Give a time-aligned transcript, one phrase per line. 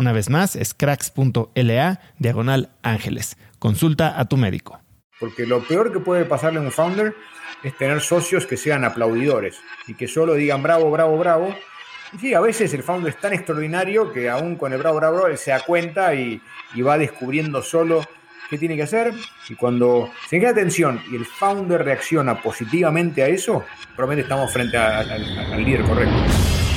[0.00, 3.36] Una vez más, es cracks.la diagonal ángeles.
[3.58, 4.80] Consulta a tu médico.
[5.18, 7.14] Porque lo peor que puede pasarle a un founder
[7.62, 11.54] es tener socios que sean aplaudidores y que solo digan bravo, bravo, bravo.
[12.14, 15.16] Y sí, a veces el founder es tan extraordinario que aún con el bravo, bravo,
[15.16, 16.40] bravo, él se da cuenta y,
[16.80, 18.02] va descubriendo solo
[18.48, 19.12] qué tiene que hacer.
[19.50, 24.78] Y cuando se queda atención y el founder reacciona positivamente a eso, probablemente estamos frente
[24.78, 26.69] al líder correcto.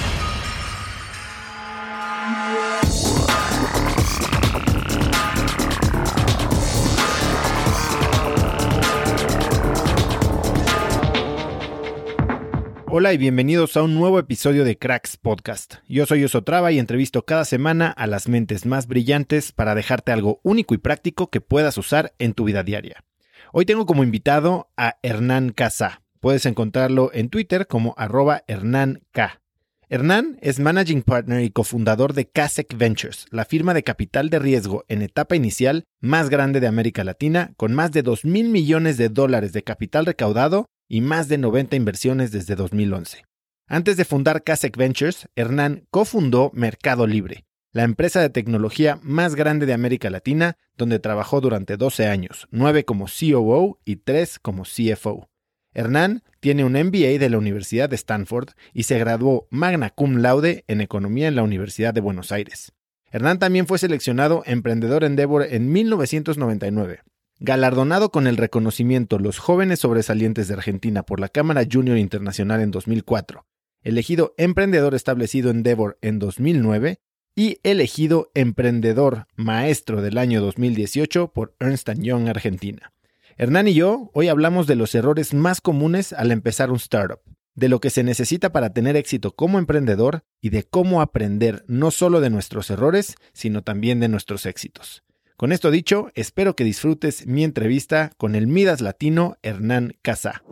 [12.95, 15.77] Hola y bienvenidos a un nuevo episodio de Cracks Podcast.
[15.89, 20.39] Yo soy Osotrava y entrevisto cada semana a las mentes más brillantes para dejarte algo
[20.43, 23.03] único y práctico que puedas usar en tu vida diaria.
[23.51, 26.03] Hoy tengo como invitado a Hernán Casá.
[26.19, 29.41] Puedes encontrarlo en Twitter como arroba Hernán K.
[29.89, 34.85] Hernán es Managing Partner y cofundador de Kasek Ventures, la firma de capital de riesgo
[34.87, 39.09] en etapa inicial más grande de América Latina, con más de 2 mil millones de
[39.09, 43.25] dólares de capital recaudado y más de 90 inversiones desde 2011.
[43.67, 49.65] Antes de fundar Kasek Ventures, Hernán cofundó Mercado Libre, la empresa de tecnología más grande
[49.65, 55.29] de América Latina, donde trabajó durante 12 años, 9 como COO y 3 como CFO.
[55.73, 60.65] Hernán tiene un MBA de la Universidad de Stanford y se graduó magna cum laude
[60.67, 62.73] en Economía en la Universidad de Buenos Aires.
[63.11, 66.99] Hernán también fue seleccionado Emprendedor Endeavor en 1999
[67.39, 72.71] Galardonado con el reconocimiento Los Jóvenes Sobresalientes de Argentina por la Cámara Junior Internacional en
[72.71, 73.45] 2004,
[73.81, 76.99] elegido Emprendedor Establecido en Endeavor en 2009
[77.35, 82.93] y elegido Emprendedor Maestro del año 2018 por Ernst Young Argentina.
[83.35, 87.21] Hernán y yo hoy hablamos de los errores más comunes al empezar un startup,
[87.55, 91.89] de lo que se necesita para tener éxito como emprendedor y de cómo aprender no
[91.89, 95.03] solo de nuestros errores, sino también de nuestros éxitos.
[95.37, 100.43] Con esto dicho, espero que disfrutes mi entrevista con el Midas Latino Hernán Casa.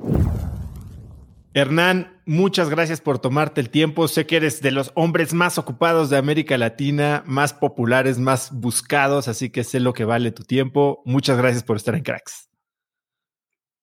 [1.54, 4.08] Hernán, muchas gracias por tomarte el tiempo.
[4.08, 9.28] Sé que eres de los hombres más ocupados de América Latina, más populares, más buscados,
[9.28, 11.02] así que sé lo que vale tu tiempo.
[11.06, 12.50] Muchas gracias por estar en Cracks.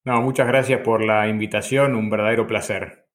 [0.04, 3.07] No, muchas gracias por la invitación, un verdadero placer.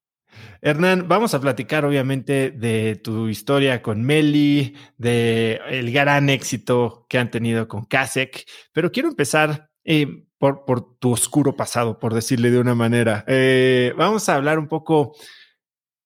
[0.62, 7.18] Hernán, vamos a platicar obviamente de tu historia con Meli, de el gran éxito que
[7.18, 12.50] han tenido con Kasek, pero quiero empezar eh, por, por, tu oscuro pasado, por decirle
[12.50, 13.26] de una manera.
[13.28, 15.16] Eh, vamos a hablar un poco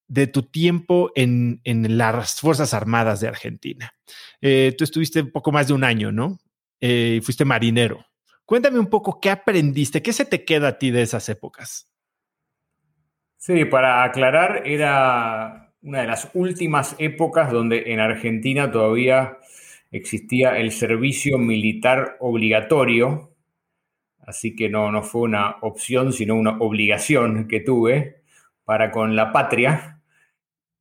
[0.07, 3.93] de tu tiempo en, en las Fuerzas Armadas de Argentina.
[4.41, 6.39] Eh, tú estuviste un poco más de un año, ¿no?
[6.79, 8.05] fuiste marinero.
[8.45, 11.86] Cuéntame un poco qué aprendiste, qué se te queda a ti de esas épocas.
[13.37, 19.37] Sí, para aclarar, era una de las últimas épocas donde en Argentina todavía
[19.91, 23.31] existía el servicio militar obligatorio,
[24.25, 28.17] así que no, no fue una opción, sino una obligación que tuve
[28.65, 30.01] para con la patria.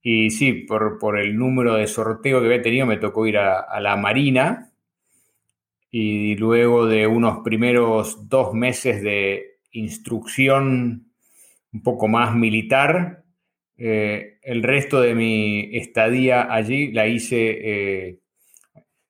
[0.03, 3.97] Y sí, por, el número de sorteo que había tenido, me tocó ir a, la
[3.97, 4.73] Marina.
[5.91, 11.06] Y luego de unos primeros dos meses de instrucción
[11.72, 13.24] un poco más militar,
[13.78, 18.20] eh, el resto de mi estadía allí la hice eh,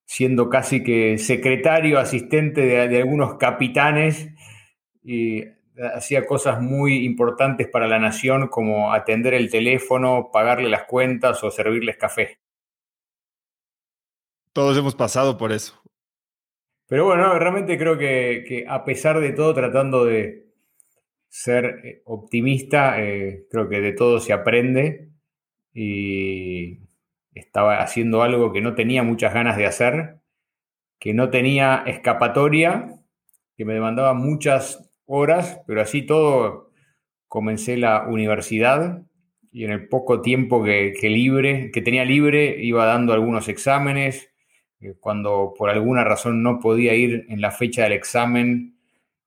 [0.05, 4.29] siendo casi que secretario, asistente de, algunos capitanes
[5.05, 5.45] y
[5.95, 11.51] hacía cosas muy importantes para la nación como atender el teléfono, pagarle las cuentas o
[11.51, 12.39] servirles café.
[14.53, 15.81] Todos hemos pasado por eso.
[16.89, 20.46] Pero bueno, realmente creo que, a pesar de todo, tratando de
[21.29, 25.11] ser eh, optimista, eh, creo que de todo se aprende
[25.73, 26.81] y
[27.35, 30.21] estaba haciendo algo que no tenía muchas ganas de hacer,
[30.99, 32.97] que no tenía escapatoria,
[33.57, 36.73] que me demandaba muchas horas, pero así todo
[37.29, 39.03] comencé la universidad
[39.53, 44.31] y en el poco tiempo que, libre, que tenía libre iba dando algunos exámenes.
[44.81, 48.76] Eh, cuando por alguna razón no podía ir en la fecha del examen,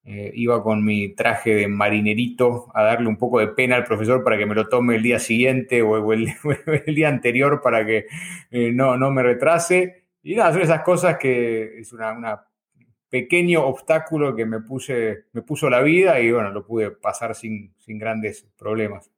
[0.03, 4.23] eh, iba con mi traje de marinerito a darle un poco de pena al profesor
[4.23, 8.07] para que me lo tome el día siguiente o, el, día anterior para que
[8.51, 10.05] eh, no, no me retrase.
[10.23, 12.45] Y nada, son esas cosas que es una
[13.09, 17.73] pequeño obstáculo que me, puse, me puso la vida y bueno, lo pude pasar sin,
[17.77, 19.11] sin grandes problemas.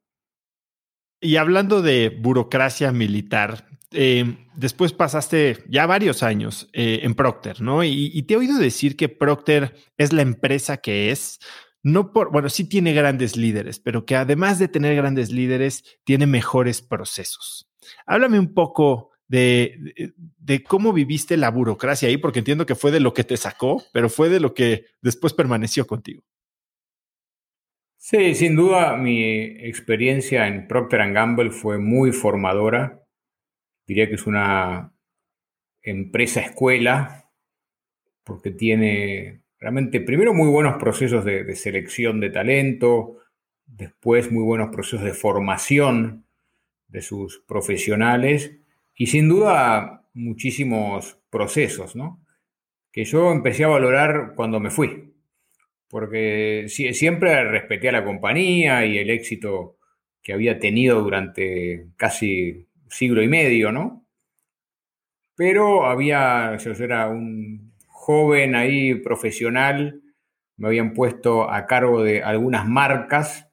[1.20, 7.84] Y hablando de burocracia militar, eh, después pasaste ya varios años eh, en Procter, ¿no?
[7.84, 11.38] Y, te he oído decir que Procter es la empresa que es,
[11.82, 16.26] no por, bueno, sí tiene grandes líderes, pero que además de tener grandes líderes, tiene
[16.26, 17.68] mejores procesos.
[18.06, 23.00] Háblame un poco de, de, cómo viviste la burocracia ahí, porque entiendo que fue de
[23.00, 26.22] lo que te sacó, pero fue de lo que después permaneció contigo.
[27.96, 33.01] Sí, sin duda mi experiencia en Procter Gamble fue muy formadora
[33.86, 34.92] diría que es una
[35.82, 37.30] empresa escuela,
[38.24, 43.18] porque tiene realmente, primero, muy buenos procesos de, selección de talento,
[43.64, 46.26] después muy buenos procesos de formación
[46.88, 48.58] de sus profesionales
[48.96, 52.20] y sin duda muchísimos procesos, ¿no?
[52.90, 55.14] Que yo empecé a valorar cuando me fui,
[55.88, 59.78] porque siempre respeté a la compañía y el éxito
[60.22, 64.04] que había tenido durante casi siglo y medio, ¿no?
[65.34, 70.02] Pero había, yo era un joven ahí profesional,
[70.56, 73.48] me habían puesto a cargo de algunas marcas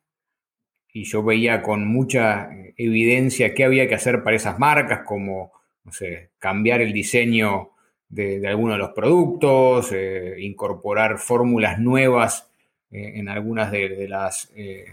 [0.92, 5.52] y yo veía con mucha evidencia qué había que hacer para esas marcas, como,
[5.84, 7.72] no sé, cambiar el diseño
[8.10, 12.50] de, algunos de los productos, eh, incorporar fórmulas nuevas
[12.92, 14.86] eh, en algunas de, las, eh,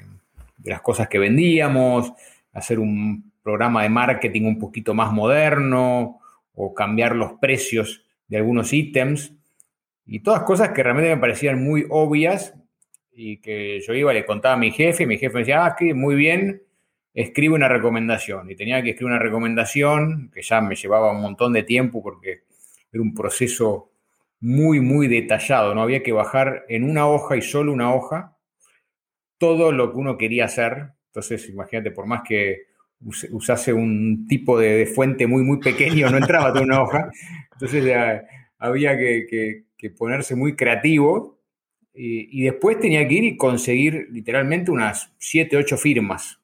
[0.58, 2.12] de las cosas que vendíamos,
[2.52, 6.18] hacer un programa de marketing un poquito más moderno
[6.52, 9.32] o cambiar los precios de algunos ítems
[10.04, 12.54] y todas cosas que realmente me parecían muy obvias
[13.12, 15.76] y que yo iba le contaba a mi jefe y mi jefe me decía, ah,
[15.94, 16.60] muy bien,
[17.14, 18.50] escribe una recomendación.
[18.50, 22.42] Y tenía que escribir una recomendación que ya me llevaba un montón de tiempo porque
[22.92, 23.92] era un proceso
[24.40, 25.72] muy, muy detallado.
[25.72, 28.36] No había que bajar en una hoja y solo una hoja
[29.38, 30.94] todo lo que uno quería hacer.
[31.06, 36.52] Entonces, imagínate, por más que usase un tipo de, fuente muy, muy pequeño, no entraba
[36.52, 37.10] toda una hoja.
[37.52, 37.84] Entonces
[38.58, 39.64] había que,
[39.96, 41.38] ponerse muy creativo
[41.94, 46.40] y, después tenía que ir y conseguir literalmente unas 7, 8 firmas.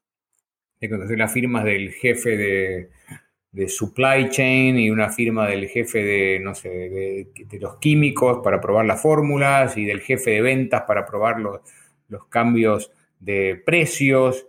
[0.80, 6.40] Que conseguir las firmas del jefe de, supply chain y una firma del jefe de,
[6.40, 11.04] no sé, de, los químicos para probar las fórmulas y del jefe de ventas para
[11.04, 11.60] probar los,
[12.08, 14.46] los cambios de precios.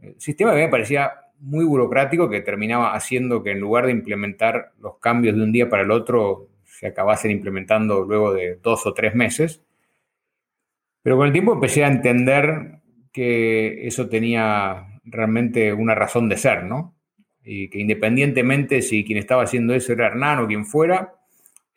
[0.00, 4.72] El sistema que me parecía muy burocrático que terminaba haciendo que en lugar de implementar
[4.80, 8.94] los cambios de un día para el otro, se acabasen implementando luego de dos o
[8.94, 9.62] tres meses.
[11.02, 12.80] Pero con el tiempo empecé a entender
[13.12, 16.96] que eso tenía realmente una razón de ser, ¿no?
[17.42, 21.14] Y que independientemente si quien estaba haciendo eso era Hernán o quien fuera,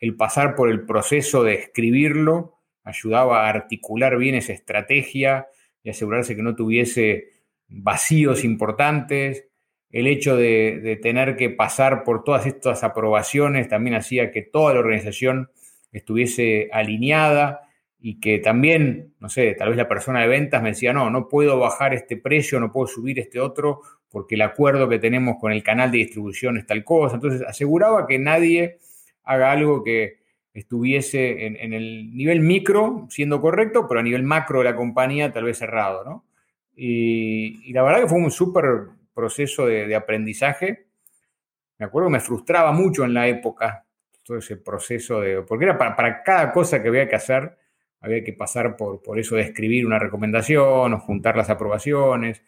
[0.00, 5.48] el pasar por el proceso de escribirlo ayudaba a articular bien esa estrategia
[5.82, 7.32] y asegurarse que no tuviese
[7.68, 9.47] vacíos importantes,
[9.90, 14.80] el hecho de, tener que pasar por todas estas aprobaciones también hacía que toda la
[14.80, 15.50] organización
[15.92, 17.62] estuviese alineada
[18.00, 21.28] y que también, no sé, tal vez la persona de ventas me decía, no, no
[21.28, 23.80] puedo bajar este precio, no puedo subir este otro,
[24.10, 27.16] porque el acuerdo que tenemos con el canal de distribución es tal cosa.
[27.16, 28.78] Entonces aseguraba que nadie
[29.24, 30.18] haga algo que
[30.54, 35.44] estuviese en, el nivel micro siendo correcto, pero a nivel macro de la compañía tal
[35.44, 36.24] vez errado, ¿no?
[36.76, 40.86] Y, la verdad que fue un súper proceso de, aprendizaje.
[41.76, 43.84] Me acuerdo que me frustraba mucho en la época
[44.22, 47.58] todo ese proceso de, porque era para, cada cosa que había que hacer,
[48.00, 52.44] había que pasar por, por eso de escribir una recomendación o juntar las aprobaciones.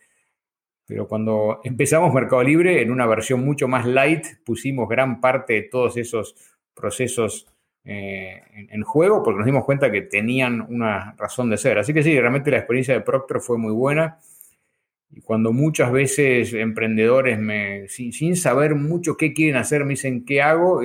[0.87, 5.63] Pero cuando empezamos Mercado Libre, en una versión mucho más light, pusimos gran parte de
[5.63, 6.37] todos esos
[6.73, 7.49] procesos
[7.85, 11.79] eh, en, juego porque nos dimos cuenta que tenían una razón de ser.
[11.79, 14.21] Así que sí, realmente la experiencia de Procter fue muy buena.
[15.13, 20.41] Y cuando muchas veces emprendedores, me, sin, saber mucho qué quieren hacer, me dicen, ¿qué
[20.41, 20.81] hago?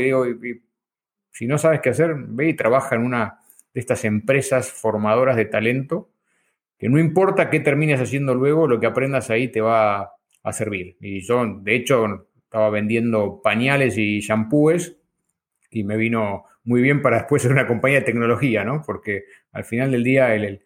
[1.31, 3.39] si no sabes qué hacer, ve y trabaja en una
[3.73, 6.09] de estas empresas formadoras de talento,
[6.77, 10.13] que no importa qué termines haciendo luego, lo que aprendas ahí te va
[10.43, 10.97] a servir.
[11.01, 14.95] Y yo, de hecho, estaba vendiendo pañales y shampoos
[15.69, 18.81] y me vino muy bien para después ser una compañía de tecnología, ¿no?
[18.85, 20.64] Porque al final del día el,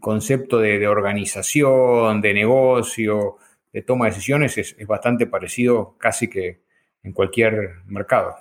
[0.00, 3.36] concepto de, organización, de negocio,
[3.72, 6.62] de toma de decisiones es, bastante parecido casi que
[7.02, 8.34] en cualquier mercado.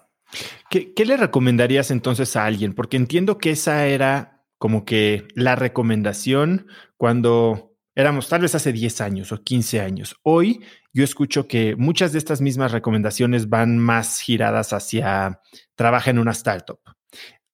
[0.70, 2.74] ¿Qué, ¿Qué, le recomendarías entonces a alguien?
[2.74, 6.68] Porque entiendo que esa era como que la recomendación
[6.98, 10.18] cuando éramos tal vez hace 10 años o 15 años.
[10.24, 10.62] Hoy
[10.94, 15.42] yo escucho que muchas de estas mismas recomendaciones van más giradas hacia
[15.76, 16.80] trabaja en una startup.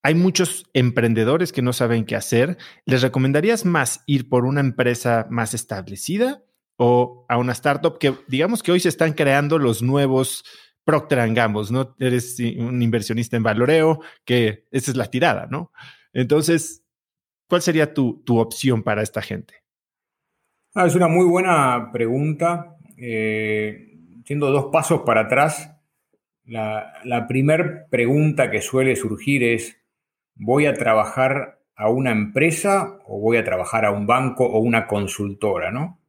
[0.04, 2.58] Hay muchos emprendedores que no saben qué hacer.
[2.86, 6.44] ¿Les recomendarías más ir por una empresa más establecida
[6.78, 10.44] o a una startup que digamos que hoy se están creando los nuevos
[10.84, 11.96] Procter Gamble, ¿no?
[12.00, 15.72] Eres un inversionista en valoreo, que esa es la tirada, ¿no?
[16.12, 16.84] Entonces,
[17.48, 19.54] ¿cuál sería tu, tu opción para esta gente?
[20.74, 22.78] Ah, es una muy buena pregunta.
[22.98, 23.88] Eh,
[24.28, 25.78] dos pasos para atrás,
[26.46, 29.81] la primera pregunta que suele surgir es,
[30.36, 34.88] ¿voy a trabajar a una empresa o voy a trabajar a un banco o una
[34.88, 35.72] consultora?
[35.72, 36.00] ¿no?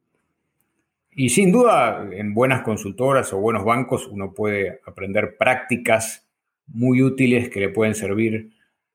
[1.10, 6.28] Y sin duda, en buenas consultoras o buenos bancos uno puede aprender prácticas
[6.66, 8.52] muy útiles que le pueden servir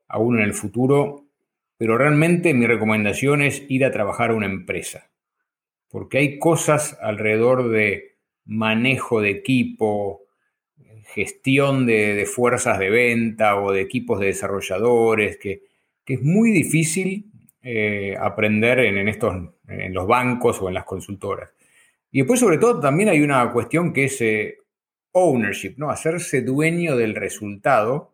[0.07, 1.25] a uno en el futuro,
[1.77, 5.09] pero realmente mi recomendación es ir a trabajar a una empresa
[5.89, 10.26] porque hay cosas alrededor de manejo de equipo,
[11.17, 15.63] gestión de, fuerzas de venta o de equipos de desarrolladores, que,
[16.05, 17.25] es muy difícil
[17.63, 19.35] eh, aprender en, estos,
[19.67, 21.49] en los bancos o en las consultoras.
[22.11, 24.59] Y después, sobre todo, también hay una cuestión que es eh,
[25.11, 25.89] ownership, ¿no?
[25.89, 28.13] Hacerse dueño del resultado.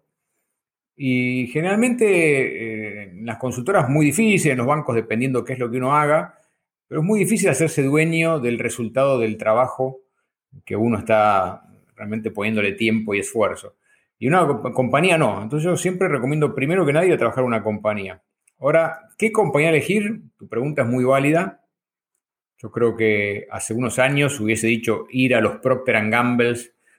[0.95, 5.69] Y generalmente eh, en las consultoras muy difícil, en los bancos dependiendo qué es lo
[5.69, 6.39] que uno haga,
[6.87, 9.99] pero es muy difícil hacerse dueño del resultado del trabajo
[10.65, 11.72] que uno está
[12.03, 13.77] realmente poniéndole tiempo y esfuerzo.
[14.19, 15.41] Y una compañía no.
[15.41, 18.21] Entonces yo siempre recomiendo primero que nadie trabajar en una compañía.
[18.59, 20.21] Ahora, ¿qué compañía elegir?
[20.37, 21.61] Tu pregunta es muy válida.
[22.57, 26.57] Yo creo que hace unos años hubiese dicho ir a los Procter Gamble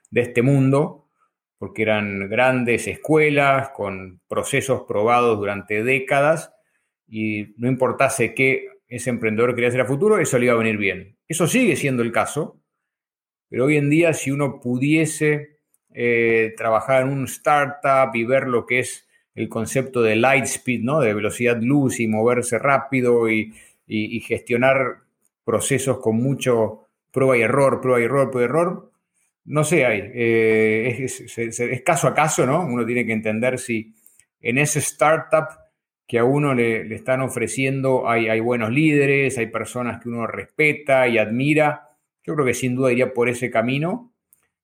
[0.09, 1.07] de este mundo,
[1.59, 6.51] porque eran grandes escuelas con procesos probados durante décadas
[7.07, 10.77] y no importase qué ese emprendedor quería hacer a futuro, eso le iba a venir
[10.77, 11.17] bien.
[11.27, 12.61] Eso sigue siendo el caso,
[13.49, 15.59] pero hoy en día si uno pudiese
[15.93, 20.81] eh, trabajar en un startup y ver lo que es el concepto de light speed,
[20.81, 20.99] ¿no?
[20.99, 23.53] de velocidad luz y moverse rápido y,
[23.87, 25.03] gestionar
[25.43, 28.91] procesos con mucho prueba y error, prueba y error, prueba y error,
[29.45, 30.01] no sé, hay.
[30.13, 32.65] Eh, es, caso a caso, ¿no?
[32.65, 33.93] Uno tiene que entender si
[34.41, 35.49] en ese startup
[36.07, 41.17] que a uno le, están ofreciendo, hay, buenos líderes, hay personas que uno respeta y
[41.17, 41.84] admira.
[42.25, 44.11] Yo creo que sin duda iría por ese camino.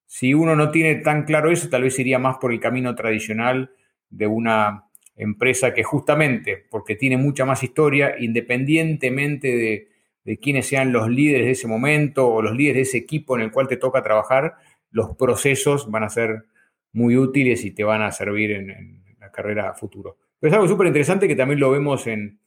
[0.06, 3.72] Si uno no tiene tan claro eso, tal vez iría más por el camino tradicional
[4.10, 9.88] de una empresa que justamente, porque tiene mucha más historia, independientemente
[10.24, 13.44] de, quiénes sean los líderes de ese momento o los líderes de ese equipo en
[13.44, 14.56] el cual te toca trabajar,
[14.89, 16.46] los procesos van a ser
[16.94, 20.18] muy útiles y te van a servir en, la carrera futuro.
[20.39, 22.39] Pero es algo súper interesante que también lo vemos en,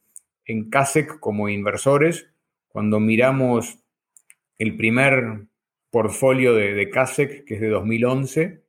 [0.43, 2.29] en CASEC como inversores.
[2.67, 3.84] Cuando miramos
[4.57, 5.47] el primer
[5.89, 8.65] portfolio de, de CASEC, que es de 2011,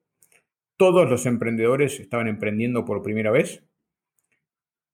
[0.77, 3.65] todos los emprendedores estaban emprendiendo por primera vez.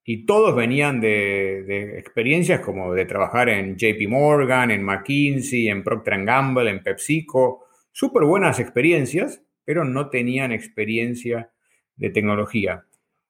[0.05, 5.85] Y todos venían de, de, experiencias como de trabajar en JP Morgan, en McKinsey, en
[5.85, 11.53] Procter Gamble, en PepsiCo, súper buenas experiencias, pero no tenían experiencia
[11.95, 12.85] de tecnología.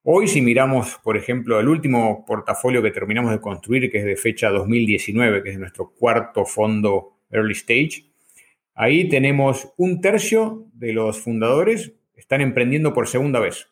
[0.05, 4.17] Hoy si miramos, por ejemplo, el último portafolio que terminamos de construir, que es de
[4.17, 8.05] fecha 2019, que es nuestro cuarto fondo early stage,
[8.75, 13.69] ahí tenemos un tercio de los fundadores están emprendiendo por segunda vez.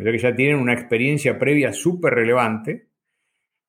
[0.00, 2.88] O que ya tienen una experiencia previa súper relevante.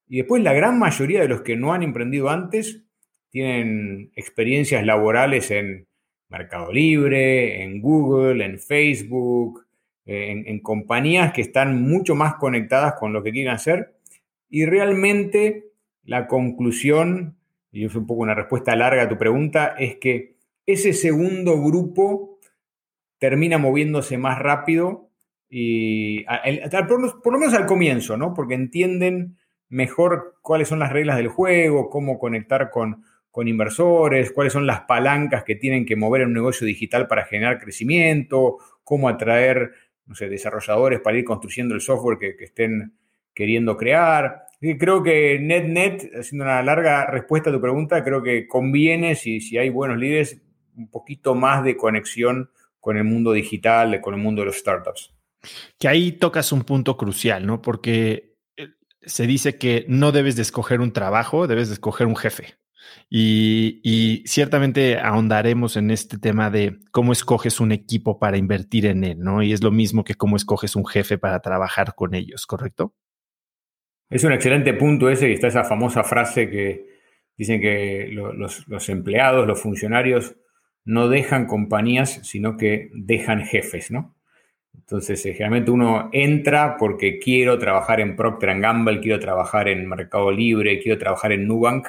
[0.08, 2.84] Y después la gran mayoría de los que no han emprendido antes
[3.30, 5.88] tienen experiencias laborales en
[6.30, 9.66] Mercado Libre, en Google, en Facebook,
[10.06, 13.96] en, compañías que están mucho más conectadas con lo que quieren hacer.
[14.50, 15.66] Y realmente
[16.04, 17.38] la conclusión,
[17.76, 22.40] y es un poco una respuesta larga a tu pregunta, es que ese segundo grupo
[23.18, 25.10] termina moviéndose más rápido
[25.50, 28.34] y por, lo menos al comienzo, ¿no?
[28.34, 29.36] Porque entienden
[29.68, 34.82] mejor cuáles son las reglas del juego, cómo conectar con, con inversores, cuáles son las
[34.82, 39.74] palancas que tienen que mover en un negocio digital para generar crecimiento, cómo atraer,
[40.06, 42.94] no sé, desarrolladores para ir construyendo el software que, estén
[43.34, 44.45] queriendo crear.
[44.62, 49.42] Y creo que NetNet, haciendo una larga respuesta a tu pregunta, creo que conviene, si,
[49.42, 50.42] si hay buenos líderes,
[50.76, 55.14] un poquito más de conexión con el mundo digital, con el mundo de los startups.
[55.80, 57.62] Que ahí tocas un punto crucial, ¿no?
[57.62, 58.70] Porque eh,
[59.02, 62.58] se dice que no debes de escoger un trabajo, debes de escoger un jefe.
[63.10, 69.20] Y, ciertamente ahondaremos en este tema de cómo escoges un equipo para invertir en él,
[69.20, 69.42] ¿no?
[69.44, 72.94] Y es lo mismo que cómo escoges un jefe para trabajar con ellos, ¿correcto?
[74.10, 76.86] Es un excelente punto ese y está esa famosa frase que
[77.38, 80.36] dicen que los, empleados, los funcionarios,
[80.86, 84.16] no dejan compañías, sino que dejan jefes, ¿no?
[84.74, 90.32] Entonces, eh, generalmente uno entra porque quiero trabajar en Procter Gamble, quiero trabajar en Mercado
[90.32, 91.88] Libre, quiero trabajar en Nubank,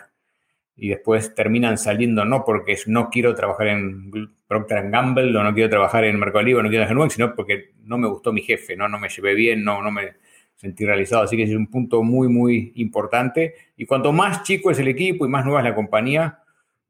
[0.77, 4.11] y después terminan saliendo no porque no quiero trabajar en
[4.47, 7.35] Procter Gamble o no quiero trabajar en Mercado Libre, no quiero trabajar en Nubank, sino
[7.35, 10.15] porque no me gustó mi jefe, no, no me llevé bien, no, no me
[10.57, 11.23] sentí realizado.
[11.23, 13.55] Así que es un punto muy, muy importante.
[13.77, 16.41] Y cuanto más chico es el equipo y más nueva es la compañía,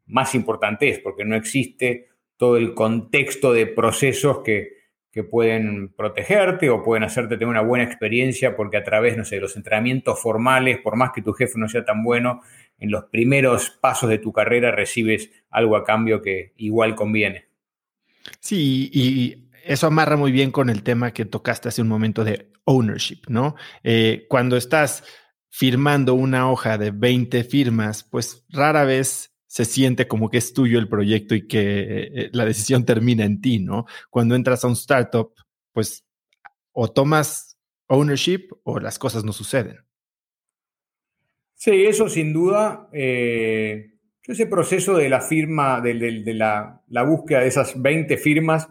[0.07, 4.76] más importante es, porque no existe todo el contexto de procesos que,
[5.11, 9.37] que pueden protegerte o pueden hacerte tener una buena experiencia porque a través, no sé,
[9.37, 12.43] de los entrenamientos formales, por más que tu jefe no sea tan bueno,
[12.79, 17.47] en los primeros pasos de tu carrera recibes algo a cambio que igual conviene.
[18.41, 22.49] Sí, y eso amarra muy bien con el tema que tocaste hace un momento de
[22.67, 23.57] ownership, ¿no?
[23.83, 25.02] Eh, cuando estás
[25.49, 30.79] firmando una hoja de 20 firmas, pues rara vez se siente como que es tuyo
[30.79, 33.87] el proyecto y que eh, la decisión termina en ti, ¿no?
[34.11, 35.33] Cuando entras a un startup,
[35.73, 36.05] pues
[36.73, 39.79] o tomas ownership o las cosas no suceden.
[41.55, 42.89] Sí, eso sin duda.
[42.93, 45.95] Eh, ese proceso de la firma, de,
[46.35, 48.69] la, búsqueda de esas 20 firmas,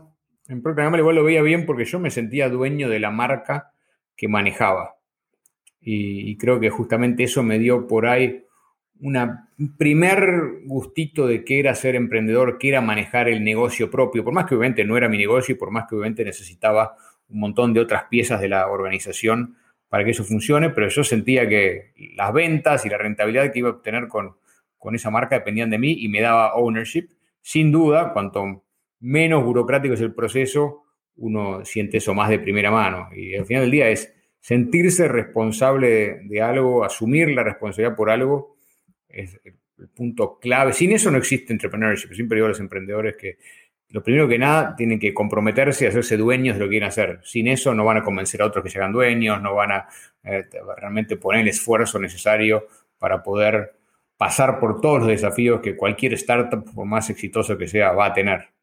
[0.47, 3.73] en programa igual lo veía bien porque yo me sentía dueño de la marca
[4.15, 4.95] que manejaba.
[5.87, 8.45] y creo que justamente eso me dio por ahí
[9.01, 14.33] un primer gustito de qué era ser emprendedor, qué era manejar el negocio propio, por
[14.33, 16.95] más que obviamente no era mi negocio y por más que obviamente necesitaba
[17.27, 19.57] un montón de otras piezas de la organización
[19.89, 23.69] para que eso funcione, pero yo sentía que las ventas y la rentabilidad que iba
[23.69, 24.35] a obtener con,
[24.77, 27.09] con esa marca dependían de mí y me daba ownership.
[27.41, 28.63] Sin duda, cuanto
[28.99, 30.83] menos burocrático es el proceso,
[31.17, 33.09] uno siente eso más de primera mano.
[33.13, 38.55] Y al final del día es sentirse responsable de algo, asumir la responsabilidad por algo
[39.09, 40.73] es el punto clave.
[40.73, 42.13] Sin eso no existe entrepreneurship.
[42.13, 43.37] Siempre digo a los emprendedores que
[43.89, 47.19] lo primero que nada tienen que comprometerse y hacerse dueños de lo que quieren hacer.
[47.23, 49.87] Sin eso no van a convencer a otros que se hagan dueños, no van a
[50.23, 50.43] eh,
[50.77, 52.67] realmente poner el esfuerzo necesario
[52.99, 53.73] para poder
[54.17, 58.13] pasar por todos los desafíos que cualquier startup, por más exitoso que sea, va a
[58.13, 58.54] tener.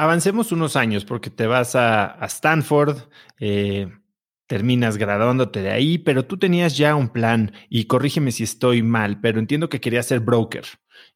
[0.00, 2.98] Avancemos unos años porque te vas a, Stanford,
[3.40, 3.88] eh,
[4.46, 9.20] terminas graduándote de ahí, pero tú tenías ya un plan y corrígeme si estoy mal,
[9.20, 10.62] pero entiendo que querías ser broker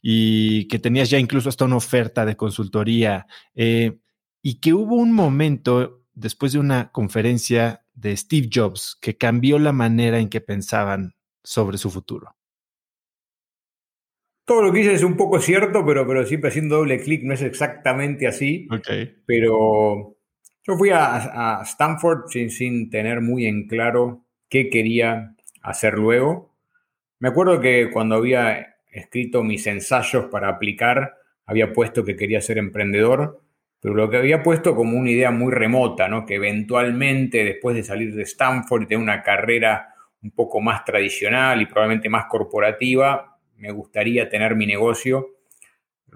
[0.01, 4.01] y que tenías ya incluso hasta una oferta de consultoría eh,
[4.42, 9.73] y que hubo un momento después de una conferencia de Steve Jobs que cambió la
[9.73, 11.14] manera en que pensaban
[11.45, 12.35] sobre su futuro.
[14.44, 17.35] Todo lo que dices es un poco cierto, pero, pero siempre haciendo doble clic no
[17.35, 18.66] es exactamente así.
[18.70, 19.14] Okay.
[19.24, 20.16] Pero
[20.64, 26.55] yo fui a, Stanford sin, tener muy en claro qué quería hacer luego.
[27.18, 31.14] Me acuerdo que cuando había escrito mis ensayos para aplicar,
[31.46, 33.40] había puesto que quería ser emprendedor,
[33.81, 36.24] pero lo que había puesto como una idea muy remota, ¿no?
[36.24, 41.61] que eventualmente después de salir de Stanford y tener una carrera un poco más tradicional
[41.61, 43.32] y probablemente más corporativa,
[43.62, 45.29] me gustaría tener mi negocio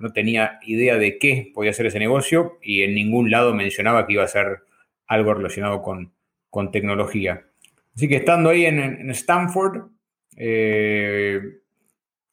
[0.00, 4.14] no tenía idea de qué podía ser ese negocio y en ningún lado mencionaba que
[4.14, 4.59] iba a ser
[5.06, 6.12] algo relacionado con,
[6.50, 7.46] con tecnología.
[7.94, 9.88] Así que estando ahí en, Stanford,
[10.37, 11.40] eh,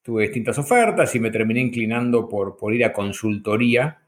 [0.01, 4.01] tuve distintas ofertas y me terminé inclinando por, por ir a consultoría,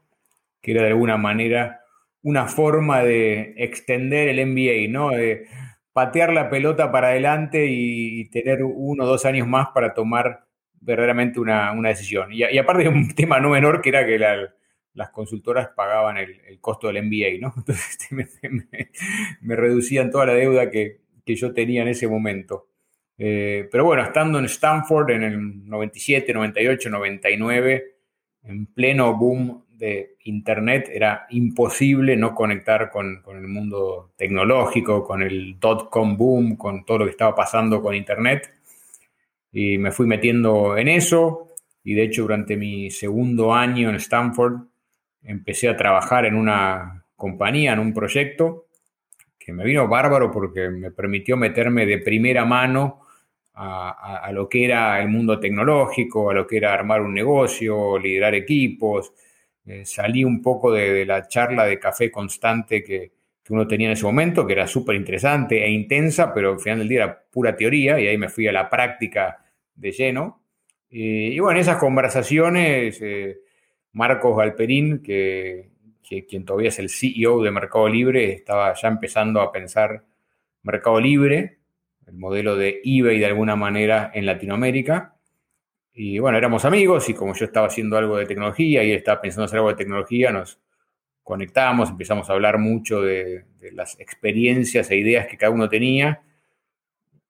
[0.60, 1.80] que era de alguna manera
[2.22, 5.10] una forma de extender el MBA, ¿no?
[5.10, 5.46] De
[5.92, 10.45] patear la pelota para adelante y, tener uno o dos años más para tomar
[10.86, 12.32] verdaderamente una, decisión.
[12.32, 16.86] Y, aparte de un tema no menor que era que las consultoras pagaban el, costo
[16.86, 17.52] del MBA, ¿no?
[17.56, 18.48] Entonces este,
[19.40, 22.68] me, reducían toda la deuda que, yo tenía en ese momento.
[23.18, 27.84] Eh, pero bueno, estando en Stanford en el 97, 98, 99,
[28.44, 35.58] en pleno boom de Internet, era imposible no conectar con, el mundo tecnológico, con el
[35.58, 38.55] dot-com boom, con todo lo que estaba pasando con Internet.
[39.58, 41.54] Y me fui metiendo en eso.
[41.82, 44.66] Y de hecho, durante mi segundo año en Stanford,
[45.22, 48.66] empecé a trabajar en una compañía, en un proyecto,
[49.38, 53.00] que me vino bárbaro porque me permitió meterme de primera mano
[53.54, 58.34] a, lo que era el mundo tecnológico, a lo que era armar un negocio, liderar
[58.34, 59.14] equipos.
[59.64, 63.10] Eh, salí un poco de, la charla de café constante que,
[63.48, 66.88] uno tenía en ese momento, que era súper interesante e intensa, pero al final del
[66.88, 69.45] día era pura teoría y ahí me fui a la práctica
[69.76, 70.42] de lleno.
[70.88, 73.38] Y, bueno, esas conversaciones, eh,
[73.92, 75.70] Marcos Galperín, que,
[76.28, 80.04] quien todavía es el CEO de Mercado Libre, estaba ya empezando a pensar
[80.62, 81.58] Mercado Libre
[82.06, 85.16] el modelo de eBay de alguna manera en Latinoamérica.
[85.92, 89.20] Y bueno, éramos amigos y como yo estaba haciendo algo de tecnología y él estaba
[89.20, 90.60] pensando hacer algo de tecnología, nos
[91.22, 96.22] conectamos, empezamos a hablar mucho de, las experiencias e ideas que cada uno tenía.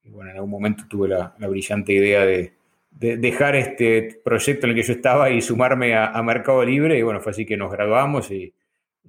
[0.07, 2.53] Y bueno, en algún momento tuve la, brillante idea de,
[2.91, 6.99] dejar este proyecto en el que yo estaba y sumarme a, Mercado Libre.
[6.99, 8.55] Y bueno, fue así que nos graduamos y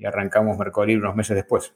[0.03, 1.73] arrancamos Mercado Libre unos meses después.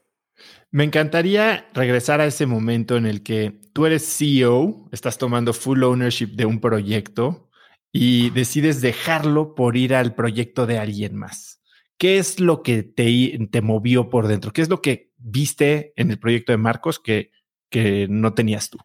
[0.71, 5.83] Me encantaría regresar a ese momento en el que tú eres CEO, estás tomando full
[5.83, 7.49] ownership de un proyecto
[7.91, 11.61] y decides dejarlo por ir al proyecto de alguien más.
[11.97, 14.51] ¿Qué es lo que te, movió por dentro?
[14.51, 17.29] ¿Qué es lo que viste en el proyecto de Marcos que
[18.09, 18.79] no tenías tú?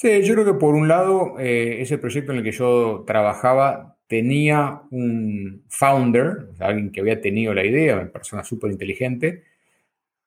[0.00, 3.96] Sí, yo creo que por un lado, eh, ese proyecto en el que yo trabajaba
[4.06, 9.42] tenía un founder, alguien que había tenido la idea, una persona súper inteligente,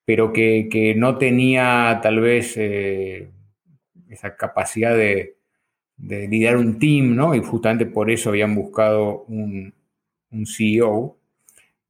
[0.06, 3.30] pero que, no tenía tal vez eh,
[4.10, 5.38] esa capacidad de,
[5.98, 7.36] liderar un team, ¿no?
[7.36, 9.74] Y justamente por eso habían buscado un,
[10.46, 11.18] CEO.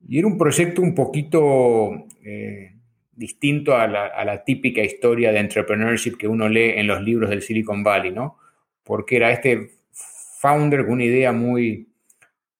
[0.08, 2.74] Y era un proyecto un poquito eh,
[3.13, 7.84] distinto a la, típica historia de entrepreneurship que uno lee en los libros del Silicon
[7.84, 8.38] Valley, ¿no?
[8.84, 9.71] Porque era este
[10.39, 11.89] founder con una idea muy,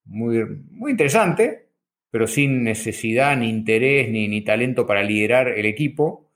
[0.06, 1.68] muy, muy interesante,
[2.12, 6.30] pero sin necesidad, ni interés, ni, talento para liderar el equipo,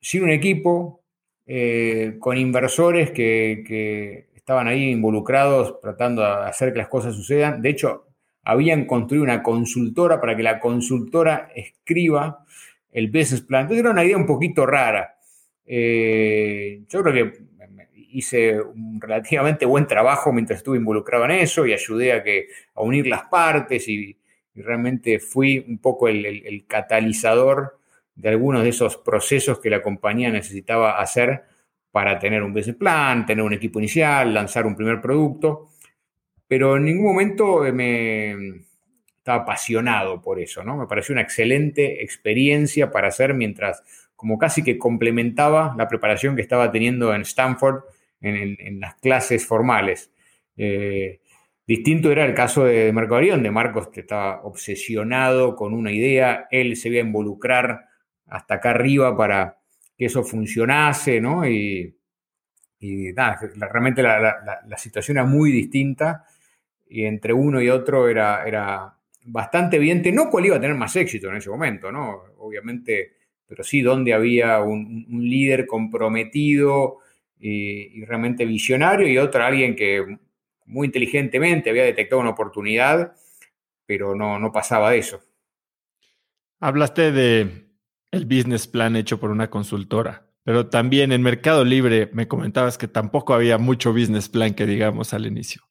[0.00, 1.04] sin un equipo,
[1.46, 7.62] eh, con inversores que, estaban ahí involucrados tratando de hacer que las cosas sucedan.
[7.62, 8.06] De hecho,
[8.42, 12.44] habían construido una consultora para que la consultora escriba
[12.92, 13.62] el business plan.
[13.62, 15.16] Entonces era una idea un poquito rara.
[15.64, 17.52] Eh, yo creo que
[18.12, 22.82] hice un relativamente buen trabajo mientras estuve involucrado en eso y ayudé a, que, a
[22.82, 24.18] unir las partes y,
[24.54, 27.78] realmente fui un poco el, catalizador
[28.14, 31.44] de algunos de esos procesos que la compañía necesitaba hacer
[31.90, 35.70] para tener un business plan, tener un equipo inicial, lanzar un primer producto,
[36.46, 38.62] pero en ningún momento me
[39.22, 40.76] estaba apasionado por eso, ¿no?
[40.76, 43.84] Me pareció una excelente experiencia para hacer mientras
[44.16, 47.84] como casi que complementaba la preparación que estaba teniendo en Stanford
[48.20, 50.10] en, las clases formales.
[50.56, 51.20] Eh,
[51.64, 56.76] distinto era el caso de Marco Arión, donde Marcos estaba obsesionado con una idea, él
[56.76, 57.86] se iba a involucrar
[58.26, 59.58] hasta acá arriba para
[59.96, 61.46] que eso funcionase, ¿no?
[61.46, 61.94] Y,
[63.14, 66.24] nada, realmente la, situación era muy distinta
[66.88, 70.94] y entre uno y otro era, era bastante evidente, no cuál iba a tener más
[70.96, 72.22] éxito en ese momento, ¿no?
[72.38, 76.98] Obviamente, pero sí donde había un líder comprometido,
[77.42, 80.18] y, realmente visionario, y otro alguien que
[80.64, 83.14] muy inteligentemente había detectado una oportunidad,
[83.84, 85.20] pero no, no pasaba de eso.
[86.60, 87.66] Hablaste de
[88.12, 92.86] el business plan hecho por una consultora, pero también en Mercado Libre me comentabas que
[92.86, 95.62] tampoco había mucho business plan que digamos al inicio.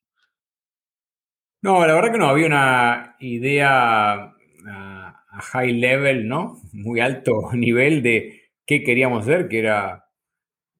[1.64, 4.36] No, la verdad que no, había una idea
[4.68, 5.18] a,
[5.54, 6.60] high level, ¿no?
[6.74, 10.06] Muy alto nivel de qué queríamos hacer, que era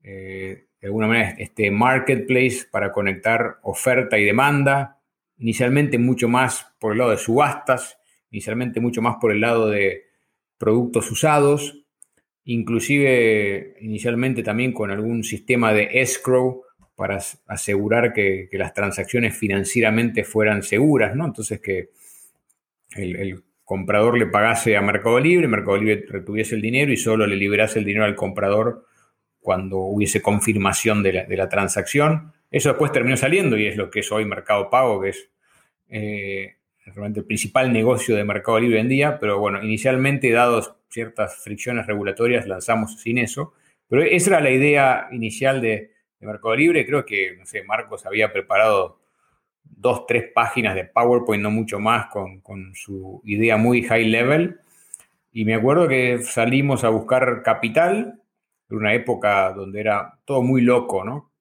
[0.04, 5.00] eh, de alguna manera este marketplace para conectar oferta y demanda,
[5.38, 8.00] inicialmente mucho más por el lado de subastas,
[8.32, 10.06] inicialmente mucho más por el lado de
[10.58, 11.86] productos usados,
[12.44, 16.64] inclusive inicialmente también con algún sistema de escrow
[17.02, 21.26] para asegurar que, las transacciones financieramente fueran seguras, ¿no?
[21.26, 21.90] Entonces que
[22.96, 27.38] el, comprador le pagase a Mercado Libre, Mercado Libre retuviese el dinero y solo le
[27.38, 28.86] liberase el dinero al comprador
[29.40, 32.34] cuando hubiese confirmación de la, transacción.
[32.52, 35.30] Eso después terminó saliendo y es lo que es hoy Mercado Pago, que es
[35.90, 41.38] eh, realmente el principal negocio de Mercado Libre en día, pero bueno, inicialmente, dados ciertas
[41.38, 43.54] fricciones regulatorias, lanzamos sin eso.
[43.88, 45.91] Pero esa era la idea inicial de,
[46.22, 46.86] de Mercado Libre.
[46.86, 49.00] Creo que, no sé, Marcos había preparado
[49.64, 52.42] dos, tres páginas de PowerPoint, no mucho más, con,
[52.76, 54.60] su idea muy high level.
[55.34, 58.22] Y me acuerdo que salimos a buscar capital
[58.70, 61.32] en una época donde era todo muy loco, ¿no?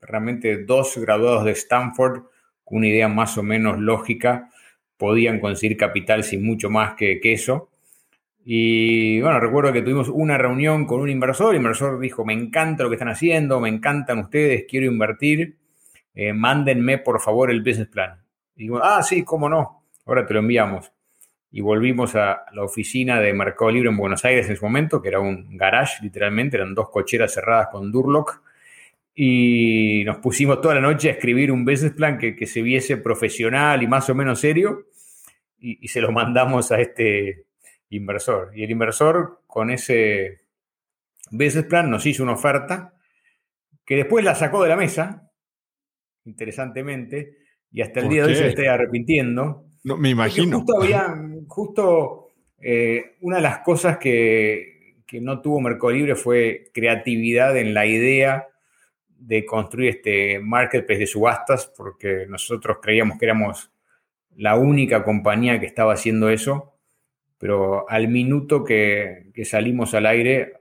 [0.00, 2.24] Realmente dos graduados de Stanford
[2.64, 4.50] con una idea más o menos lógica
[4.96, 7.71] podían conseguir capital sin mucho más que eso.
[8.44, 11.54] Y bueno, recuerdo que tuvimos una reunión con un inversor.
[11.54, 15.56] El inversor dijo, me encanta lo que están haciendo, me encantan ustedes, quiero invertir.
[16.14, 18.20] Eh, mándenme por favor el business plan.
[18.56, 20.92] Y digo, ah, sí, cómo no, ahora te lo enviamos.
[21.52, 25.08] Y volvimos a la oficina de Mercado Libre en Buenos Aires en ese momento, que
[25.08, 28.42] era un garage, literalmente, eran dos cocheras cerradas con Durlock.
[29.14, 33.82] Y nos pusimos toda la noche a escribir un business plan que, se viese profesional
[33.82, 34.86] y más o menos serio.
[35.60, 37.44] Y, y se lo mandamos a este
[37.96, 38.52] inversor.
[38.54, 40.40] Y el inversor con ese
[41.30, 42.94] business plan nos hizo una oferta
[43.84, 45.32] que después la sacó de la mesa
[46.24, 47.36] interesantemente,
[47.70, 49.66] y hasta el día de hoy se está arrepintiendo.
[49.84, 50.58] No, me imagino.
[50.58, 51.14] Justo, había,
[51.48, 52.28] justo
[52.58, 57.86] eh, una de las cosas que, que, no tuvo Mercado Libre fue creatividad en la
[57.86, 58.48] idea
[59.08, 63.72] de construir este marketplace de subastas, porque nosotros creíamos que éramos
[64.36, 66.71] la única compañía que estaba haciendo eso,
[67.42, 70.52] pero al minuto que, salimos al aire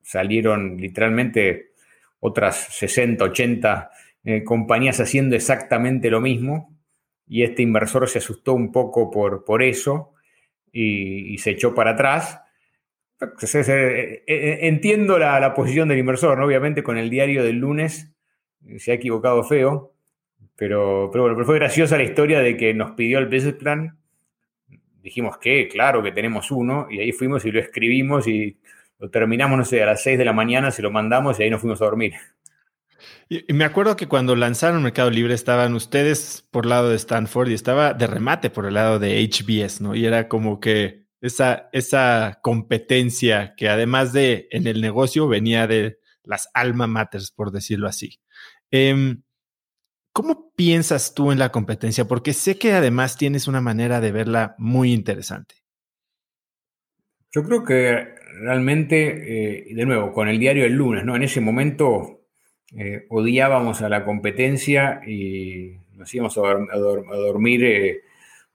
[0.00, 1.72] salieron literalmente
[2.20, 3.90] otras 60, 80
[4.22, 6.78] eh, compañías haciendo exactamente lo mismo
[7.26, 10.14] y este inversor se asustó un poco por, por eso
[10.70, 12.40] y, se echó para atrás.
[13.20, 18.14] Eh, eh, entiendo la, posición del inversor, obviamente con el diario del lunes
[18.76, 19.92] se ha equivocado feo,
[20.54, 23.98] pero, pero bueno, fue graciosa la historia de que nos pidió el business plan.
[25.02, 28.58] Dijimos que, claro que tenemos uno, y ahí fuimos y lo escribimos y
[28.98, 31.50] lo terminamos, no sé, a las 6 de la mañana, se lo mandamos y ahí
[31.50, 32.14] nos fuimos a dormir.
[33.28, 37.48] Y, me acuerdo que cuando lanzaron Mercado Libre estaban ustedes por el lado de Stanford
[37.48, 39.94] y estaba de remate por el lado de HBS, ¿no?
[39.94, 45.98] Y era como que esa, esa competencia que además de en el negocio venía de
[46.24, 48.20] las alma maters, por decirlo así.
[48.70, 49.22] Em,
[50.18, 52.06] ¿Cómo piensas tú en la competencia?
[52.06, 55.54] Porque sé que además tienes una manera de verla muy interesante.
[57.30, 58.04] Yo creo que
[58.40, 61.14] realmente, eh, de nuevo, con el diario El lunes, ¿no?
[61.14, 62.22] En ese momento
[62.76, 68.00] eh, odiábamos a la competencia y nos íbamos a, dormir eh,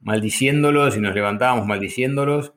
[0.02, 2.52] maldiciéndolos y nos levantábamos maldiciéndolos.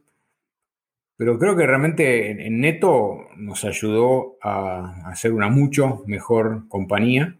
[1.16, 7.38] Pero creo que realmente en, neto nos ayudó a, a, ser una mucho mejor compañía.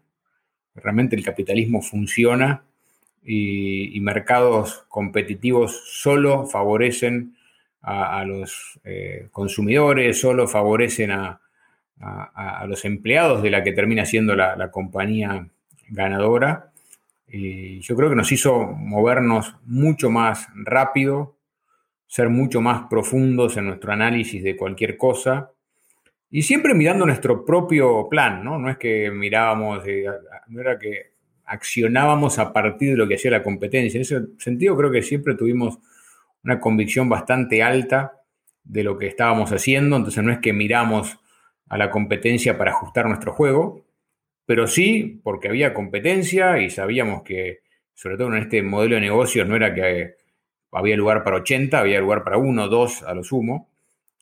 [0.76, 2.62] Realmente el capitalismo funciona
[3.24, 7.36] y, mercados competitivos solo favorecen
[7.82, 11.40] a, los eh, consumidores, solo favorecen a,
[12.00, 15.48] a, los empleados de la que termina siendo la, compañía
[15.88, 16.72] ganadora.
[17.28, 21.36] Y yo creo que nos hizo movernos mucho más rápido,
[22.06, 25.50] ser mucho más profundos en nuestro análisis de cualquier cosa
[26.36, 28.58] y siempre mirando nuestro propio plan, ¿no?
[28.58, 29.82] No es que mirábamos,
[30.48, 31.12] no era que
[31.46, 33.96] accionábamos a partir de lo que hacía la competencia.
[33.96, 35.78] En ese sentido creo que siempre tuvimos
[36.44, 38.20] una convicción bastante alta
[38.64, 41.18] de lo que estábamos haciendo, entonces no es que miramos
[41.70, 43.86] a la competencia para ajustar nuestro juego,
[44.44, 47.60] pero sí porque había competencia y sabíamos que,
[47.94, 50.16] sobre todo en este modelo de negocios, no era que
[50.70, 53.70] había lugar para 80, había lugar para uno, dos a lo sumo.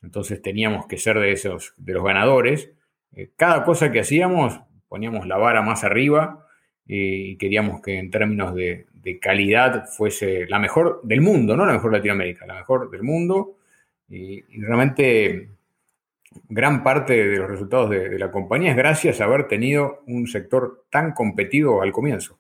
[0.05, 2.71] Entonces teníamos que ser de esos, de los ganadores.
[3.13, 6.47] Eh, cada cosa que hacíamos, poníamos la vara más arriba
[6.87, 8.87] y queríamos que en términos de,
[9.21, 13.59] calidad fuese la mejor del mundo, no la mejor de Latinoamérica, la mejor del mundo.
[14.09, 15.51] y realmente
[16.49, 20.87] gran parte de los resultados de, la compañía es gracias a haber tenido un sector
[20.91, 22.39] tan competido al comienzo.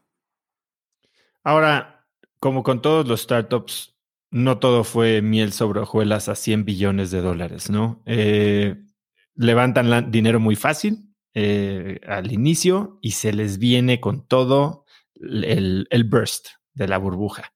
[1.42, 2.04] Ahora,
[2.38, 3.93] como con todos los startups,
[4.34, 8.02] no todo fue miel sobre hojuelas a 100 billones de dólares, ¿no?
[8.04, 8.74] Eh,
[9.36, 16.48] levantan dinero muy fácil eh, al inicio y se les viene con todo el, burst
[16.72, 17.52] de la burbuja.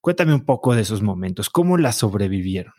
[0.00, 2.74] Cuéntame un poco de esos momentos, ¿cómo la sobrevivieron?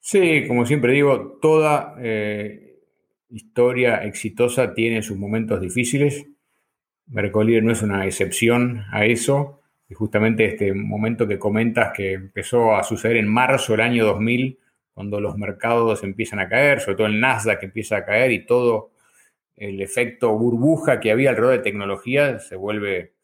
[0.00, 2.78] Sí, como siempre digo, toda eh,
[3.30, 6.26] historia exitosa tiene sus momentos difíciles.
[7.06, 9.57] Mercolibre no es una excepción a eso.
[9.88, 14.58] Y justamente este momento que comentas que empezó a suceder en marzo del año 2000,
[14.92, 18.90] cuando los mercados empiezan a caer, sobre todo el Nasdaq empieza a caer y todo
[19.58, 23.14] el efecto burbuja que había alrededor de tecnología se vuelve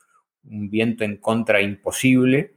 [0.44, 2.54] un viento en contra imposible.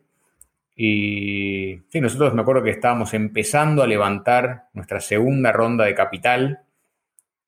[0.76, 6.62] Y sí, nosotros me acuerdo que estábamos empezando a levantar nuestra segunda ronda de capital.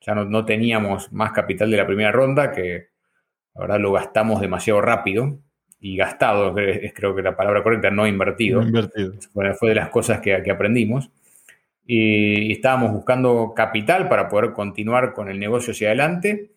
[0.01, 2.89] Ya no, teníamos más capital de la primera ronda, que
[3.53, 5.39] la verdad lo gastamos demasiado rápido.
[5.81, 8.61] Y gastado, es creo que la palabra correcta, no invertido.
[8.61, 9.13] invertido.
[9.33, 11.09] Fue, de las cosas que, que aprendimos.
[11.85, 16.51] Y estábamos buscando capital para poder continuar con el negocio hacia adelante.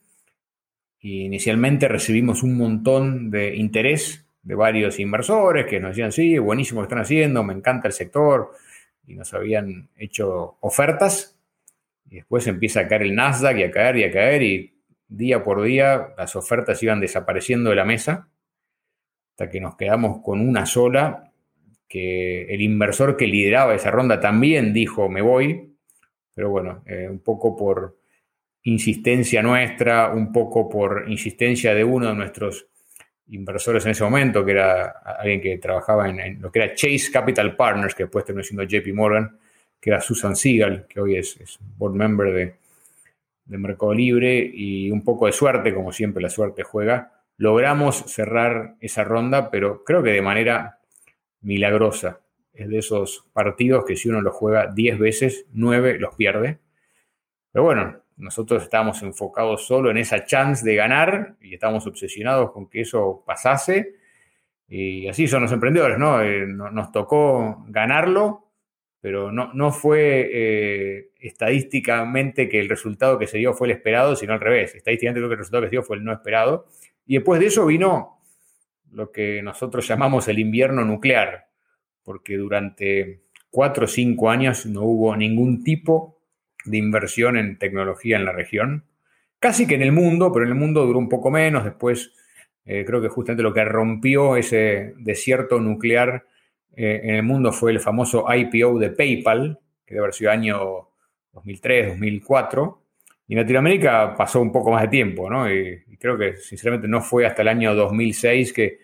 [1.00, 6.80] Y inicialmente recibimos un montón de interés de varios inversores que nos decían, sí, buenísimo
[6.80, 8.52] lo que están haciendo, me encanta el sector,
[9.06, 11.38] y nos habían hecho ofertas,
[12.10, 14.74] y después empieza a caer el Nasdaq y a caer y a caer, y
[15.08, 18.28] día por día las ofertas iban desapareciendo de la mesa,
[19.48, 21.32] que nos quedamos con una sola,
[21.88, 25.74] que el inversor que lideraba esa ronda también dijo, me voy,
[26.34, 27.98] pero bueno, eh, un poco por
[28.62, 32.66] insistencia nuestra, un poco por insistencia de uno de nuestros
[33.28, 34.84] inversores en ese momento, que era
[35.18, 38.94] alguien que trabajaba en, lo que era Chase Capital Partners, que después terminó siendo JP
[38.94, 39.38] Morgan,
[39.80, 41.36] que era Susan Siegel, que hoy es,
[41.76, 42.54] board member de,
[43.44, 48.76] de, Mercado Libre, y un poco de suerte, como siempre la suerte juega, logramos cerrar
[48.78, 50.78] esa ronda, pero creo que de manera
[51.40, 52.20] milagrosa.
[52.52, 56.60] Es de esos partidos que si uno los juega 10 veces, 9 los pierde.
[57.50, 62.70] Pero bueno, nosotros estábamos enfocados solo en esa chance de ganar y estábamos obsesionados con
[62.70, 63.96] que eso pasase.
[64.68, 66.22] Y así son los emprendedores, ¿no?
[66.22, 68.52] Eh, nos tocó ganarlo,
[69.00, 74.14] pero no, no fue eh, estadísticamente que el resultado que se dio fue el esperado,
[74.14, 74.76] sino al revés.
[74.76, 76.66] Estadísticamente creo que el resultado que se dio fue el no esperado.
[77.06, 78.20] Y después de eso vino
[78.90, 81.48] lo que nosotros llamamos el invierno nuclear,
[82.02, 86.20] porque durante cuatro o cinco años no hubo ningún tipo
[86.64, 88.86] de inversión en tecnología en la región.
[89.38, 91.64] Casi que en el mundo, pero en el mundo duró un poco menos.
[91.64, 92.12] Después
[92.64, 96.26] eh, creo que justamente lo que rompió ese desierto nuclear
[96.74, 100.88] eh, en el mundo fue el famoso IPO de PayPal, que debe haber sido año
[101.32, 102.81] 2003, 2004.
[103.32, 105.50] Y en Latinoamérica pasó un poco más de tiempo, ¿no?
[105.50, 108.78] Y, creo que sinceramente no fue hasta el año 2006 que,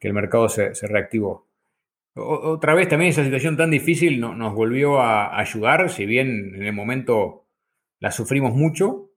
[0.00, 1.46] el mercado se, se reactivó
[2.14, 6.74] otra vez también esa situación tan difícil nos volvió a ayudar, si bien en el
[6.74, 7.46] momento
[7.98, 9.10] la sufrimos mucho,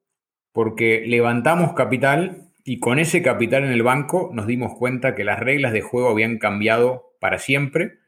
[0.53, 5.41] porque levantamos capital y con ese capital en el banco nos dimos cuenta que las
[5.41, 7.99] reglas de juego habían cambiado para siempre,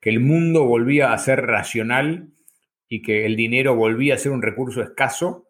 [0.00, 2.30] que el mundo volvía a ser racional
[2.88, 5.43] y que el dinero volvía a ser un recurso escaso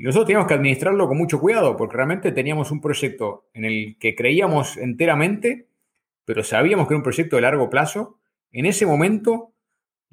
[0.00, 3.98] y nosotros teníamos que administrarlo con mucho cuidado, porque realmente teníamos un proyecto en el
[3.98, 5.66] que creíamos enteramente,
[6.24, 8.18] pero sabíamos que era un proyecto de largo plazo
[8.50, 9.52] en ese momento,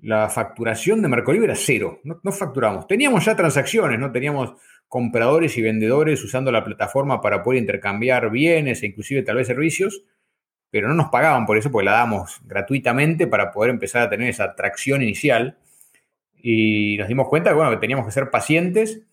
[0.02, 2.02] la facturación de Mercolibre era cero.
[2.04, 2.86] No, no facturamos.
[2.86, 4.12] Teníamos ya transacciones, ¿no?
[4.12, 4.56] Teníamos
[4.90, 10.04] compradores y vendedores usando la plataforma para poder intercambiar bienes e inclusive tal vez servicios,
[10.70, 14.28] pero no nos pagaban por eso, porque la damos gratuitamente para poder empezar a tener
[14.28, 15.58] esa atracción inicial.
[16.36, 19.07] Y nos dimos cuenta bueno, que teníamos que ser pacientes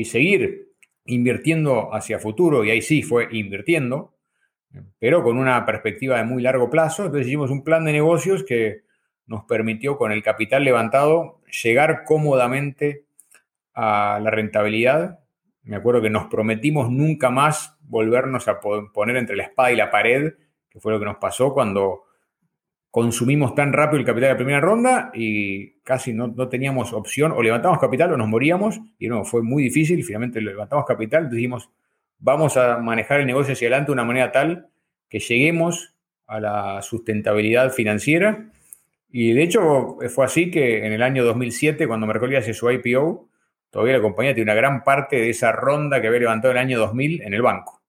[0.00, 0.72] y seguir
[1.06, 4.14] invirtiendo hacia futuro, y ahí sí fue invirtiendo,
[4.98, 7.04] pero con una perspectiva de muy largo plazo.
[7.04, 8.82] Entonces hicimos un plan de negocios que
[9.26, 13.06] nos permitió con el capital levantado llegar cómodamente
[13.72, 15.20] a la rentabilidad.
[15.62, 19.90] Me acuerdo que nos prometimos nunca más volvernos a poner entre la espada y la
[19.90, 20.34] pared,
[20.68, 22.05] que fue lo que nos pasó cuando
[22.96, 27.42] consumimos tan rápido el capital de la primera ronda y casi no, teníamos opción, o
[27.42, 31.68] levantamos capital o nos moríamos, y no, fue muy difícil, finalmente levantamos capital, dijimos,
[32.18, 34.70] vamos a manejar el negocio hacia adelante de una manera tal
[35.10, 35.94] que lleguemos
[36.26, 38.50] a la sustentabilidad financiera.
[39.10, 43.28] Y de hecho fue así que en el año 2007, cuando Mercolia hace su IPO,
[43.68, 46.64] todavía la compañía tiene una gran parte de esa ronda que había levantado en el
[46.64, 47.82] año 2000 en el banco.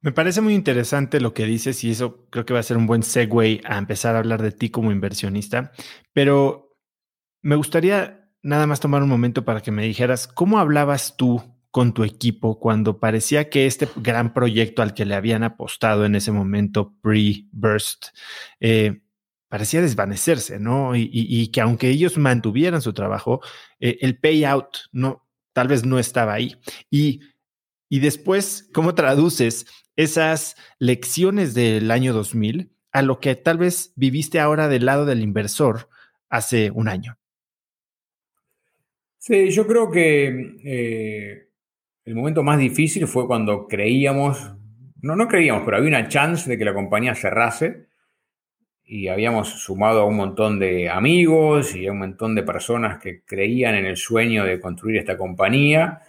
[0.00, 2.86] Me parece muy interesante lo que dices y eso creo que va a ser un
[2.86, 5.72] buen segue a empezar a hablar de ti como inversionista,
[6.12, 6.76] pero
[7.42, 11.92] me gustaría nada más tomar un momento para que me dijeras cómo hablabas tú con
[11.92, 16.32] tu equipo cuando parecía que este gran proyecto al que le habían apostado en ese
[16.32, 18.06] momento pre-burst
[18.60, 19.02] eh,
[19.48, 20.94] parecía desvanecerse, ¿no?
[20.94, 23.40] Y, que aunque ellos mantuvieran su trabajo,
[23.80, 26.56] eh, el payout no, tal vez no estaba ahí.
[26.90, 27.20] Y,
[27.88, 29.66] y después, ¿cómo traduces
[29.98, 35.22] esas lecciones del año 2000 a lo que tal vez viviste ahora del lado del
[35.22, 35.88] inversor
[36.28, 37.18] hace un año?
[39.18, 41.48] Sí, yo creo que eh,
[42.04, 44.54] el momento más difícil fue cuando creíamos,
[45.02, 47.88] no, no creíamos, pero había una chance de que la compañía cerrase
[48.84, 53.22] y habíamos sumado a un montón de amigos y a un montón de personas que
[53.24, 56.02] creían en el sueño de construir esta compañía.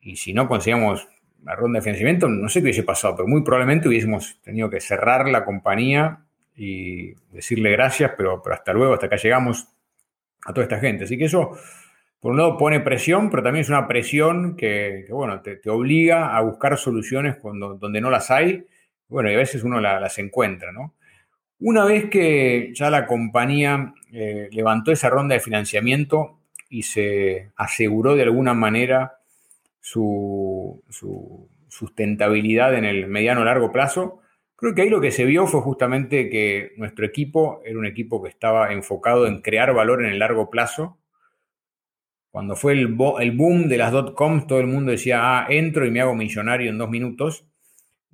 [0.00, 1.08] Y si no conseguíamos
[1.46, 4.80] la ronda de financiamiento, no sé qué hubiese pasado, pero muy probablemente hubiésemos tenido que
[4.80, 6.18] cerrar la compañía
[6.56, 9.68] y decirle gracias, pero, pero hasta luego, hasta acá llegamos
[10.44, 11.04] a toda esta gente.
[11.04, 11.52] Así que eso,
[12.18, 16.40] por un lado, pone presión, pero también es una presión que, bueno, te, obliga a
[16.40, 18.66] buscar soluciones cuando, donde no las hay.
[19.08, 20.94] Bueno, y a veces uno las encuentra, ¿no?
[21.60, 28.16] Una vez que ya la compañía eh, levantó esa ronda de financiamiento y se aseguró
[28.16, 29.20] de alguna manera
[29.86, 30.82] su,
[31.68, 34.20] sustentabilidad en el mediano largo plazo,
[34.56, 38.20] creo que ahí lo que se vio fue justamente que nuestro equipo era un equipo
[38.20, 40.98] que estaba enfocado en crear valor en el largo plazo.
[42.32, 46.00] Cuando fue el, boom de las dot-coms, todo el mundo decía, ah, entro y me
[46.00, 47.46] hago millonario en dos minutos.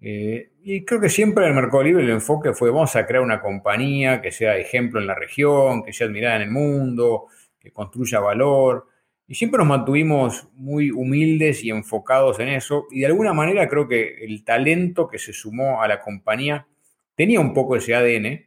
[0.02, 3.22] Eh, y creo que siempre en el Mercado Libre el enfoque fue vamos a crear
[3.22, 7.72] una compañía que sea ejemplo en la región, que sea admirada en el mundo, que
[7.72, 8.91] construya valor.
[9.32, 12.84] Y siempre nos mantuvimos muy humildes y enfocados en eso.
[12.90, 16.66] Y de alguna manera creo que el talento que se sumó a la compañía
[17.14, 18.46] tenía un poco ese ADN.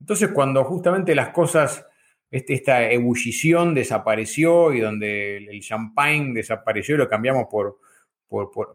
[0.00, 1.84] Entonces cuando justamente las cosas,
[2.30, 7.76] este, esta ebullición desapareció y donde el champagne desapareció y lo cambiamos por,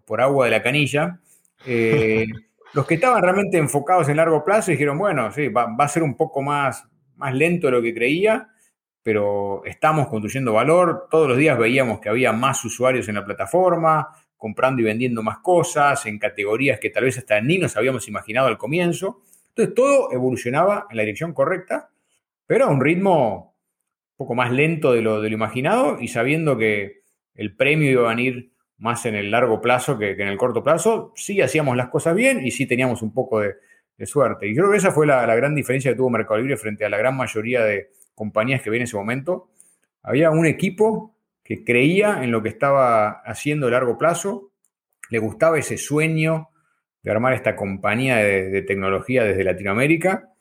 [0.05, 1.21] por agua de la canilla,
[1.65, 2.27] eh,
[2.73, 6.15] los que estaban realmente enfocados en largo plazo dijeron, bueno, sí, va, a ser un
[6.15, 8.47] poco más, más lento de lo que creía,
[9.05, 11.05] pero estamos construyendo valor.
[11.11, 15.37] Todos los días veíamos que había más usuarios en la plataforma, comprando y vendiendo más
[15.43, 19.21] cosas, en categorías que tal vez hasta ni nos habíamos imaginado al comienzo.
[19.49, 21.91] Entonces todo evolucionaba en la dirección correcta,
[22.47, 23.55] pero a un ritmo
[24.13, 27.03] un poco más lento de lo, de lo imaginado y sabiendo que
[27.35, 31.13] el premio iba a venir más en el largo plazo que, en el corto plazo,
[31.15, 33.53] sí hacíamos las cosas bien y sí teníamos un poco de,
[34.07, 34.47] suerte.
[34.47, 36.97] Y creo que esa fue la, gran diferencia que tuvo Mercado Libre frente a la
[36.97, 39.49] gran mayoría de compañías que vi en ese momento.
[40.01, 44.51] Había un equipo que creía en lo que estaba haciendo a largo plazo,
[45.09, 46.49] le gustaba ese sueño
[47.03, 50.31] de armar esta compañía de tecnología desde Latinoamérica.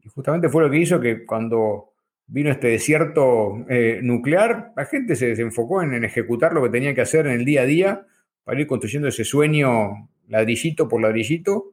[0.00, 1.94] Y justamente fue lo que hizo que cuando
[2.26, 7.02] vino este desierto eh, nuclear, la gente se, enfocó en, ejecutar lo que tenía que
[7.02, 8.06] hacer en el día a día
[8.44, 11.72] para ir construyendo ese sueño ladrillito por ladrillito.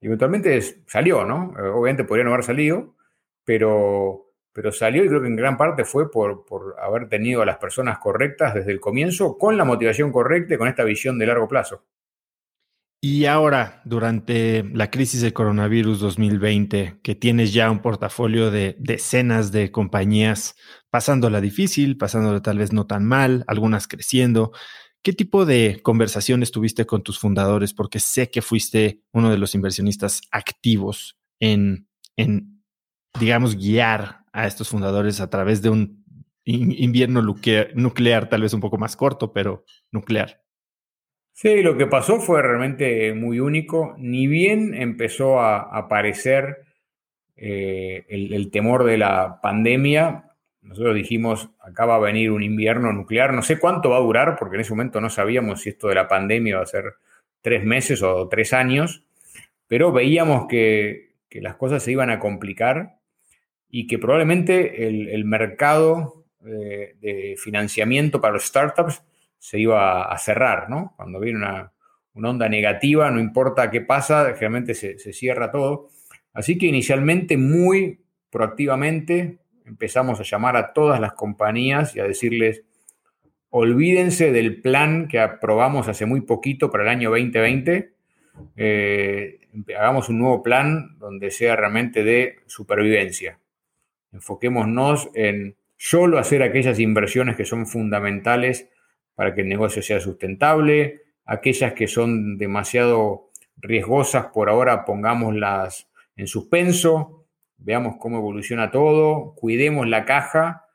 [0.00, 1.54] Y eventualmente salió, ¿no?
[1.58, 2.94] Eh, obviamente podría no haber salido,
[3.44, 7.46] pero, pero salió y creo que en gran parte fue por, por haber tenido a
[7.46, 11.26] las personas correctas desde el comienzo, con la motivación correcta y con esta visión de
[11.26, 11.84] largo plazo.
[13.04, 19.50] Y ahora, durante la crisis del coronavirus 2020, que tienes ya un portafolio de decenas
[19.50, 20.54] de compañías
[20.88, 24.52] pasándola difícil, pasándola tal vez no tan mal, algunas creciendo,
[25.02, 27.74] ¿qué tipo de conversaciones tuviste con tus fundadores?
[27.74, 32.62] Porque sé que fuiste uno de los inversionistas activos en, en
[33.18, 36.04] digamos, guiar a estos fundadores a través de un
[36.44, 40.42] invierno nuclear, tal vez un poco más corto, pero nuclear.
[41.32, 43.94] Sí, lo que pasó fue realmente muy único.
[43.98, 46.58] Ni bien empezó a aparecer
[47.36, 53.34] eh, el, temor de la pandemia, nosotros dijimos, acá va a venir un invierno nuclear,
[53.34, 55.96] no sé cuánto va a durar, porque en ese momento no sabíamos si esto de
[55.96, 56.84] la pandemia va a ser
[57.40, 59.04] tres meses o tres años,
[59.66, 63.00] pero veíamos que, las cosas se iban a complicar
[63.74, 69.02] y que probablemente el, mercado eh, de financiamiento para los startups
[69.38, 70.92] se iba a cerrar, ¿no?
[70.94, 71.72] Cuando viene una,
[72.14, 75.88] onda negativa, no importa qué pasa, generalmente se, cierra todo.
[76.34, 82.64] Así que inicialmente muy proactivamente empezamos a llamar a todas las compañías y a decirles,
[83.48, 87.94] olvídense del plan que aprobamos hace muy poquito para el año 2020.
[88.56, 89.40] Eh,
[89.78, 93.38] hagamos un nuevo plan donde sea realmente de supervivencia.
[94.12, 98.68] Enfoquémonos en solo hacer aquellas inversiones que son fundamentales
[99.14, 101.02] para que el negocio sea sustentable.
[101.24, 107.26] Aquellas que son demasiado riesgosas, por ahora pongámoslas en suspenso,
[107.58, 110.66] veamos cómo evoluciona todo, cuidemos la caja,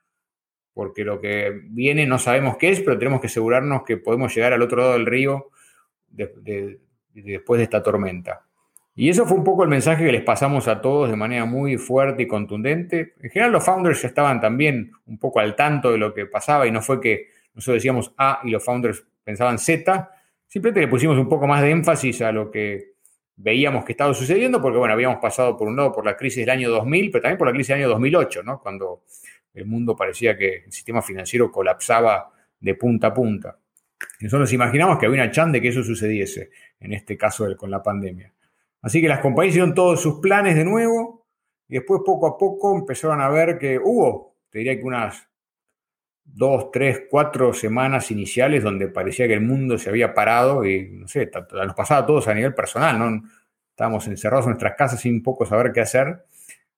[0.73, 4.53] porque lo que viene no sabemos qué es, pero tenemos que asegurarnos que podemos llegar
[4.53, 5.49] al otro lado del río
[6.07, 8.46] después de esta tormenta.
[8.99, 11.77] Y eso fue un poco el mensaje que les pasamos a todos de manera muy
[11.77, 13.13] fuerte y contundente.
[13.21, 16.65] En general los founders ya estaban también un poco al tanto de lo que pasaba
[16.65, 20.09] y no fue que nosotros decíamos A y los founders pensaban Z.
[20.47, 22.93] Simplemente le pusimos un poco más de énfasis a lo que
[23.35, 26.49] veíamos que estaba sucediendo, porque bueno, habíamos pasado por un lado por la crisis del
[26.49, 28.59] año 2000, pero también por la crisis del año 2008, ¿no?
[28.59, 29.03] Cuando
[29.53, 33.59] el mundo parecía que el sistema financiero colapsaba de punta a punta.
[34.21, 37.69] Nosotros nos imaginamos que había una chance de que eso sucediese, en este caso con
[37.69, 38.33] la pandemia.
[38.81, 41.25] Así que las compañías hicieron todos sus planes de nuevo
[41.67, 45.27] y después poco a poco empezaron a ver que hubo, te diría que unas
[46.23, 51.07] dos, tres, cuatro semanas iniciales donde parecía que el mundo se había parado y, no
[51.07, 53.29] sé, nos pasaba a todos a nivel personal, ¿no?
[53.69, 56.25] Estábamos encerrados en nuestras casas sin poco saber qué hacer.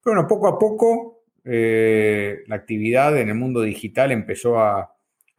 [0.03, 4.95] Pero bueno, poco a poco eh, la actividad en el mundo digital empezó a,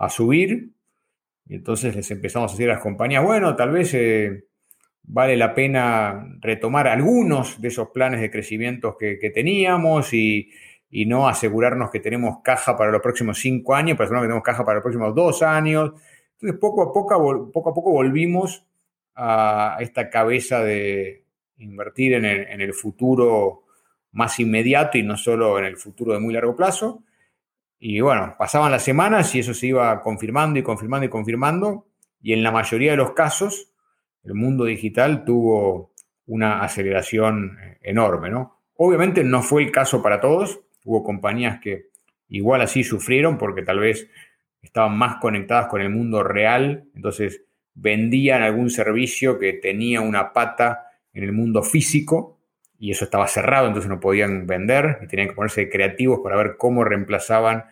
[0.08, 0.70] subir
[1.46, 4.46] y entonces les empezamos a decir a las compañías, bueno, tal vez eh,
[5.12, 10.50] vale la pena retomar algunos de esos planes de crecimiento que, teníamos y,
[11.06, 14.76] no asegurarnos que tenemos caja para los próximos cinco años, pero que tenemos caja para
[14.76, 15.92] los próximos dos años.
[16.34, 18.64] Entonces, poco a poco, poco, a poco volvimos
[19.14, 21.24] a esta cabeza de
[21.58, 23.64] invertir en el futuro
[24.12, 27.02] más inmediato y no solo en el futuro de muy largo plazo.
[27.78, 31.86] Y bueno, pasaban las semanas y eso se iba confirmando y confirmando y confirmando.
[32.22, 33.70] Y en la mayoría de los casos,
[34.24, 35.92] el mundo digital tuvo
[36.26, 38.58] una aceleración eh, enorme, ¿no?
[38.74, 40.60] Obviamente no fue el caso para todos.
[40.84, 41.88] Hubo compañías que
[42.28, 44.08] igual así sufrieron porque tal vez
[44.62, 47.42] estaban más conectadas con el mundo real, entonces
[47.74, 52.38] vendían algún servicio que tenía una pata en el mundo físico
[52.78, 56.56] y eso estaba cerrado, entonces no podían vender y tenían que ponerse creativos para ver
[56.56, 57.64] cómo reemplazaban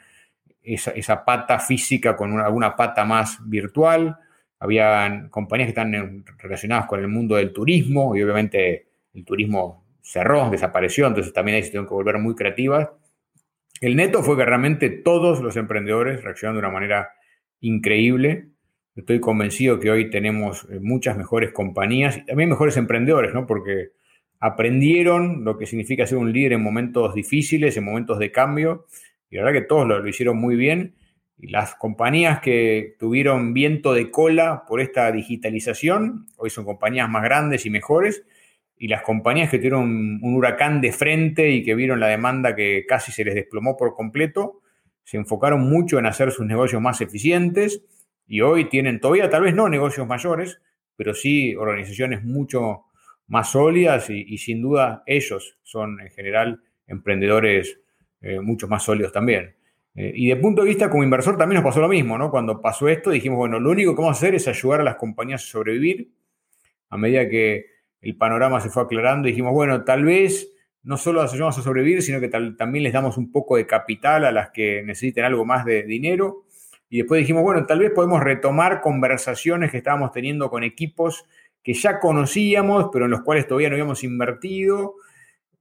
[0.63, 4.19] esa, pata física con alguna pata más virtual.
[4.61, 10.51] Había compañías que están relacionadas con el mundo del turismo y obviamente el turismo cerró,
[10.51, 12.89] desapareció, entonces también ahí se tuvieron que volver muy creativas.
[13.81, 17.11] El neto fue que realmente todos los emprendedores reaccionaron de una manera
[17.61, 18.49] increíble.
[18.97, 23.47] Estoy convencido que hoy tenemos eh, muchas mejores compañías y también mejores emprendedores, ¿no?
[23.47, 23.91] Porque
[24.41, 28.87] aprendieron lo que significa ser un líder en momentos difíciles, en momentos de cambio,
[29.31, 30.95] y la verdad que todos lo, hicieron muy bien.
[31.41, 37.65] Las compañías que tuvieron viento de cola por esta digitalización, hoy son compañías más grandes
[37.65, 38.25] y mejores,
[38.77, 42.85] y las compañías que tuvieron un, huracán de frente y que vieron la demanda que
[42.87, 44.63] casi se les desplomó por completo,
[45.05, 47.83] se enfocaron mucho en hacer sus negocios más eficientes
[48.27, 50.61] y hoy tienen todavía tal vez no negocios mayores,
[50.97, 52.85] pero sí organizaciones mucho
[53.29, 57.81] más sólidas y, sin duda ellos son en general emprendedores
[58.21, 59.58] eh, mucho más sólidos también.
[60.01, 62.31] Eh, y de punto de vista como inversor también nos pasó lo mismo, ¿no?
[62.31, 64.95] Cuando pasó esto dijimos, bueno, lo único que vamos a hacer es ayudar a las
[64.95, 66.13] compañías a sobrevivir.
[66.89, 67.67] A medida que
[68.01, 70.53] el panorama se fue aclarando, dijimos, bueno, tal vez
[70.85, 74.25] no solo las ayudamos a sobrevivir, sino que también les damos un poco de capital
[74.25, 76.45] a las que necesiten algo más de dinero.
[76.89, 81.25] Y después dijimos, bueno, tal vez podemos retomar conversaciones que estábamos teniendo con equipos
[81.61, 84.95] que ya conocíamos, pero en los cuales todavía no habíamos invertido,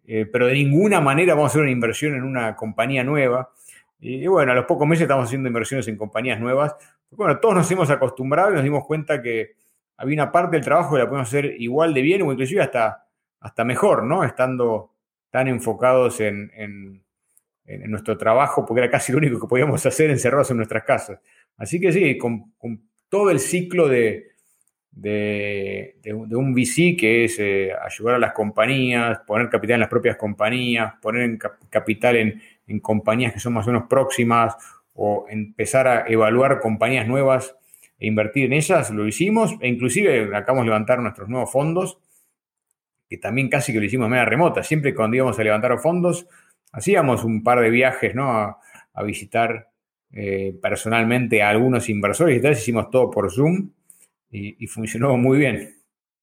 [0.06, 3.52] eh, pero de ninguna manera vamos a hacer una inversión en una compañía nueva.
[4.00, 6.76] Y, bueno, a los pocos meses estamos haciendo inversiones en compañías nuevas.
[7.12, 9.56] Bueno, todos nos hemos acostumbrado y nos dimos cuenta que
[9.98, 13.08] había una parte del trabajo que la podemos hacer igual de bien o inclusive hasta,
[13.40, 14.24] hasta mejor, ¿no?
[14.24, 14.92] Estando
[15.30, 17.04] tan enfocados en,
[17.88, 21.20] nuestro trabajo, porque era casi lo único que podíamos hacer encerrados en nuestras casas.
[21.58, 22.54] Así que sí, con
[23.10, 24.28] todo el ciclo de,
[24.98, 30.18] de, un VC que es eh, ayudar a las compañías, poner capital en las propias
[30.18, 31.38] compañías, poner
[31.70, 32.42] capital en,
[32.82, 34.56] compañías que son más o menos próximas
[34.94, 37.56] o empezar a evaluar compañías nuevas
[38.00, 42.00] e invertir en ellas, lo hicimos e inclusive acabamos de levantar nuestros nuevos fondos,
[43.10, 44.64] que también casi que lo hicimos de manera remota.
[44.64, 46.28] Siempre cuando íbamos a levantar fondos,
[46.72, 48.32] hacíamos un par de viajes ¿no?
[48.32, 48.60] a,
[49.04, 49.70] visitar
[50.12, 53.70] eh, personalmente a algunos inversores y tal, hicimos todo por Zoom
[54.32, 55.77] y, funcionó muy bien.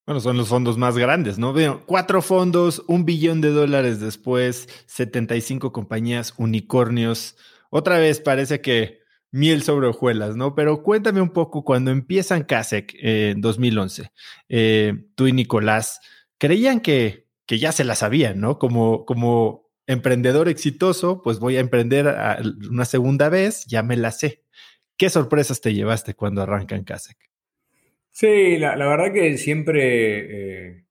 [0.06, 1.54] Bueno, son los fondos más grandes, ¿no?
[1.54, 7.36] Veo cuatro fondos, un billón de dólares después, 75 compañías, unicornios.
[7.70, 9.00] Otra vez parece que
[9.30, 10.54] miel sobre hojuelas, ¿no?
[10.54, 14.12] Pero cuéntame un poco, cuando empiezan CASEC en 2011,
[14.50, 16.00] eh, tú y Nicolás,
[16.36, 18.58] creían que, que ya se la sabían, ¿no?
[18.58, 22.14] Como, como emprendedor exitoso, pues voy a emprender
[22.70, 24.44] una segunda vez, ya me la sé.
[24.98, 27.33] ¿Qué sorpresas te llevaste cuando arrancan CASEC?
[28.16, 30.84] Sí, la, verdad que siempre eh,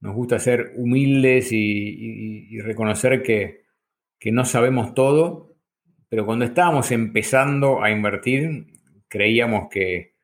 [0.00, 3.64] nos gusta ser humildes y, reconocer que,
[4.32, 5.58] no sabemos todo,
[6.08, 8.66] pero cuando estábamos empezando a invertir,
[9.08, 10.14] creíamos que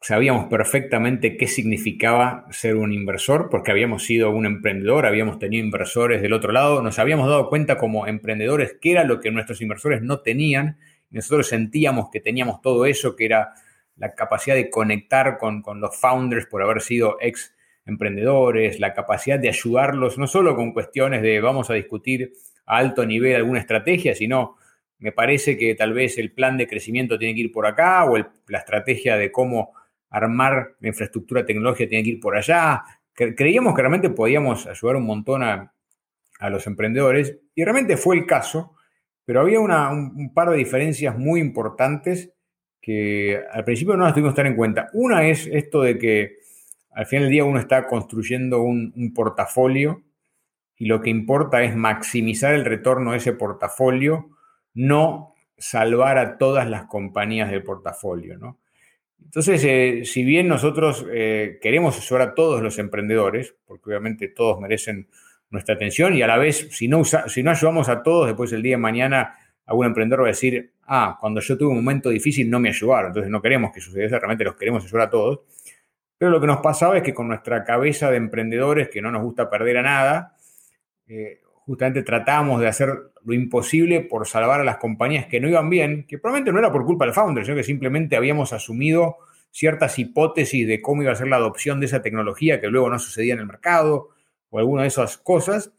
[0.00, 6.22] sabíamos perfectamente qué significaba ser un inversor, porque habíamos sido un emprendedor, habíamos tenido inversores
[6.22, 10.02] del otro lado, nos habíamos dado cuenta como emprendedores qué era lo que nuestros inversores
[10.02, 10.78] no tenían,
[11.10, 13.54] nosotros sentíamos que teníamos todo eso, que era
[14.02, 17.54] la capacidad de conectar con, los founders por haber sido ex
[17.86, 22.32] emprendedores, la capacidad de ayudarlos, no solo con cuestiones de vamos a discutir
[22.66, 24.56] a alto nivel alguna estrategia, sino
[24.98, 28.18] me parece que tal vez el plan de crecimiento tiene que ir por acá o
[28.18, 29.72] la estrategia de cómo
[30.10, 32.82] armar la infraestructura tecnológica tiene que ir por allá.
[33.14, 35.72] creíamos que realmente podíamos ayudar un montón a,
[36.50, 38.74] los emprendedores y realmente fue el caso,
[39.24, 42.32] pero había un, par de diferencias muy importantes
[42.82, 44.90] que al principio no las tuvimos tener en cuenta.
[44.92, 46.38] Una es esto de que
[46.90, 50.02] al final del día uno está construyendo un, portafolio
[50.76, 54.30] y lo que importa es maximizar el retorno de ese portafolio,
[54.74, 58.58] no salvar a todas las compañías del portafolio, ¿no?
[59.24, 64.60] Entonces, eh, si bien nosotros eh, queremos ayudar a todos los emprendedores, porque obviamente todos
[64.60, 65.06] merecen
[65.50, 68.62] nuestra atención y a la vez, si no, si no ayudamos a todos, después el
[68.62, 69.34] día de mañana
[69.66, 73.08] algún emprendedor va a decir, ah, cuando yo tuve un momento difícil no me ayudaron,
[73.08, 75.40] entonces no queremos que suceda realmente los queremos ayudar a todos.
[76.18, 79.22] Pero lo que nos pasaba es que con nuestra cabeza de emprendedores, que no nos
[79.22, 80.36] gusta perder a nada,
[81.08, 82.90] eh, justamente tratamos de hacer
[83.24, 86.70] lo imposible por salvar a las compañías que no iban bien, que probablemente no era
[86.70, 89.16] por culpa del founder, sino que simplemente habíamos asumido
[89.50, 92.98] ciertas hipótesis de cómo iba a ser la adopción de esa tecnología que luego no
[92.98, 94.10] sucedía en el mercado
[94.50, 95.72] o alguna de esas cosas.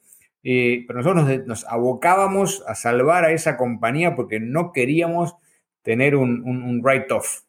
[0.44, 5.36] Eh, pero nosotros nos, abocábamos a salvar a esa compañía porque no queríamos
[5.82, 7.44] tener un, write-off.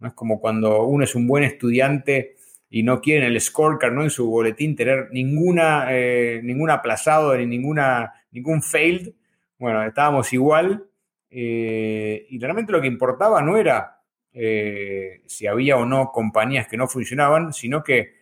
[0.00, 0.08] ¿no?
[0.08, 2.36] Es como cuando uno es un buen estudiante
[2.68, 4.02] y no quieren el scorecard, ¿no?
[4.02, 9.12] En su boletín tener ninguna, eh, ningún aplazado ni ninguna, ningún failed.
[9.58, 10.86] Bueno, estábamos igual
[11.30, 13.96] eh, y realmente lo que importaba no era
[14.32, 18.14] si había o no compañías que no funcionaban, sino que,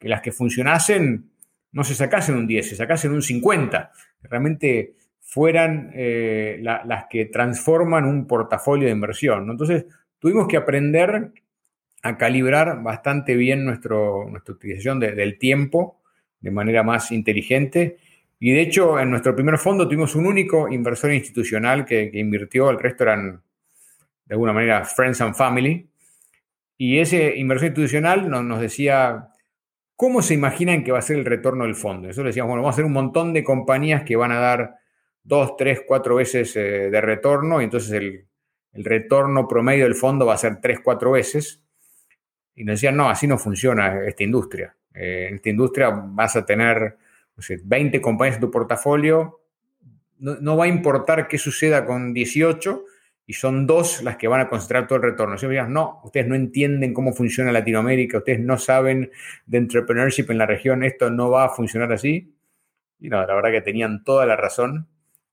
[0.00, 1.32] las que funcionasen
[1.76, 5.92] no se sacasen un 10, se sacasen un 50, que realmente fueran
[6.62, 9.50] las que transforman un portafolio de inversión.
[9.50, 9.84] Entonces,
[10.18, 11.32] tuvimos que aprender
[12.02, 16.00] a calibrar bastante bien nuestro, nuestra utilización del tiempo
[16.40, 17.98] de manera más inteligente.
[18.40, 22.78] Y de hecho, en nuestro primer fondo tuvimos un único inversor institucional que, invirtió, el
[22.78, 23.42] resto eran
[24.24, 25.86] de alguna manera friends and family.
[26.78, 29.28] Y ese inversor institucional nos decía,
[29.96, 32.08] ¿cómo se imaginan que va a ser el retorno del fondo?
[32.08, 34.76] Eso le decíamos, bueno, vamos a hacer un montón de compañías que van a dar
[35.24, 38.26] dos, tres, cuatro veces eh, de retorno y entonces el,
[38.78, 41.62] retorno promedio del fondo va a ser tres, cuatro veces.
[42.54, 44.76] Y nos decían, no, así no funciona esta industria.
[44.92, 46.98] Eh, en esta industria vas a tener
[47.64, 49.40] 20 compañías en tu portafolio,
[50.18, 52.84] no, va a importar qué suceda con 18
[53.26, 55.36] y son dos las que van a concentrar todo el retorno.
[55.36, 59.10] Si me no, ustedes no entienden cómo funciona Latinoamérica, ustedes no saben
[59.46, 62.32] de entrepreneurship en la región, esto no va a funcionar así.
[63.00, 64.88] Y no, la verdad que tenían toda la razón.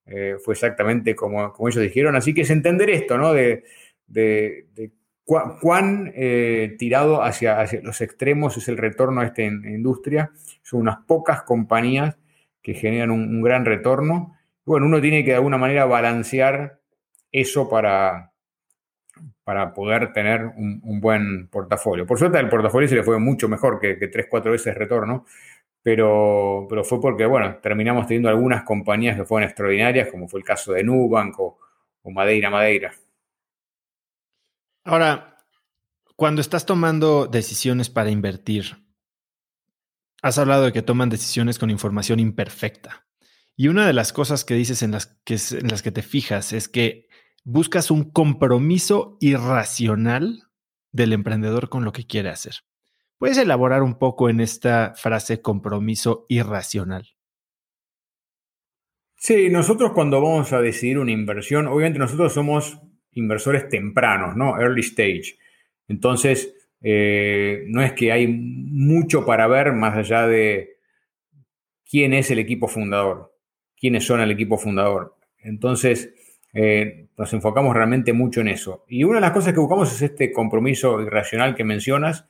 [0.05, 2.15] Eh, fue exactamente como, como, ellos dijeron.
[2.15, 3.31] Así que es entender esto, ¿no?
[3.33, 3.63] De,
[4.07, 4.91] de, de
[5.25, 10.31] cuán eh, tirado hacia, los extremos es el retorno a esta industria.
[10.61, 12.17] Son unas pocas compañías
[12.61, 14.37] que generan un, gran retorno.
[14.65, 16.79] Bueno, uno tiene que de alguna manera balancear
[17.33, 18.31] eso para,
[19.43, 22.05] para poder tener un, buen portafolio.
[22.05, 25.25] Por suerte, el portafolio se le fue mucho mejor que, que 3, 4 veces retorno,
[25.81, 30.45] pero, pero fue porque, bueno, terminamos teniendo algunas compañías que fueron extraordinarias, como fue el
[30.45, 31.59] caso de Nubank o,
[32.03, 32.93] o Madeira Madeira.
[34.85, 35.37] Ahora,
[36.15, 38.77] cuando estás tomando decisiones para invertir,
[40.21, 43.07] has hablado de que toman decisiones con información imperfecta.
[43.55, 46.53] Y una de las cosas que dices en las que, en las que te fijas
[46.53, 47.07] es que
[47.43, 50.43] buscas un compromiso irracional
[50.91, 52.55] del emprendedor con lo que quiere hacer.
[53.17, 57.07] ¿Puedes elaborar un poco en esta frase compromiso irracional?
[59.15, 62.81] Sí, nosotros cuando vamos a decidir una inversión, obviamente nosotros somos
[63.13, 64.59] inversores tempranos, ¿no?
[64.59, 65.37] Early stage.
[65.87, 70.77] Entonces, eh, no es que hay mucho para ver más allá de
[71.89, 73.33] quién es el equipo fundador,
[73.77, 75.15] quiénes son el equipo fundador.
[75.37, 76.13] Entonces,
[76.53, 78.85] eh, nos enfocamos realmente mucho en eso.
[78.87, 82.25] Y una de las cosas que buscamos es este compromiso irracional que mencionas.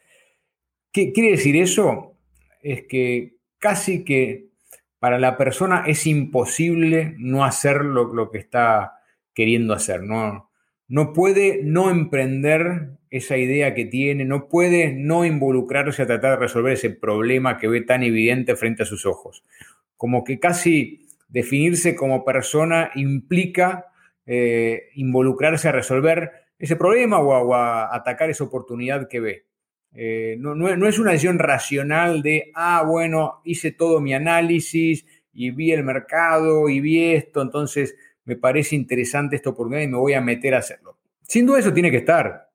[0.91, 2.15] ¿Qué quiere decir eso?
[2.61, 4.47] Es que casi que
[4.99, 8.99] para la persona es imposible no hacer lo, lo que está
[9.33, 10.03] queriendo hacer.
[10.03, 10.49] ¿no?
[10.93, 16.45] no puede no emprender esa idea que tiene, no puede no involucrarse a tratar de
[16.45, 19.43] resolver ese problema que ve tan evidente frente a sus ojos.
[19.97, 23.87] Como que casi definirse como persona implica
[24.25, 29.45] eh, involucrarse a resolver ese problema o a, atacar esa oportunidad que ve.
[29.93, 35.51] Eh, no, no, es una decisión racional de, ah, bueno, hice todo mi análisis y
[35.51, 37.95] vi el mercado y vi esto, entonces
[38.25, 40.97] me parece interesante esta oportunidad y me voy a meter a hacerlo.
[41.21, 42.49] Sin duda eso tiene que estar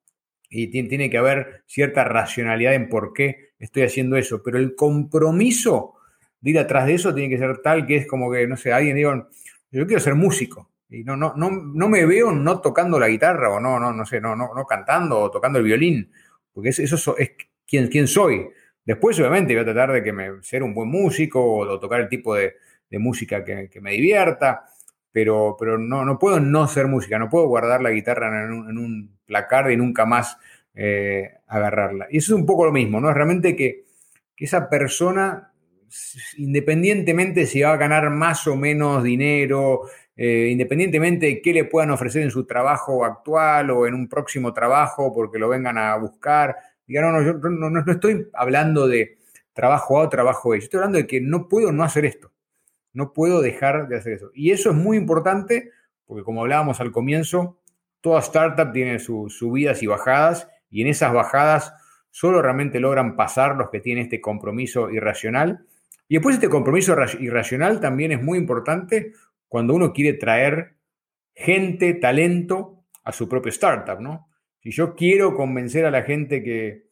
[0.50, 5.94] y tiene que haber cierta racionalidad en por qué estoy haciendo eso, pero el compromiso
[6.40, 8.72] de ir atrás de eso tiene que ser tal que es como que, no sé,
[8.72, 9.28] alguien diga,
[9.70, 13.50] yo quiero ser músico, Y no, no, no, no me veo no tocando la guitarra
[13.50, 16.10] o no, no, no sé, no, no, no cantando o tocando el violín,
[16.52, 17.30] porque eso es
[17.66, 18.48] quién, quién soy.
[18.84, 22.54] Después, obviamente, voy a tratar de ser un buen músico o, tocar el tipo de,
[22.92, 24.64] música que, me divierta,
[25.12, 28.70] pero, pero no, no puedo no ser música, no puedo guardar la guitarra en un,
[28.70, 30.38] en placard y nunca más
[30.74, 32.06] eh, agarrarla.
[32.10, 33.10] Y eso es un poco lo mismo, ¿no?
[33.10, 33.84] Es realmente que
[34.38, 35.52] esa persona,
[36.38, 39.82] independientemente si va a ganar más o menos dinero,
[40.20, 44.52] eh, independientemente de qué le puedan ofrecer en su trabajo actual o en un próximo
[44.52, 46.56] trabajo porque lo vengan a buscar,
[46.88, 49.18] digan, no, no, yo no, estoy hablando de
[49.52, 52.32] trabajo A o trabajo B, yo estoy hablando de que no puedo no hacer esto,
[52.92, 54.32] no puedo dejar de hacer eso.
[54.34, 55.70] Y eso es muy importante
[56.04, 57.60] porque como hablábamos al comienzo,
[58.00, 61.72] toda startup tiene sus subidas y bajadas y en esas bajadas
[62.10, 65.64] solo realmente logran pasar los que tienen este compromiso irracional.
[66.08, 69.12] Y después este compromiso irracional también es muy importante
[69.48, 70.76] cuando uno quiere traer
[71.34, 74.28] gente, talento a su propio startup, ¿no?
[74.60, 76.86] Si yo quiero convencer a la gente que,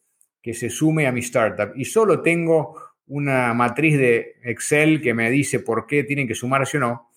[0.55, 5.59] se sume a mi startup y solo tengo una matriz de Excel que me dice
[5.59, 7.11] por qué tienen que sumarse o no,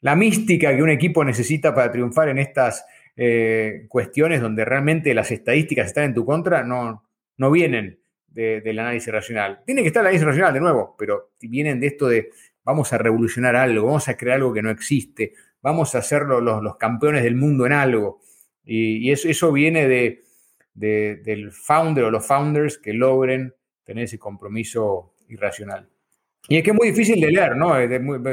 [0.00, 2.84] la mística que un equipo necesita para triunfar en estas
[3.16, 7.04] eh, cuestiones donde realmente las estadísticas están en tu contra no,
[7.36, 7.98] no vienen
[8.28, 9.62] del análisis racional.
[9.66, 12.30] Tiene que estar el análisis racional de nuevo, pero vienen de esto de
[12.64, 16.76] vamos a revolucionar algo, vamos a crear algo que no existe, vamos a ser los,
[16.76, 18.20] campeones del mundo en algo.
[18.64, 20.22] Y, eso, eso, viene de,
[20.74, 23.54] del founder o los founders que logren
[23.84, 25.88] tener ese compromiso irracional.
[26.48, 27.74] Y es que es muy difícil de leer, ¿no?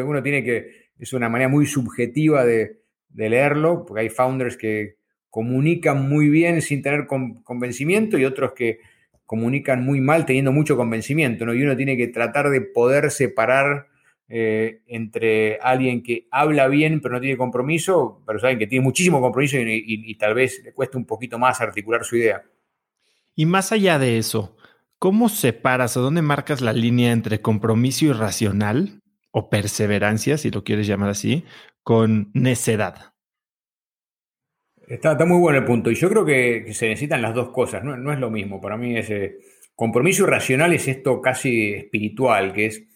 [0.06, 2.78] Uno tiene que, es una manera muy subjetiva de,
[3.16, 4.98] leerlo, porque hay founders que
[5.30, 8.80] comunican muy bien sin tener convencimiento y otros que
[9.26, 11.54] comunican muy mal teniendo mucho convencimiento, ¿no?
[11.54, 13.88] Y uno tiene que tratar de poder separar
[14.32, 19.20] eh, entre alguien que habla bien pero no tiene compromiso, pero saben que tiene muchísimo
[19.20, 22.44] compromiso y, tal vez le cueste un poquito más articular su idea.
[23.36, 24.56] Y más allá de eso,
[25.00, 29.02] ¿cómo separas o dónde marcas la línea entre compromiso irracional
[29.32, 31.44] o perseverancia, si lo quieres llamar así,
[31.82, 33.14] con necedad?
[34.90, 35.92] Está, muy bueno el punto.
[35.92, 37.84] Y yo creo que, se necesitan las dos cosas.
[37.84, 38.60] No, es lo mismo.
[38.60, 39.38] Para mí ese
[39.76, 42.89] compromiso irracional es esto casi espiritual, que es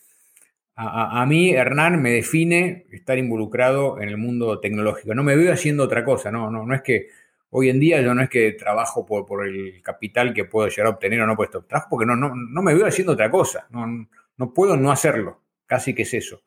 [0.75, 5.13] a, mí, Hernán, me define estar involucrado en el mundo tecnológico.
[5.13, 7.07] No me veo haciendo otra cosa, no, no, no es que
[7.51, 10.87] hoy en día yo no es que trabajo por, por el capital que puedo llegar
[10.87, 11.63] a obtener o no puesto.
[11.63, 14.07] Trabajo porque no, no, no me veo haciendo otra cosa, no,
[14.37, 16.41] no puedo no hacerlo, casi que es eso.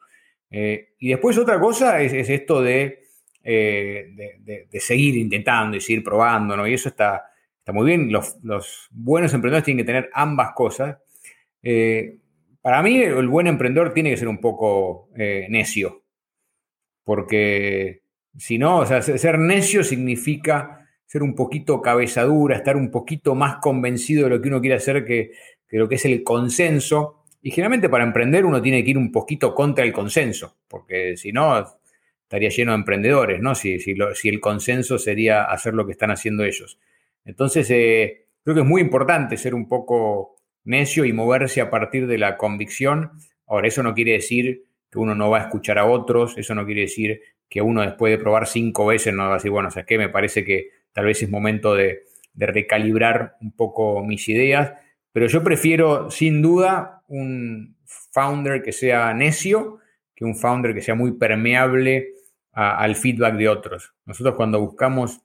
[0.50, 2.98] Eh, y después otra cosa es, esto eh,
[3.42, 6.66] de, de, seguir intentando y seguir probando, ¿no?
[6.66, 8.10] Y eso está, está muy bien.
[8.10, 10.98] Los, los buenos emprendedores tienen que tener ambas cosas.
[11.62, 12.18] Eh,
[12.66, 16.02] para mí, el buen emprendedor tiene que ser un poco eh, necio,
[17.04, 18.02] porque
[18.36, 23.58] si no, o sea, ser necio significa ser un poquito cabezadura, estar un poquito más
[23.58, 25.30] convencido de lo que uno quiere hacer que,
[25.70, 27.22] lo que es el consenso.
[27.40, 31.30] Y generalmente para emprender uno tiene que ir un poquito contra el consenso, porque si
[31.30, 31.64] no,
[32.20, 33.54] estaría lleno de emprendedores, ¿no?
[33.54, 33.94] Si, si,
[34.24, 36.80] el consenso sería hacer lo que están haciendo ellos.
[37.24, 40.35] Entonces, eh, creo que es muy importante ser un poco
[40.66, 43.12] necio y moverse a partir de la convicción.
[43.46, 46.66] Ahora, eso no quiere decir que uno no va a escuchar a otros, eso no
[46.66, 49.86] quiere decir que uno después de probar cinco veces no va a decir, bueno, ¿sabes
[49.86, 49.98] qué?
[49.98, 52.02] Me parece que tal vez es momento de,
[52.38, 54.74] recalibrar un poco mis ideas,
[55.10, 57.78] pero yo prefiero sin duda un
[58.12, 59.78] founder que sea necio
[60.16, 62.14] que un founder que sea muy permeable
[62.52, 63.94] al feedback de otros.
[64.06, 65.20] Nosotros cuando buscamos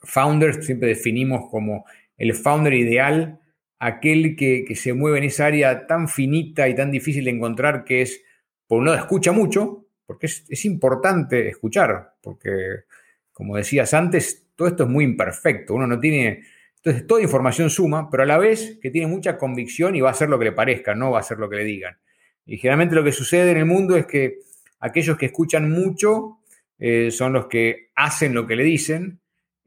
[0.00, 1.84] founders siempre definimos como
[2.16, 3.40] el founder ideal
[3.78, 8.02] aquel que, se mueve en esa área tan finita y tan difícil de encontrar que
[8.02, 8.22] es,
[8.66, 12.84] por un lado, escucha mucho, porque es, importante escuchar, porque,
[13.32, 16.44] como decías antes, todo esto es muy imperfecto, uno no tiene,
[16.76, 20.12] entonces toda información suma, pero a la vez que tiene mucha convicción y va a
[20.12, 21.98] hacer lo que le parezca, no va a hacer lo que le digan.
[22.46, 24.38] Y generalmente lo que sucede en el mundo es que
[24.78, 26.38] aquellos que escuchan mucho
[26.78, 29.20] eh, son los que hacen lo que le dicen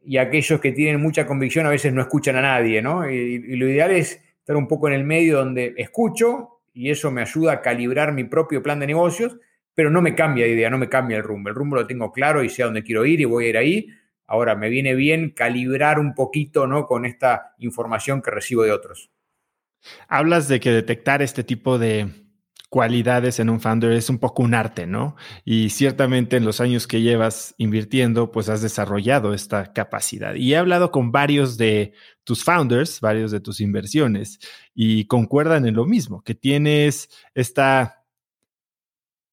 [0.04, 3.10] y aquellos que tienen mucha convicción a veces no escuchan a nadie, ¿no?
[3.10, 7.22] Y, lo ideal es estar un poco en el medio donde escucho y eso me
[7.22, 9.38] ayuda a calibrar mi propio plan de negocios,
[9.74, 11.50] pero no me cambia de idea, no me cambia el rumbo.
[11.50, 13.58] El rumbo lo tengo claro y sé a dónde quiero ir y voy a ir
[13.58, 13.88] ahí.
[14.26, 16.86] Ahora me viene bien calibrar un poquito, ¿no?
[16.86, 19.12] Con esta información que recibo de otros.
[20.08, 22.08] Hablas de que detectar este tipo de,
[22.70, 25.16] cualidades en un founder es un poco un arte, ¿no?
[25.44, 30.36] Y ciertamente en los años que llevas invirtiendo, pues has desarrollado esta capacidad.
[30.36, 31.94] Y he hablado con varios de
[32.24, 34.40] tus founders, varios de tus inversiones,
[34.76, 38.06] y concuerdan en lo mismo, que tienes esta,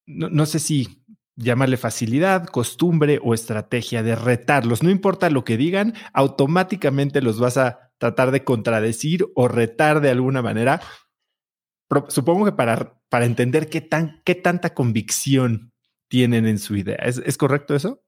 [0.07, 1.03] no, sé si
[1.35, 4.81] llámale facilidad, costumbre o estrategia de retarlos.
[4.81, 10.09] No importa lo que digan, automáticamente los vas a tratar de contradecir o retar de
[10.09, 10.81] alguna manera.
[12.09, 15.71] Supongo que para, para entender qué, tan, qué tanta convicción
[16.07, 16.97] tienen en su idea.
[16.97, 18.03] ¿Es, correcto eso?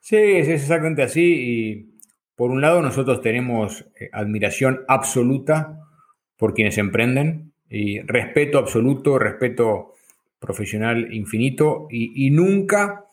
[0.00, 1.22] Sí, es exactamente así.
[1.22, 2.00] Y
[2.34, 5.78] por un lado, nosotros tenemos eh, admiración absoluta
[6.36, 9.94] por quienes emprenden y respeto absoluto, respeto
[10.38, 13.04] profesional infinito y, nunca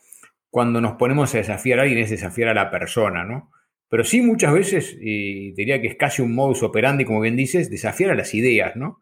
[0.50, 3.52] cuando nos ponemos a desafiar a alguien es desafiar a la persona, ¿no?
[3.90, 7.70] Pero sí muchas veces, y diría que es casi un modus operandi, como bien dices,
[7.70, 9.00] desafiar a las ideas, ¿no?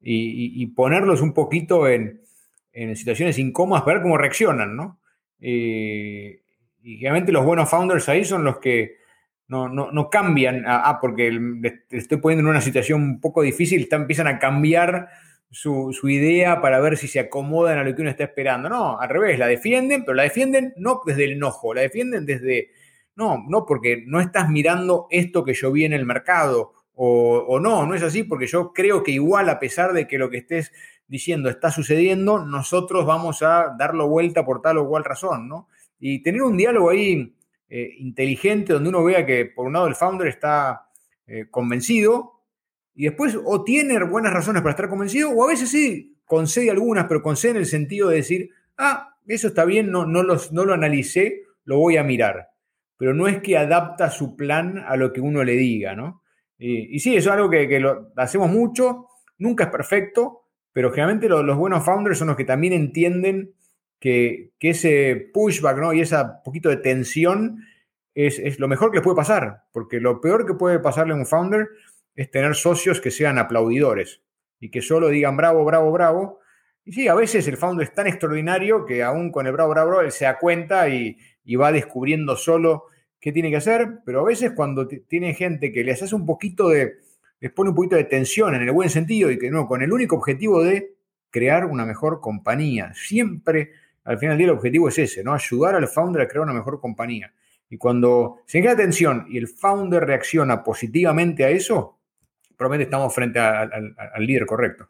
[0.00, 2.20] Y, ponerlos un poquito en,
[2.94, 5.00] situaciones incómodas para ver cómo reaccionan, ¿no?
[5.40, 8.98] y realmente los buenos founders ahí son los que
[9.48, 14.38] no, cambian, ah, porque le estoy poniendo en una situación un poco difícil, empiezan a
[14.38, 15.08] cambiar
[15.50, 18.68] su, idea para ver si se acomodan a lo que uno está esperando.
[18.68, 22.70] No, al revés, la defienden, pero la defienden no desde el enojo, la defienden desde,
[23.16, 27.86] no, no porque no estás mirando esto que yo vi en el mercado, o, no,
[27.86, 30.72] no es así, porque yo creo que igual a pesar de que lo que estés
[31.06, 35.68] diciendo está sucediendo, nosotros vamos a darlo vuelta por tal o cual razón, ¿no?
[36.00, 37.36] Y tener un diálogo ahí
[37.68, 40.88] eh, inteligente donde uno vea que por un lado el founder está
[41.28, 42.42] eh, convencido
[42.96, 47.06] y después o tiene buenas razones para estar convencido, o a veces sí concede algunas,
[47.06, 50.64] pero concede en el sentido de decir, ah, eso está bien, no, no, los, no
[50.64, 52.48] lo analicé, lo voy a mirar.
[52.96, 56.22] Pero no es que adapta su plan a lo que uno le diga, ¿no?
[56.58, 59.06] Y, sí, eso es algo que, lo hacemos mucho,
[59.38, 60.42] nunca es perfecto,
[60.72, 63.54] pero generalmente los, buenos founders son los que también entienden
[64.00, 65.92] que, ese pushback, ¿no?
[65.92, 67.64] Y ese poquito de tensión
[68.14, 71.26] es, lo mejor que les puede pasar, porque lo peor que puede pasarle a un
[71.26, 71.68] founder
[72.16, 74.22] es tener socios que sean aplaudidores
[74.58, 76.40] y que solo digan bravo, bravo, bravo.
[76.84, 79.90] Y sí, a veces el founder es tan extraordinario que aún con el bravo, bravo,
[79.90, 81.16] bravo, él se da cuenta y,
[81.54, 82.86] va descubriendo solo
[83.20, 86.68] qué tiene que hacer, pero a veces cuando tiene gente que les hace un poquito
[86.68, 86.98] de,
[87.40, 89.92] les pone un poquito de tensión en el buen sentido y que no, con el
[89.92, 90.94] único objetivo de
[91.30, 92.92] crear una mejor compañía.
[92.94, 93.72] Siempre,
[94.04, 95.34] al final del día, el objetivo es ese, ¿no?
[95.34, 97.32] Ayudar al founder a crear una mejor compañía.
[97.70, 101.98] Y cuando se genera tensión y el founder reacciona positivamente a eso,
[102.56, 104.88] probablemente estamos frente al líder correcto.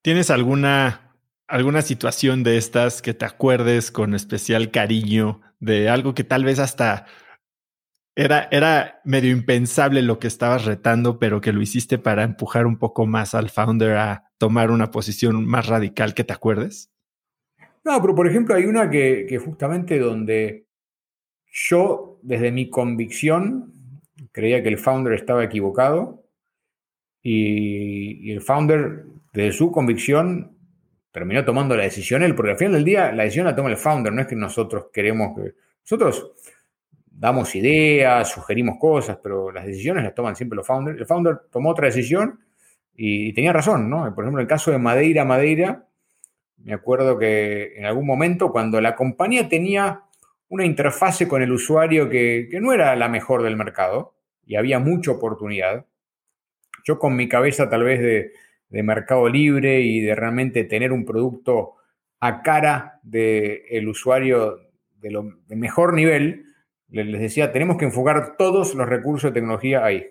[0.00, 1.05] ¿Tienes alguna,
[1.48, 6.58] alguna situación de estas que te acuerdes con especial cariño de algo que tal vez
[6.58, 7.06] hasta
[8.14, 12.78] era, era medio impensable lo que estabas retando, pero que lo hiciste para empujar un
[12.78, 16.90] poco más al founder a tomar una posición más radical que te acuerdes?
[17.84, 20.66] No, pero por ejemplo hay una que, justamente donde
[21.52, 23.72] yo, desde mi convicción,
[24.32, 26.24] creía que el founder estaba equivocado
[27.22, 30.55] y, el founder, de su convicción,
[31.16, 33.78] terminó tomando la decisión él, porque al final del día la decisión la toma el
[33.78, 35.54] founder, no es que nosotros queremos que...
[35.80, 36.32] Nosotros
[37.06, 40.98] damos ideas, sugerimos cosas, pero las decisiones las toman siempre los founders.
[40.98, 42.40] El founder tomó otra decisión
[42.94, 44.14] y, tenía razón, ¿no?
[44.14, 45.86] Por ejemplo, en el caso de Madeira, Madeira,
[46.58, 50.02] me acuerdo que en algún momento cuando la compañía tenía
[50.50, 54.12] una interfase con el usuario que, que no era la mejor del mercado
[54.44, 55.86] y había mucha oportunidad,
[56.84, 58.32] yo con mi cabeza tal vez de,
[58.70, 61.74] mercado libre y de realmente tener un producto
[62.20, 64.58] a cara del usuario
[64.96, 66.46] de lo mejor nivel,
[66.88, 70.06] les decía, tenemos que enfocar todos los recursos de tecnología ahí.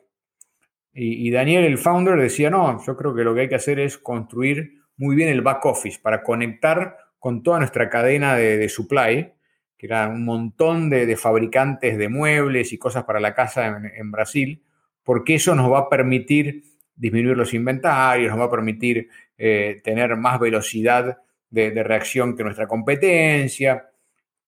[0.97, 3.97] Y, Daniel, el founder, decía, no, yo creo que lo que hay que hacer es
[3.97, 9.33] construir muy bien el back office para conectar con toda nuestra cadena de, supply,
[9.77, 14.63] que era un montón de, fabricantes de muebles y cosas para la casa en Brasil,
[15.03, 16.63] porque eso nos va a permitir
[16.95, 21.17] disminuir los inventarios, nos va a permitir eh, tener más velocidad
[21.49, 23.89] de, reacción que nuestra competencia.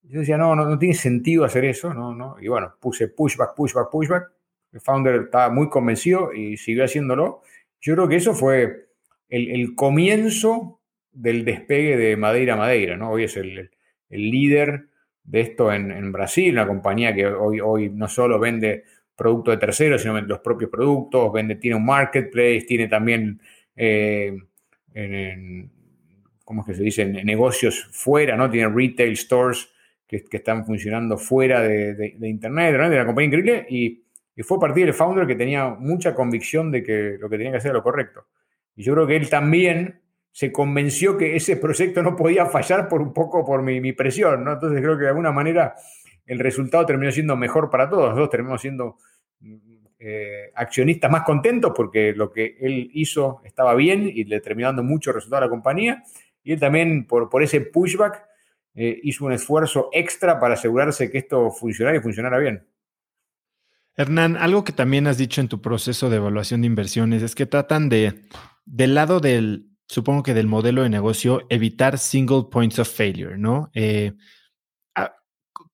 [0.03, 2.37] Yo decía, no, no, tiene sentido hacer eso, no, no.
[2.39, 4.31] Y bueno, puse pushback, pushback, pushback.
[4.71, 7.41] El founder estaba muy convencido y siguió haciéndolo.
[7.79, 8.89] Yo creo que eso fue
[9.29, 10.81] el, comienzo
[11.11, 13.11] del despegue de Madeira Madeira, ¿no?
[13.11, 13.71] Hoy es el,
[14.09, 14.87] líder
[15.23, 18.85] de esto en, en, Brasil, una compañía que hoy, hoy no solo vende
[19.17, 23.41] producto de terceros, sino los propios productos, vende, tiene un marketplace, tiene también,
[23.75, 24.37] eh,
[26.45, 28.49] ¿cómo es que se dice?, negocios fuera, ¿no?
[28.49, 29.69] Tiene retail stores
[30.07, 34.03] que, están funcionando fuera de, Internet, de una compañía increíble, y,
[34.43, 37.57] fue a partir del founder que tenía mucha convicción de que lo que tenía que
[37.57, 38.27] hacer era lo correcto.
[38.75, 39.99] Y yo creo que él también
[40.31, 44.43] se convenció que ese proyecto no podía fallar por un poco por mi, mi presión,
[44.43, 44.53] ¿no?
[44.53, 45.73] Entonces creo que de alguna manera
[46.27, 48.09] el resultado terminó siendo mejor para todos.
[48.09, 48.97] Nosotros terminamos siendo
[49.99, 54.83] eh, accionistas más contentos porque lo que él hizo estaba bien y le terminó dando
[54.83, 56.03] mucho resultado a la compañía.
[56.43, 58.23] Y él también, por, por ese pushback,
[58.75, 62.67] eh, hizo un esfuerzo extra para asegurarse que esto funcionara y funcionara bien.
[63.95, 67.47] Hernán, algo que también has dicho en tu proceso de evaluación de inversiones es que
[67.47, 68.21] tratan de,
[68.65, 73.71] del lado del, supongo que del modelo de negocio, evitar single points of failure, ¿no?
[73.73, 74.13] Eh,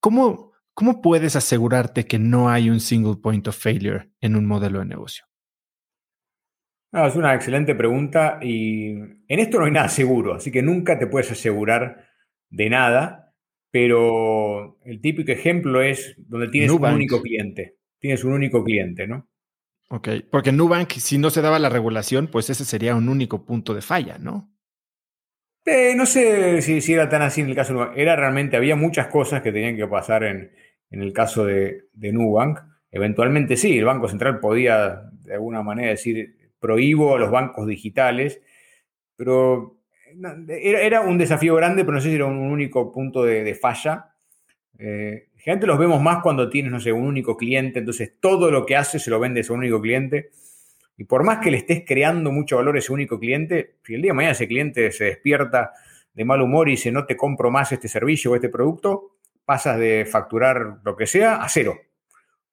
[0.03, 4.79] ¿cómo, ¿Cómo puedes asegurarte que no hay un single point of failure en un modelo
[4.79, 5.25] de negocio?
[6.91, 11.07] es una excelente pregunta y en esto no hay nada seguro, así que nunca te
[11.07, 12.05] puedes asegurar
[12.51, 13.33] de nada,
[13.71, 17.77] pero el típico ejemplo es donde tienes un único cliente.
[17.97, 19.27] Tienes un único cliente, ¿no?
[19.89, 23.73] Ok, porque Nubank, si no se daba la regulación, pues ese sería un único punto
[23.73, 24.52] de falla, ¿no?
[25.65, 27.97] Eh, no sé si, era tan así en el caso de Nubank.
[27.97, 30.51] Era realmente, había muchas cosas que tenían que pasar en,
[30.89, 32.59] el caso de, de Nubank.
[32.91, 38.41] Eventualmente sí, el Banco Central podía de alguna manera decir, prohíbo a los bancos digitales,
[39.15, 39.77] pero
[40.47, 44.13] era, un desafío grande, pero no sé si era un único punto de, falla.
[44.77, 48.65] Eh, generalmente los vemos más cuando tienes, no sé, un único cliente, entonces todo lo
[48.65, 50.31] que haces se lo vendes a un único cliente.
[50.97, 54.01] Y por más que le estés creando mucho valor a ese único cliente, si el
[54.01, 55.71] día de mañana ese cliente se despierta
[56.13, 59.79] de mal humor y dice no te compro más este servicio o este producto, pasas
[59.79, 61.77] de facturar lo que sea a cero.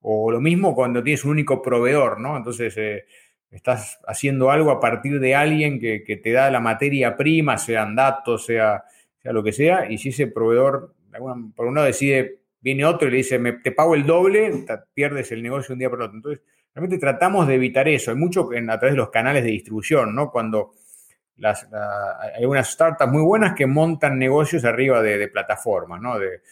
[0.01, 2.37] O lo mismo cuando tienes un único proveedor, ¿no?
[2.37, 3.05] Entonces, eh,
[3.51, 8.47] estás haciendo algo a partir de alguien que, te da la materia prima, sean datos,
[8.47, 8.85] sea,
[9.25, 10.95] lo que sea, y si ese proveedor,
[11.55, 14.65] por un lado decide, viene otro y le dice, te pago el doble,
[14.95, 16.17] pierdes el negocio un día por otro.
[16.17, 16.43] Entonces,
[16.75, 18.11] realmente tratamos de evitar eso.
[18.11, 20.31] Hay mucho en, a través de los canales de distribución, ¿no?
[20.31, 20.73] Cuando
[21.37, 21.69] las,
[22.37, 26.19] hay unas startups muy buenas que montan negocios arriba de, plataformas, ¿no?
[26.19, 26.43] De,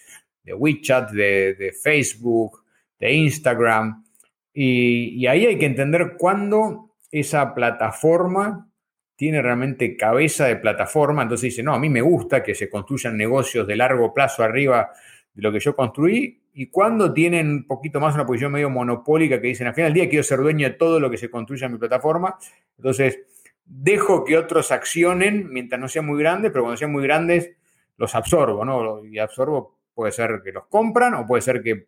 [0.43, 2.65] de WeChat, de, Facebook,
[2.99, 4.05] de Instagram.
[4.53, 8.69] Y, y, ahí hay que entender cuándo esa plataforma
[9.15, 13.17] tiene realmente cabeza de plataforma, entonces dice, no, a mí me gusta que se construyan
[13.17, 14.93] negocios de largo plazo arriba
[15.35, 19.41] de lo que yo construí, y cuando tienen un poquito más una posición medio monopólica
[19.41, 21.67] que dicen, al final del día quiero ser dueño de todo lo que se construya
[21.67, 22.37] en mi plataforma,
[22.77, 23.21] entonces
[23.65, 27.53] dejo que otros accionen mientras no sean muy grandes, pero cuando sean muy grandes
[27.97, 29.05] los absorbo, ¿no?
[29.05, 31.87] Y absorbo puede ser que los compran o puede ser que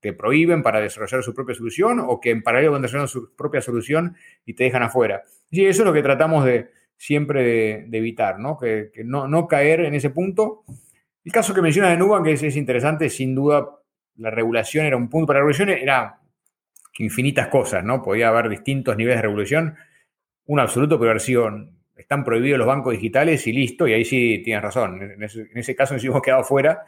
[0.00, 3.62] te prohíben para desarrollar su propia solución o que en paralelo van desarrollando su propia
[3.62, 5.22] solución y te dejan afuera.
[5.50, 8.58] Y eso es lo que tratamos de siempre de, evitar, ¿no?
[8.58, 10.64] Que, no, no, caer en ese punto.
[11.24, 13.79] El caso que menciona de Nubank es, es interesante, sin duda
[14.16, 16.18] la regulación era un punto, para la regulación era
[16.98, 18.02] infinitas cosas, ¿no?
[18.02, 19.76] Podía haber distintos niveles de regulación.
[20.46, 21.48] Un absoluto pero haber sido,
[21.96, 25.00] están prohibidos los bancos digitales y listo, y ahí sí tienes razón.
[25.02, 26.84] En ese, en caso nos hemos quedado fuera,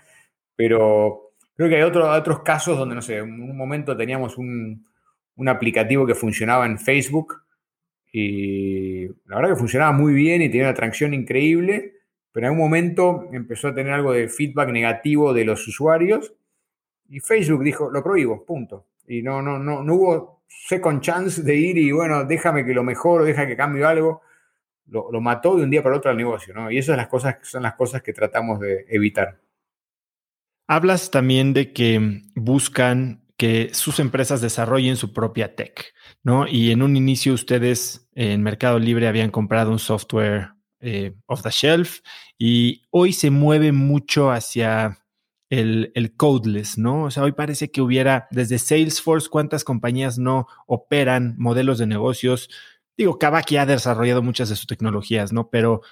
[0.57, 4.87] pero Creo que hay otros casos donde, no sé, en un momento teníamos un,
[5.47, 7.43] aplicativo que funcionaba en Facebook
[8.13, 11.95] y la verdad que funcionaba muy bien y tenía una atracción increíble,
[12.31, 16.33] pero en un momento empezó a tener algo de feedback negativo de los usuarios
[17.13, 18.87] y Facebook dijo, lo prohíbo, punto.
[19.07, 22.83] Y no, no, no, no hubo second chance de ir y bueno, déjame que lo
[22.83, 24.23] mejoro, deja que cambie algo.
[24.87, 26.71] Lo, lo mató de un día para otro al negocio, ¿no?
[26.71, 29.43] Y esas son las cosas, son las cosas que tratamos de evitar.
[30.67, 35.93] Hablas también de que buscan que sus empresas desarrollen su propia tech,
[36.23, 36.47] ¿no?
[36.49, 41.51] Y en un inicio ustedes en Mercado Libre habían comprado un software eh, off the
[41.51, 42.01] shelf
[42.39, 45.02] y hoy se mueve mucho hacia
[45.53, 47.05] el, el, codeless, ¿no?
[47.05, 52.49] O sea, hoy parece que hubiera desde Salesforce, ¿cuántas compañías no operan modelos de negocios?
[52.97, 55.51] Digo, Kavak ha desarrollado muchas de sus tecnologías, ¿no?
[55.51, 55.83] Pero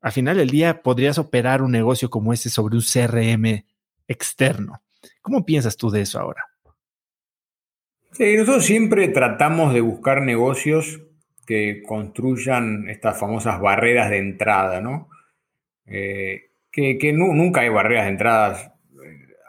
[0.00, 3.66] al final del día podrías operar un negocio como este sobre un CRM
[4.08, 4.80] externo.
[5.20, 6.42] ¿Cómo piensas tú de eso ahora?
[8.12, 10.98] Sí, nosotros siempre tratamos de buscar negocios
[11.46, 15.10] que construyan estas famosas barreras de entrada, ¿no?
[15.84, 18.69] Eh, que, nunca hay barreras de entrada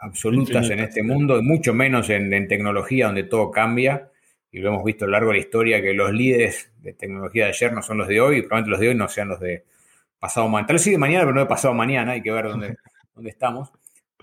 [0.02, 4.10] absolutas en este mundo, y mucho menos en, tecnología donde todo cambia.
[4.50, 7.44] Y lo hemos visto a lo largo de la historia que los líderes de tecnología
[7.44, 9.40] de ayer no son los de hoy, y probablemente los de hoy no sean los
[9.40, 9.64] de
[10.18, 10.66] pasado mañana.
[10.66, 12.76] Tal vez sí de mañana, pero no de pasado mañana, hay que ver dónde,
[13.14, 13.72] dónde estamos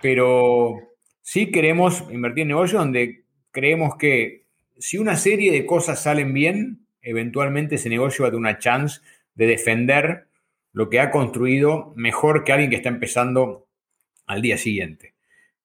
[0.01, 4.45] pero sí queremos invertir en negocios donde creemos que
[4.77, 9.01] si una serie de cosas salen bien, eventualmente ese negocio va a tener una chance
[9.35, 10.27] de defender
[10.71, 13.67] lo que ha construido mejor que alguien que está empezando
[14.25, 15.13] al día siguiente.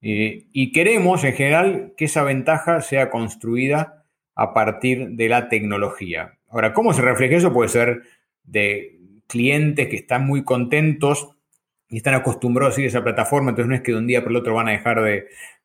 [0.07, 6.35] Eh, y queremos, en general, que esa ventaja sea construida a partir de la tecnología.
[6.51, 7.55] Ahora, ¿cómo se refleja eso?
[7.55, 8.03] Puede ser
[8.43, 11.31] de clientes que están muy contentos
[11.89, 14.23] y están acostumbrados a ir a esa plataforma, entonces no es que de un día
[14.23, 15.01] por el otro van a dejar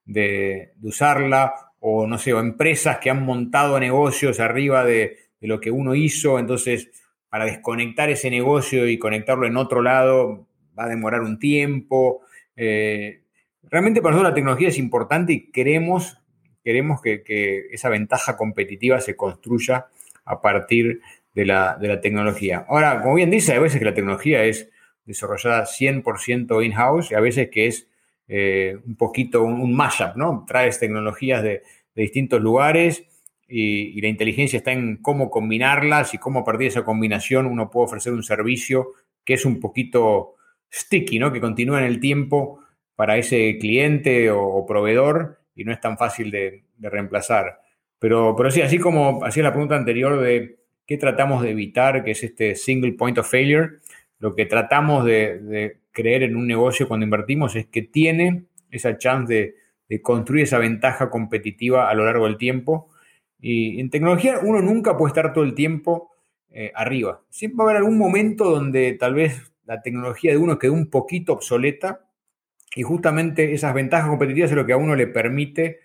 [0.06, 5.72] de, usarla, o no sé, o empresas que han montado negocios arriba de, lo que
[5.72, 6.90] uno hizo, entonces
[7.28, 12.22] para desconectar ese negocio y conectarlo en otro lado va a demorar un tiempo.
[12.56, 13.24] Eh,
[13.70, 16.18] Realmente para nosotros la tecnología es importante y queremos,
[16.64, 19.88] queremos que, esa ventaja competitiva se construya
[20.26, 21.02] a partir
[21.34, 22.66] de la, tecnología.
[22.68, 24.70] Ahora, como bien dice, hay veces que la tecnología es
[25.06, 27.88] desarrollada 100% in-house y a veces que es
[28.28, 30.46] eh, un poquito un, mashup, ¿no?
[30.48, 31.64] Traes tecnologías de,
[31.96, 33.04] distintos lugares
[33.48, 37.70] y, la inteligencia está en cómo combinarlas y cómo a partir de esa combinación uno
[37.70, 38.94] puede ofrecer un servicio
[39.26, 40.36] que es un poquito
[40.72, 41.32] sticky, ¿no?
[41.32, 42.59] Que continúa en el tiempo
[43.00, 47.62] para ese cliente o, proveedor y no es tan fácil de, reemplazar.
[47.98, 52.22] Pero, sí, así como hacía la pregunta anterior de qué tratamos de evitar, que es
[52.24, 53.78] este single point of failure,
[54.18, 59.56] lo que tratamos de, creer en un negocio cuando invertimos es que tiene esa chance
[59.88, 62.90] de, construir esa ventaja competitiva a lo largo del tiempo.
[63.40, 66.12] Y en tecnología uno nunca puede estar todo el tiempo
[66.50, 67.22] eh, arriba.
[67.30, 70.90] Siempre va a haber algún momento donde tal vez la tecnología de uno quede un
[70.90, 72.09] poquito obsoleta
[72.76, 75.80] y justamente esas ventajas competitivas es lo que a uno le permite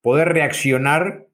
[0.00, 1.26] poder reaccionar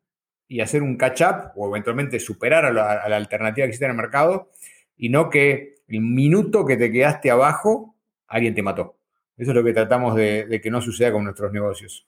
[0.49, 4.51] y hacer un catch-up o eventualmente superar a la, alternativa que existe en el mercado
[4.97, 7.95] y no que el minuto que te quedaste abajo,
[8.27, 8.99] alguien te mató.
[9.37, 12.07] Eso es lo que tratamos de, que no suceda con nuestros negocios.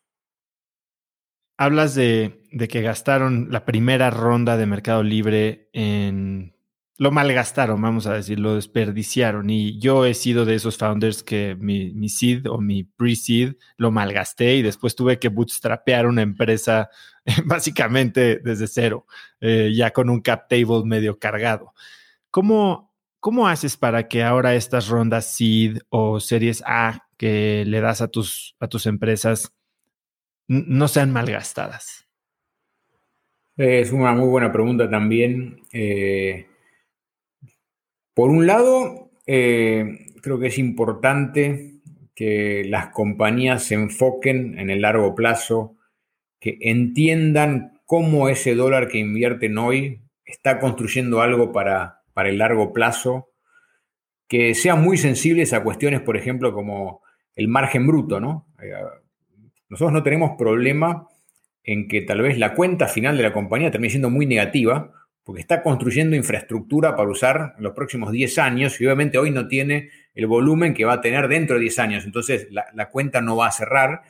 [1.57, 6.55] Hablas de, de, que gastaron la primera ronda de Mercado Libre en
[7.01, 9.49] lo malgastaron, vamos a decir, lo desperdiciaron.
[9.49, 13.91] Y yo he sido de esos founders que mi, mi seed o mi pre-seed lo
[13.91, 16.91] malgasté y después tuve que bootstrapear una empresa
[17.47, 19.07] básicamente desde cero,
[19.41, 21.73] eh, ya con un cap table medio cargado.
[22.31, 28.03] ¿Cómo, ¿Cómo haces para que ahora estas rondas seed o series A que le das
[28.03, 29.55] a tus, a tus empresas
[30.49, 32.07] no sean malgastadas?
[33.57, 35.63] Es una muy buena pregunta también.
[35.73, 36.50] Eh,
[38.21, 41.77] por un lado, eh, creo que es importante
[42.15, 45.79] que las compañías se enfoquen en el largo plazo,
[46.39, 52.75] que entiendan cómo ese dólar que invierten hoy está construyendo algo para, para el largo
[52.75, 53.31] plazo,
[54.29, 57.01] que sean muy sensibles a cuestiones, por ejemplo, como
[57.37, 58.49] el margen bruto, ¿no?
[58.63, 58.71] Eh,
[59.71, 61.09] nosotros no tenemos problema
[61.65, 64.93] en que tal vez la cuenta final de la compañía termine siendo muy negativa,
[65.31, 69.47] porque está construyendo infraestructura para usar en los próximos 10 años y obviamente hoy no
[69.47, 72.05] tiene el volumen que va a tener dentro de 10 años.
[72.05, 74.03] Entonces la, cuenta no va a cerrar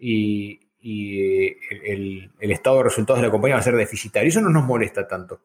[0.00, 4.30] y, el, estado de resultados de la compañía va a ser deficitario.
[4.30, 5.42] Eso no nos molesta tanto.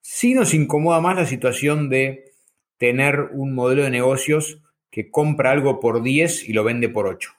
[0.00, 2.30] Sí nos incomoda más la situación de
[2.78, 7.32] tener un modelo de negocios que compra algo por 10 y lo vende por 8.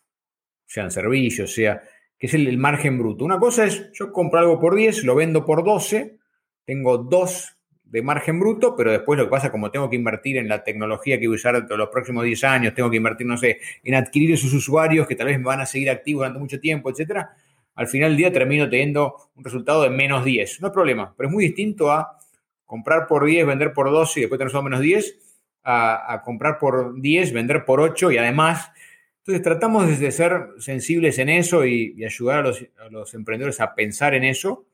[0.65, 1.83] Sean servicios, sea,
[2.19, 3.23] que es el, el margen bruto.
[3.23, 6.17] Una cosa es, yo compro algo por 10, lo vendo por 12
[6.65, 10.47] tengo dos de margen bruto, pero después lo que pasa, como tengo que invertir en
[10.47, 13.59] la tecnología que voy a usar los próximos 10 años, tengo que invertir, no sé,
[13.83, 16.89] en adquirir esos usuarios que tal vez me van a seguir activos durante mucho tiempo,
[16.89, 17.35] etcétera,
[17.75, 20.61] al final del día termino teniendo un resultado de menos 10.
[20.61, 22.17] No hay problema, pero es muy distinto a
[22.65, 25.19] comprar por 10, vender por 12 y después tener solo menos 10,
[25.63, 28.71] a, comprar por 10, vender por 8 y además.
[29.19, 34.23] Entonces tratamos de ser sensibles en eso y, ayudar a los, emprendedores a pensar en
[34.23, 34.65] eso.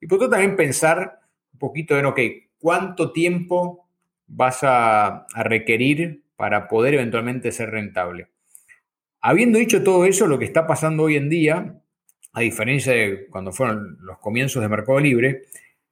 [0.00, 1.19] Y por otro también pensar
[1.60, 2.18] poquito en, ok,
[2.58, 3.88] ¿cuánto tiempo
[4.26, 8.28] vas a, requerir para poder eventualmente ser rentable?
[9.20, 11.80] Habiendo dicho todo eso, lo que está pasando hoy en día,
[12.32, 15.42] a diferencia de cuando fueron los comienzos de Mercado Libre,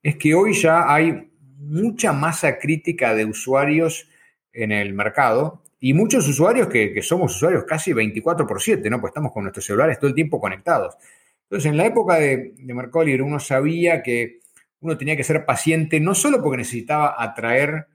[0.03, 4.09] es que hoy ya hay mucha masa crítica de usuarios
[4.51, 8.99] en el mercado y muchos usuarios que, somos usuarios casi 24 por 7, ¿no?
[8.99, 10.95] Pues estamos con nuestros celulares todo el tiempo conectados.
[11.43, 14.38] Entonces, en la época de, de Mercado Libre uno sabía que
[14.81, 17.87] uno tenía que ser paciente, no solo porque necesitaba atraer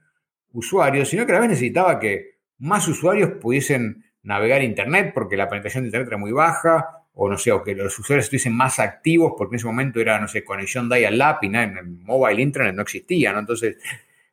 [0.53, 5.49] usuarios, sino que a la vez necesitaba que más usuarios pudiesen navegar Internet, porque la
[5.49, 8.79] penetración de Internet era muy baja, o no sé, o que los usuarios estuviesen más
[8.79, 12.41] activos, porque en ese momento era, no sé, conexión dial-up y nada, en el mobile
[12.41, 13.39] internet no existía, ¿no?
[13.39, 13.77] Entonces,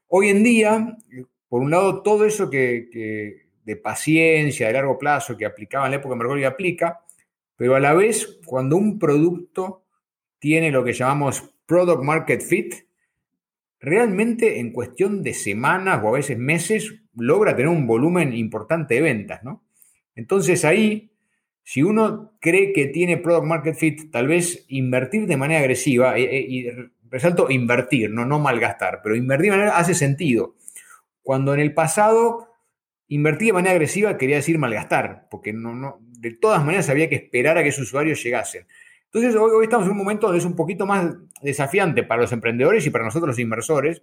[0.09, 0.97] hoy en día,
[1.49, 5.97] por un lado, todo eso que, de paciencia, de largo plazo, que aplicaba en la
[5.99, 7.01] época de Mercado aplica,
[7.57, 9.85] pero a la vez, cuando un producto
[10.41, 12.74] tiene lo que llamamos product market fit,
[13.80, 19.01] realmente en cuestión de semanas o a veces meses logra tener un volumen importante de
[19.02, 19.64] ventas, ¿no?
[20.14, 21.12] Entonces ahí,
[21.62, 26.24] si uno cree que tiene product market fit, tal vez invertir de manera agresiva, eh,
[26.24, 26.66] eh, y,
[27.10, 30.56] resalto invertir, no, no malgastar, pero invertir de manera hace sentido.
[31.22, 32.48] Cuando en el pasado
[33.09, 37.16] invertir de manera agresiva quería decir malgastar, porque no, no, de todas maneras había que
[37.16, 38.66] esperar a que sus usuarios llegasen.
[39.14, 42.86] Entonces, hoy, estamos en un momento donde es un poquito más desafiante para los emprendedores
[42.86, 44.02] y para nosotros los inversores,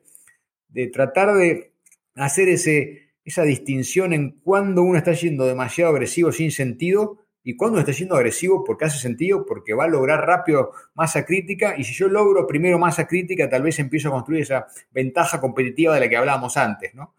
[0.68, 1.74] de tratar de
[2.16, 7.80] hacer ese, esa distinción en cuando uno está siendo demasiado agresivo sin sentido y cuándo
[7.80, 11.94] está siendo agresivo porque hace sentido, porque va a lograr rápido masa crítica y si
[11.96, 16.10] yo logro primero masa crítica, tal vez empiezo a construir esa ventaja competitiva de la
[16.10, 17.16] que hablábamos antes, ¿no?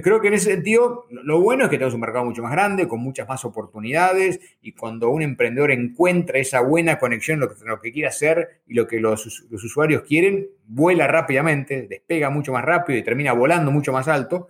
[0.00, 2.88] Creo que en ese sentido, lo bueno es que tenemos un mercado mucho más grande,
[2.88, 7.78] con muchas más oportunidades, y cuando un emprendedor encuentra esa buena conexión lo que, lo
[7.78, 12.64] que quiere hacer y lo que los, los, usuarios quieren, vuela rápidamente, despega mucho más
[12.64, 14.48] rápido y termina volando mucho más alto,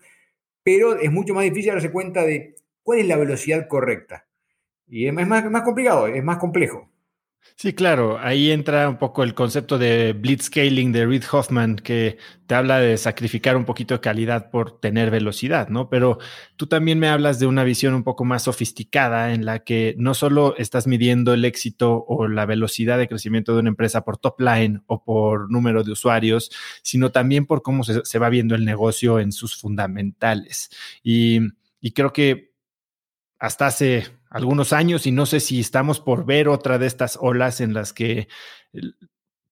[0.62, 2.54] pero es mucho más difícil darse cuenta de
[2.84, 4.26] cuál es la velocidad correcta.
[4.86, 6.91] Y es más, más complicado, es más complejo.
[7.56, 12.54] Sí, claro, ahí entra un poco el concepto de blitzscaling de Reid Hoffman, que te
[12.56, 15.88] habla de sacrificar un poquito de calidad por tener velocidad, ¿no?
[15.88, 16.18] Pero
[16.56, 20.14] tú también me hablas de una visión un poco más sofisticada en la que no
[20.14, 24.40] solo estás midiendo el éxito o la velocidad de crecimiento de una empresa por top
[24.40, 26.50] line o por número de usuarios,
[26.82, 30.70] sino también por cómo se, va viendo el negocio en sus fundamentales.
[31.02, 31.38] Y,
[31.80, 32.52] y creo que
[33.38, 37.60] hasta hace algunos años y no sé si estamos por ver otra de estas olas
[37.60, 38.28] en las que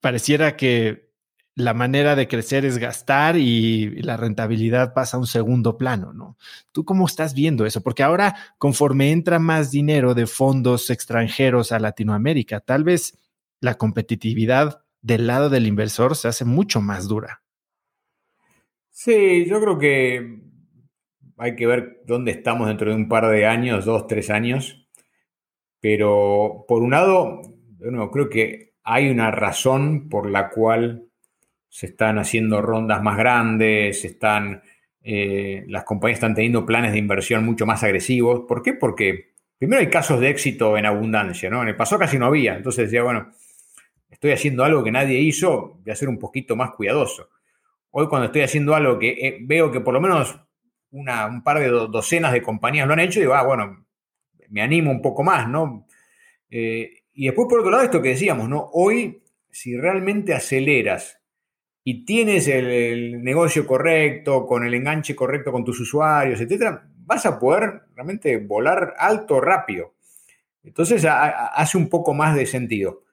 [0.01, 1.11] pareciera que
[1.55, 6.39] la manera de crecer es gastar y la rentabilidad pasa a un segundo plano, ¿no?
[6.73, 7.83] ¿Tú cómo estás viendo eso?
[7.83, 13.19] Porque ahora, conforme entra más dinero de fondos extranjeros a Latinoamérica, tal vez
[13.61, 17.43] la competitividad del lado del inversor se hace mucho más dura.
[18.91, 20.50] Sí, yo creo que
[21.41, 24.87] hay que ver dónde estamos dentro de un par de años, dos, tres años.
[25.81, 27.41] Pero por un lado,
[28.13, 31.07] creo que hay una razón por la cual
[31.71, 34.63] se están haciendo rondas más grandes, están,
[35.03, 38.43] eh, las compañías están teniendo planes de inversión mucho más agresivos.
[38.47, 38.75] ¿Por qué?
[38.75, 41.63] Porque primero hay casos de éxito en abundancia, ¿no?
[41.63, 42.55] En el pasado casi no había.
[42.55, 43.33] Entonces decía, bueno,
[44.11, 47.31] estoy haciendo algo que nadie hizo, voy a ser un poquito más cuidadoso.
[47.93, 50.39] Hoy cuando estoy haciendo algo que eh, veo que por lo menos
[50.93, 53.87] un par de docenas de compañías lo han hecho y digo, ah, bueno,
[54.49, 55.87] me animo un poco más, ¿no?
[56.51, 58.69] Eh, y después, por otro lado, esto que decíamos, ¿no?
[58.73, 61.21] Hoy, si realmente aceleras
[61.85, 67.39] y tienes el, negocio correcto, con el enganche correcto con tus usuarios, etcétera, vas a
[67.39, 69.95] poder realmente volar alto rápido.
[70.63, 73.05] Entonces, hace un poco más de sentido.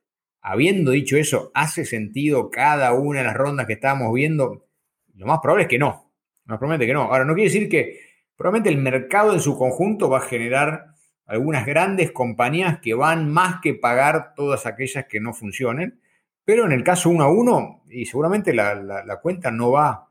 [0.42, 4.68] Habiendo dicho eso, ¿hace sentido cada una de las rondas que estábamos viendo?
[5.16, 6.07] Lo más probable es que no.
[6.48, 7.04] Nos promete que no.
[7.04, 8.00] Ahora, no quiere decir que
[8.36, 10.88] probablemente el mercado en su conjunto va a generar
[11.26, 16.00] algunas grandes compañías que van más que pagar todas aquellas que no funcionen,
[16.46, 20.08] pero en el caso uno a uno, y seguramente la, cuenta no va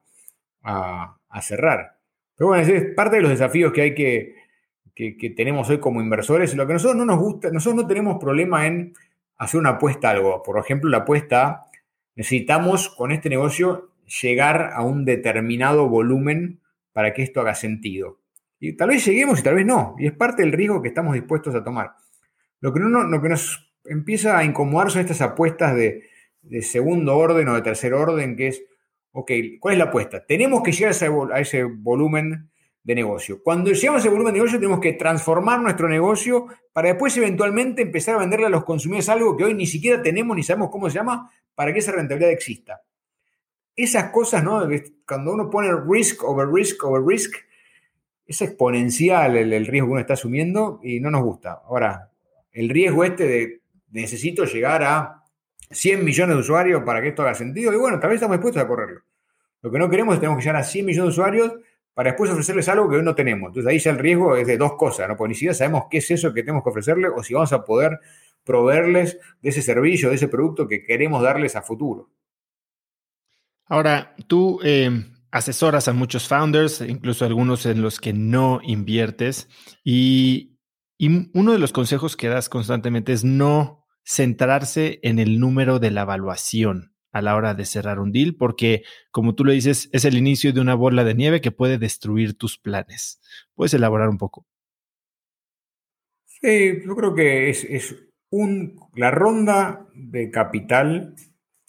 [0.63, 1.97] a, cerrar.
[2.35, 4.35] Pero bueno, ese es parte de los desafíos que hay que,
[4.95, 6.55] que, tenemos hoy como inversores.
[6.55, 8.95] Lo que a nosotros no nos gusta, nosotros no tenemos problema en
[9.39, 10.43] hacer una apuesta a algo.
[10.43, 11.67] Por ejemplo, la apuesta,
[12.15, 16.61] necesitamos con este negocio llegar a un determinado volumen
[16.93, 18.21] para que esto haga sentido.
[18.59, 19.97] Y tal vez lleguemos y tal vez no.
[19.99, 21.93] Y es parte del riesgo que estamos dispuestos a tomar.
[22.61, 26.05] Lo que, no, lo que nos empieza a incomodar son estas apuestas de,
[26.63, 28.63] segundo orden o de tercer orden, que es,
[29.13, 29.31] ok,
[29.61, 30.25] ¿cuál es la apuesta?
[30.25, 32.49] Tenemos que llegar a ese, a ese volumen
[32.83, 33.43] de negocio.
[33.43, 37.83] Cuando llegamos a ese volumen de negocio tenemos que transformar nuestro negocio para después eventualmente
[37.83, 40.89] empezar a venderle a los consumidores algo que hoy ni siquiera tenemos ni sabemos cómo
[40.89, 42.83] se llama para que esa rentabilidad exista
[43.77, 44.67] esas cosas, ¿no?
[45.07, 47.37] Cuando uno pone risk over risk over risk,
[48.27, 51.61] es exponencial el, riesgo que uno está asumiendo y no nos gusta.
[51.67, 52.11] Ahora,
[52.53, 55.23] el riesgo este de necesito llegar a
[55.71, 58.63] 100 millones de usuarios para que esto haga sentido, y bueno, tal vez estamos dispuestos
[58.63, 59.03] a correrlo.
[59.63, 61.53] Lo que no queremos es que tenemos que llegar a 100 millones de usuarios
[61.95, 63.49] para después ofrecerles algo que hoy no tenemos.
[63.49, 65.17] Entonces ahí ya el riesgo es de dos cosas, ¿no?
[65.17, 67.65] Porque ni siquiera sabemos qué es eso que tenemos que ofrecerles o si vamos a
[67.65, 67.99] poder
[68.45, 72.11] proveerles de ese servicio, de ese producto que queremos darles a futuro.
[73.69, 74.91] Ahora, tú eh,
[75.33, 79.49] asesoras a muchos founders, incluso algunos en los que no inviertes,
[79.85, 80.53] y,
[81.35, 86.03] uno de los consejos que das constantemente es no centrarse en el número de la
[86.03, 90.17] evaluación a la hora de cerrar un deal, porque como tú lo dices, es el
[90.17, 93.21] inicio de una bola de nieve que puede destruir tus planes.
[93.55, 94.47] ¿Puedes elaborar un poco?
[96.25, 97.95] Sí, yo creo que es, es
[98.31, 101.15] un, la ronda de capital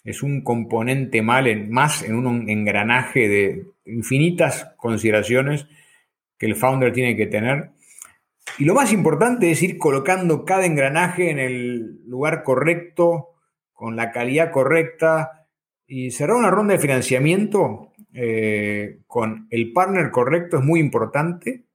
[0.07, 5.67] es un componente mal en, más en un engranaje de infinitas consideraciones
[6.37, 7.71] que el founder tiene que tener.
[8.57, 13.35] Y lo más importante es ir colocando cada engranaje en el lugar correcto,
[13.73, 15.45] con la calidad correcta,
[15.85, 21.65] y cerrar una ronda de financiamiento eh, con el partner correcto es muy importante.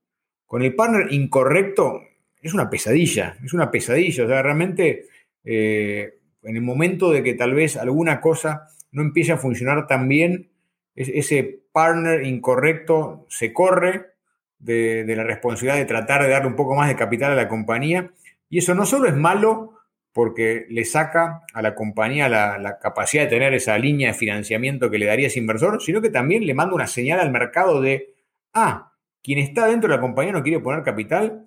[0.46, 2.00] Con el partner incorrecto
[2.40, 4.24] es una pesadilla, es una pesadilla.
[4.24, 5.04] O sea, realmente
[5.44, 10.08] eh, en el momento de que tal vez alguna cosa no empiece a funcionar tan
[10.08, 10.50] bien,
[10.94, 14.12] ese partner incorrecto se corre
[14.58, 18.10] de, la responsabilidad de tratar de darle un poco más de capital a la compañía
[18.48, 19.78] Y eso no solo es malo
[20.12, 24.98] porque le saca a la compañía la, capacidad de tener esa línea de financiamiento que
[24.98, 28.12] le daría ese inversor, sino que también le manda una señal al mercado de,
[28.52, 28.92] ah,
[29.22, 31.46] quien está dentro de la compañía no quiere poner capital,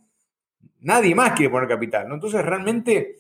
[0.80, 2.08] nadie más quiere poner capital.
[2.12, 3.18] Entonces realmente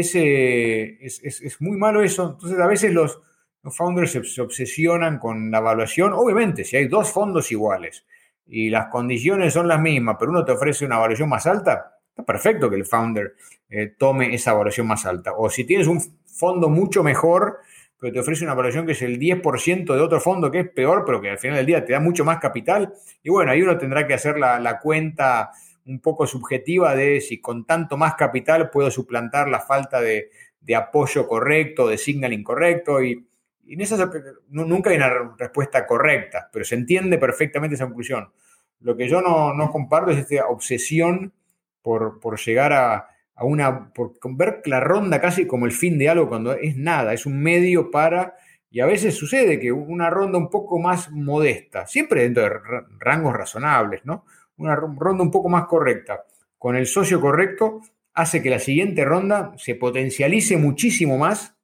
[0.00, 2.32] es, es, muy malo eso.
[2.32, 3.20] Entonces a veces los,
[3.62, 6.12] los founders se, obsesionan con la evaluación.
[6.12, 8.04] Obviamente, si hay dos fondos iguales
[8.46, 12.24] y las condiciones son las mismas, pero uno te ofrece una evaluación más alta, está
[12.24, 13.34] perfecto que el founder
[13.70, 15.32] eh, tome esa evaluación más alta.
[15.36, 17.60] O si tienes un fondo mucho mejor,
[17.98, 21.04] pero te ofrece una evaluación que es el 10% de otro fondo que es peor,
[21.06, 22.92] pero que al final del día te da mucho más capital.
[23.22, 25.52] Y bueno, ahí uno tendrá que hacer la, la cuenta
[25.86, 30.30] un poco subjetiva de si con tanto más capital puedo suplantar la falta de,
[30.60, 33.02] de apoyo correcto, de signal incorrecto.
[33.02, 33.26] Y,
[33.64, 34.10] y en esa
[34.48, 38.30] nunca hay una respuesta correcta, pero se entiende perfectamente esa conclusión.
[38.80, 41.32] Lo que yo no, no comparto es esta obsesión
[41.82, 46.08] por, por llegar a, a, una, por ver la ronda casi como el fin de
[46.08, 48.36] algo cuando es nada, es un medio para,
[48.70, 52.50] y a veces sucede que una ronda un poco más modesta, siempre dentro de
[52.98, 54.24] rangos razonables, ¿no?
[54.56, 56.24] Una ronda un poco más correcta,
[56.58, 57.80] con el socio correcto,
[58.14, 61.54] hace que la siguiente ronda se potencialice muchísimo más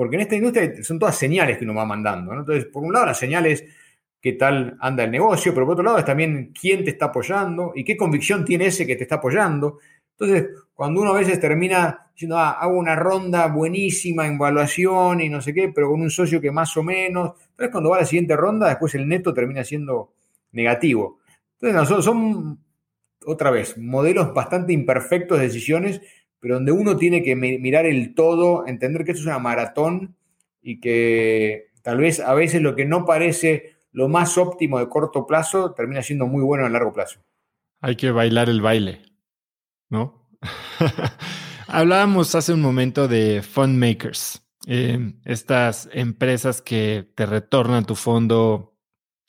[0.00, 2.32] porque en esta industria son todas señales que uno va mandando.
[2.32, 3.64] Entonces, por un lado, las señales
[4.20, 7.72] qué tal anda el negocio, pero por otro lado es también quién te está apoyando
[7.74, 9.78] y qué convicción tiene ese que te está apoyando.
[10.18, 15.28] Entonces, cuando uno a veces termina diciendo, ah, hago una ronda buenísima en evaluación y
[15.28, 18.00] no sé qué, pero con un socio que más o menos, entonces cuando va a
[18.00, 20.12] la siguiente ronda, después el neto termina siendo
[20.52, 21.19] negativo.
[21.60, 22.64] Entonces, nosotros son,
[23.26, 26.00] otra vez, modelos bastante imperfectos de decisiones
[26.40, 30.16] pero donde uno tiene que mirar el todo, entender que esto es una maratón
[30.62, 35.26] y que tal vez a veces lo que no parece lo más óptimo de corto
[35.26, 37.20] plazo termina siendo muy bueno a largo plazo.
[37.80, 39.02] Hay que bailar el baile,
[39.90, 40.28] ¿no?
[41.66, 48.76] Hablábamos hace un momento de fund makers, eh, estas empresas que te retornan tu fondo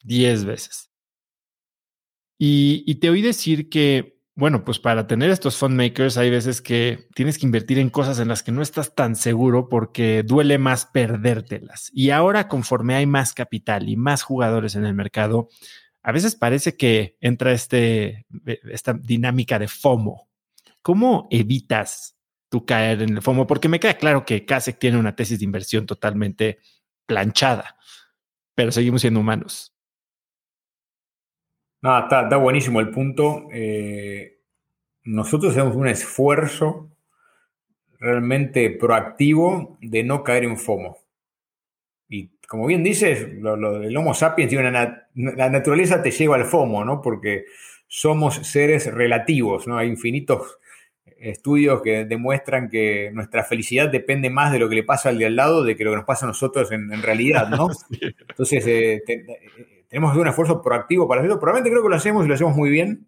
[0.03, 0.90] 10 veces.
[2.43, 7.07] Y, te oí decir que bueno, pues para tener estos fund makers hay veces que
[7.13, 10.88] tienes que invertir en cosas en las que no estás tan seguro porque duele más
[10.88, 11.91] perdértelas.
[11.93, 15.49] Y ahora conforme hay más capital y más jugadores en el mercado,
[16.01, 18.26] a veces parece que entra este,
[18.72, 20.27] esta dinámica de FOMO.
[20.81, 22.15] ¿Cómo evitas
[22.49, 23.45] tú caer en el FOMO?
[23.45, 26.57] Porque me queda claro que Kasek tiene una tesis de inversión totalmente
[27.05, 27.76] planchada,
[28.55, 29.70] pero seguimos siendo humanos.
[31.82, 33.48] No, está, buenísimo el punto.
[33.52, 34.38] Eh,
[35.03, 36.91] nosotros hacemos un esfuerzo
[37.99, 40.98] realmente proactivo de no caer en FOMO.
[42.08, 46.45] Y como bien dices, lo, el Homo sapiens tiene una, la naturaleza te lleva al
[46.45, 47.02] FOMO, ¿no?
[47.02, 47.45] Porque
[47.88, 49.78] somos seres relativos, ¿no?
[49.78, 50.60] Hay infinitos
[51.18, 55.28] estudios que demuestran que nuestra felicidad depende más de lo que le pasa al de
[55.28, 57.70] al lado de que lo que nos pasa a nosotros en, realidad, ¿no?
[58.30, 59.02] Entonces, eh,
[59.91, 61.38] tenemos que un esfuerzo proactivo para hacerlo.
[61.38, 63.07] Probablemente creo que lo hacemos y lo hacemos muy bien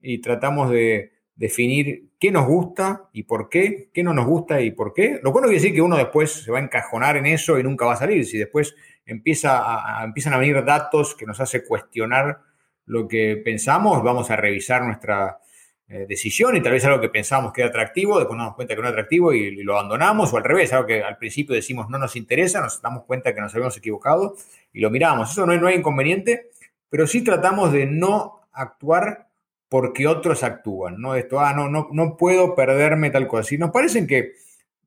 [0.00, 4.70] y tratamos de definir qué nos gusta y por qué, qué no nos gusta y
[4.70, 5.18] por qué.
[5.24, 7.64] Lo cual no quiere decir que uno después se va a encajonar en eso y
[7.64, 8.24] nunca va a salir.
[8.26, 12.38] Si después empieza empiezan a venir datos que nos hace cuestionar
[12.86, 15.38] lo que pensamos, vamos a revisar nuestra
[15.86, 18.74] eh, decisión y tal vez algo que pensábamos que era atractivo, después nos damos cuenta
[18.74, 21.90] que no era atractivo y, lo abandonamos, o al revés, algo que al principio decimos
[21.90, 24.34] no nos interesa, nos damos cuenta que nos habíamos equivocado
[24.72, 25.30] y lo miramos.
[25.30, 26.50] Eso no, no hay inconveniente,
[26.88, 29.28] pero sí tratamos de no actuar
[29.68, 31.16] porque otros actúan, ¿no?
[31.16, 33.42] Esto, ah, no, no, no puedo perderme tal cosa.
[33.42, 34.34] Si nos parecen que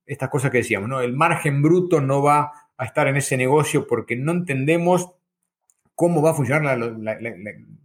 [0.06, 1.02] estas cosas que decíamos, ¿no?
[1.02, 5.12] El margen bruto no va a estar en ese negocio porque no entendemos
[5.94, 6.78] cómo va a funcionar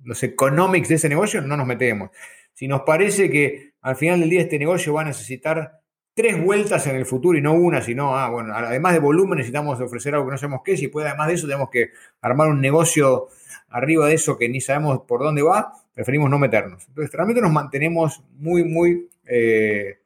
[0.05, 2.10] los economics de ese negocio, no nos metemos.
[2.53, 5.81] Si nos parece que al final del día este negocio va a necesitar
[6.15, 9.81] tres vueltas en el futuro y no una, sino, ah, bueno, además de volumen necesitamos
[9.81, 12.61] ofrecer algo que no sabemos qué, si puede, además de eso tenemos que armar un
[12.61, 13.29] negocio
[13.70, 16.87] arriba de eso que ni sabemos por dónde va, preferimos no meternos.
[16.89, 19.99] Entonces, realmente nos mantenemos muy, muy eh,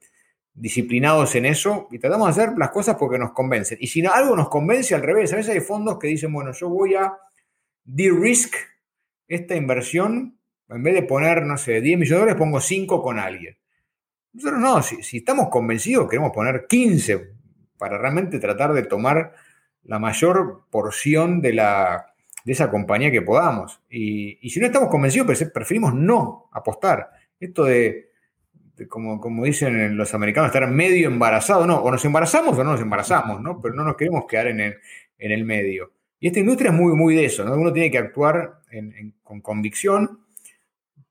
[0.55, 3.79] disciplinados en eso y tratamos de hacer las cosas porque nos convencen.
[3.81, 6.69] Y si algo nos convence, al revés, a veces hay fondos que dicen, bueno, yo
[6.69, 7.15] voy a
[7.85, 8.55] de-risk
[9.29, 10.36] esta inversión,
[10.69, 13.57] en vez de poner, no sé, 10 millones de dólares, pongo 5 con alguien.
[14.33, 17.31] Nosotros no, si, estamos convencidos, queremos poner 15
[17.79, 19.33] para realmente tratar de tomar
[19.85, 22.15] la mayor porción de, la,
[22.45, 23.81] de esa compañía que podamos.
[23.89, 27.11] Y, si no estamos convencidos, preferimos no apostar.
[27.41, 28.11] Esto de,
[28.89, 33.41] como, dicen los americanos, estar medio embarazado, no, o nos embarazamos o no nos embarazamos,
[33.41, 33.61] ¿no?
[33.61, 34.77] Pero no nos queremos quedar en el,
[35.19, 35.93] en el medio.
[36.21, 37.55] Y esta industria es muy, muy de eso, ¿no?
[37.55, 38.61] Uno tiene que actuar
[39.23, 40.26] con convicción,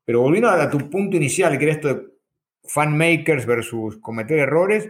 [0.06, 2.06] pero volviendo a, tu punto inicial, que era esto de
[2.64, 4.88] fan makers versus cometer errores,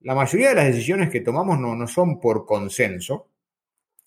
[0.00, 3.28] la mayoría de las decisiones que tomamos no, no son por consenso.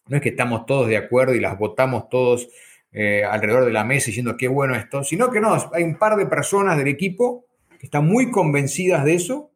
[0.07, 2.48] No es que estamos todos de acuerdo y las votamos todos
[2.91, 6.15] eh, alrededor de la mesa diciendo qué bueno esto, sino que no, hay un par
[6.15, 7.45] de personas del equipo
[7.77, 9.52] que están muy convencidas de eso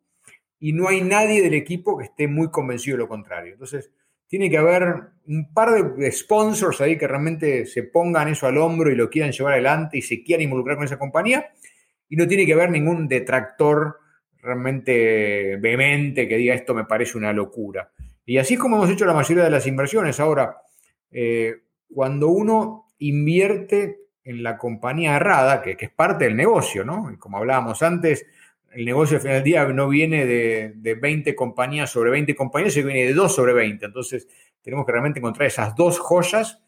[0.60, 3.54] y no hay nadie del equipo que esté muy convencido de lo contrario.
[3.54, 3.92] Entonces,
[4.30, 8.92] tiene que haber un par de sponsors ahí que realmente se pongan eso al hombro
[8.92, 11.52] y lo quieran llevar adelante y se quieran involucrar con esa compañía.
[12.08, 13.98] Y no tiene que haber ningún detractor
[14.42, 17.92] realmente vehemente que diga esto me parece una locura.
[18.24, 20.20] Y así es como hemos hecho la mayoría de las inversiones.
[20.20, 20.58] Ahora,
[21.12, 21.56] eh,
[21.92, 27.12] cuando uno invierte en la compañía errada, que, que, es parte del negocio, ¿no?
[27.12, 28.28] Y como hablábamos antes,
[28.74, 32.74] el negocio al final del día no viene de, de 20 compañías sobre 20 compañías,
[32.74, 33.86] sino viene de 2 sobre 20.
[33.86, 34.28] Entonces,
[34.62, 36.62] tenemos que realmente encontrar esas dos joyas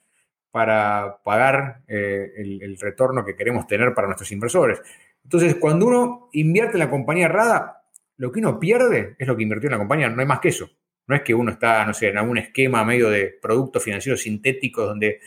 [0.51, 4.81] para pagar eh, el, retorno que queremos tener para nuestros inversores.
[5.23, 7.83] Entonces, cuando uno invierte en la compañía errada,
[8.17, 10.49] lo que uno pierde es lo que invirtió en la compañía, no hay más que
[10.49, 10.69] eso.
[11.07, 14.87] No es que uno está, no sé, en algún esquema medio de productos financieros sintéticos
[14.87, 15.19] donde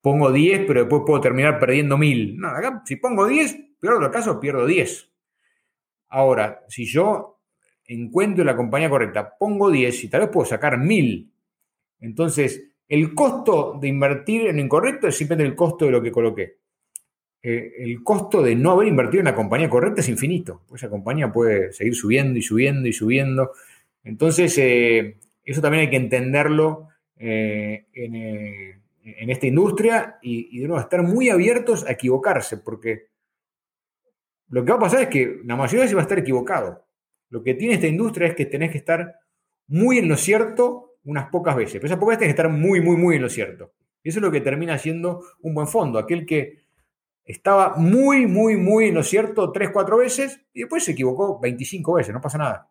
[0.00, 2.38] pongo 10, pero después puedo terminar perdiendo 1000.
[2.38, 5.11] No, acá si pongo 10, peor de los casos, pierdo 10.
[6.12, 7.40] Ahora, si yo
[7.86, 11.32] encuentro la compañía correcta, pongo 10 y tal vez puedo sacar 1000.
[12.00, 16.12] Entonces, el costo de invertir en lo incorrecto es simplemente el costo de lo que
[16.12, 16.58] coloqué.
[17.42, 20.60] Eh, el costo de no haber invertido en la compañía correcta es infinito.
[20.74, 23.52] Esa compañía puede seguir subiendo y subiendo y subiendo.
[24.04, 30.68] Entonces, eh, eso también hay que entenderlo eh, en, en, esta industria y, y de
[30.68, 33.11] nuevo estar muy abiertos a equivocarse, porque
[34.52, 36.86] lo que va a pasar es que la mayoría veces va a estar equivocado.
[37.30, 39.14] Lo que tiene esta industria es que tenés que estar
[39.66, 41.76] muy en lo cierto unas pocas veces.
[41.76, 43.72] Pero esas pocas veces tenés que estar muy, muy, muy en lo cierto.
[44.02, 45.98] Y eso es lo que termina siendo un buen fondo.
[45.98, 46.66] Aquel que
[47.24, 51.94] estaba muy, muy, muy en lo cierto tres, cuatro veces y después se equivocó 25
[51.94, 52.12] veces.
[52.12, 52.70] No pasa nada.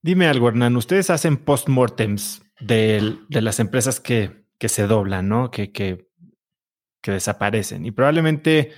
[0.00, 0.76] Dime algo, Hernán.
[0.76, 5.50] Ustedes hacen postmortems de, las empresas que, se doblan, ¿no?
[5.50, 6.06] Que
[7.02, 7.84] desaparecen.
[7.84, 8.72] Y probablemente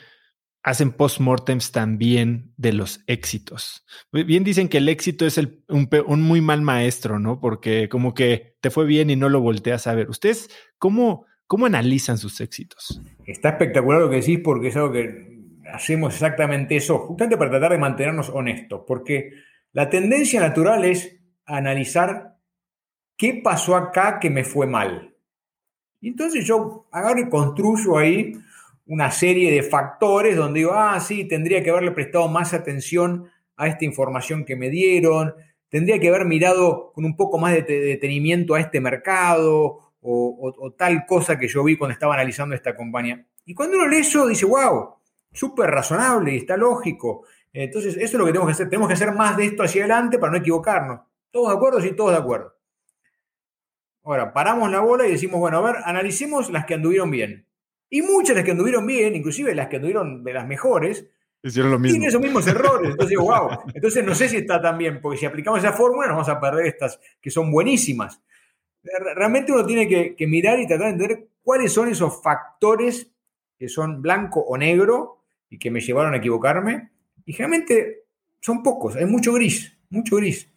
[0.63, 3.85] hacen postmortems también de los éxitos.
[4.13, 7.41] Bien dicen que el éxito es un, muy mal maestro, ¿no?
[7.41, 10.09] Porque como que te fue bien y no lo volteas a ver.
[10.09, 13.01] ¿Ustedes cómo, cómo analizan sus éxitos?
[13.27, 15.33] Está espectacular lo que decís porque es algo que
[15.73, 19.33] hacemos exactamente eso, justamente para tratar de mantenernos honestos, porque
[19.73, 22.37] la tendencia natural es analizar
[23.17, 25.15] qué pasó acá que me fue mal.
[26.01, 28.33] Y entonces yo agarro y construyo ahí
[28.93, 33.25] una serie de factores donde digo, ah, sí, tendría que haberle prestado más atención
[33.57, 35.35] a esta información que me dieron,
[35.71, 41.07] tendría que haber mirado con un poco más de detenimiento a este mercado o, tal
[41.07, 43.27] cosa que yo vi cuando estaba analizando esta compañía.
[43.47, 44.97] Y cuando uno lee eso, dice, wow,
[45.33, 47.25] súper razonable y está lógico.
[47.51, 48.69] Entonces, eso es lo que tenemos que hacer.
[48.69, 51.01] Tenemos que hacer más de esto hacia adelante para no equivocarnos.
[51.31, 51.81] ¿Todos de acuerdo?
[51.81, 52.59] Sí, todos de acuerdo.
[54.05, 57.47] Ahora, paramos la bola y decimos, bueno, a ver, analicemos las que anduvieron bien.
[57.95, 61.07] Y muchas de las que anduvieron bien, inclusive las que anduvieron de las mejores,
[61.43, 61.93] Hicieron lo mismo.
[61.93, 62.91] tienen esos mismos errores.
[62.93, 63.51] Entonces digo, wow.
[63.75, 66.41] Entonces no sé si está tan bien, porque si aplicamos esa fórmula nos vamos a
[66.41, 68.23] perder estas que son buenísimas.
[68.83, 73.11] Realmente uno tiene que, que mirar y tratar de entender cuáles son esos factores
[73.59, 75.19] que son blanco o negro
[75.51, 76.93] y que me llevaron a equivocarme.
[77.27, 78.05] Y generalmente
[78.41, 80.49] son pocos, hay mucho gris, mucho gris.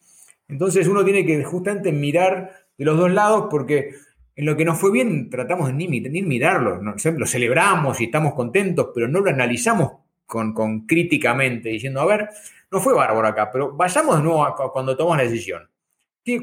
[0.48, 3.94] Entonces uno tiene que justamente mirar de los dos lados porque
[4.36, 5.88] en lo que nos fue bien tratamos de ni,
[6.22, 9.92] mirarlo, lo celebramos y estamos contentos, pero no lo analizamos
[10.26, 12.28] con, críticamente, diciendo, a ver,
[12.70, 15.68] no fue bárbaro acá, pero vayamos de nuevo a, a cuando tomamos la decisión.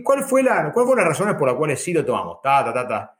[0.04, 2.42] ¿Cuál fue la, ¿Cuál fueron las razones por las cuales sí lo tomamos?
[2.42, 3.18] Ta, ta, ta, ta.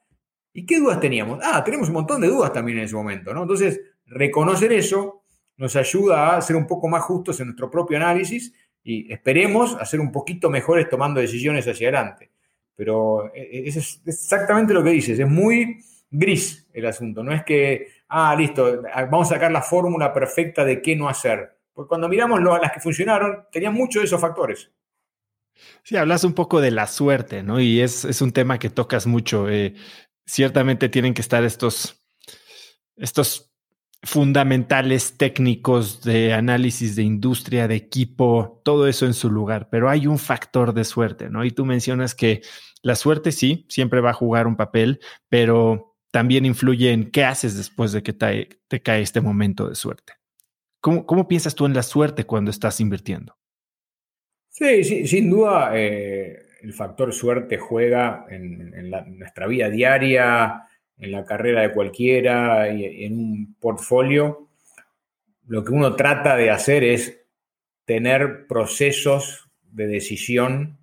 [0.54, 1.40] ¿Y qué dudas teníamos?
[1.44, 3.42] Ah, tenemos un montón de dudas también en ese momento, ¿no?
[3.42, 5.24] Entonces, reconocer eso
[5.58, 9.86] nos ayuda a ser un poco más justos en nuestro propio análisis y esperemos a
[9.86, 12.33] ser un poquito mejores tomando decisiones hacia adelante.
[12.76, 15.80] Pero eh, eh, es exactamente lo que dices, es muy
[16.10, 20.82] gris el asunto, no es que, ah, listo, vamos a sacar la fórmula perfecta de
[20.82, 21.58] qué no hacer.
[21.74, 24.70] Porque cuando miramos las que funcionaron, tenían muchos de esos factores.
[25.84, 27.60] Sí, hablas un poco de la suerte, ¿no?
[27.60, 29.50] Y es, es un tema que tocas mucho.
[29.50, 29.76] Eh,
[30.26, 32.04] ciertamente tienen que estar estos,
[32.96, 33.53] estos
[34.04, 40.08] fundamentales técnicos de análisis de industria, de equipo, todo eso en su lugar, pero hay
[40.08, 41.46] un factor de suerte, ¿no?
[41.46, 42.42] Y tú mencionas que
[42.82, 45.00] la suerte sí, siempre va a jugar un papel,
[45.30, 50.14] pero también influye en qué haces después de que te, cae este momento de suerte.
[50.82, 53.38] ¿Cómo, ¿Cómo, piensas tú en la suerte cuando estás invirtiendo?
[54.50, 60.68] Sí, sin duda eh, el factor suerte juega en, la, en nuestra vida diaria,
[60.98, 64.50] en la carrera de cualquiera y en un portfolio,
[65.48, 67.22] lo que uno trata de hacer es
[67.86, 70.78] tener procesos de decisión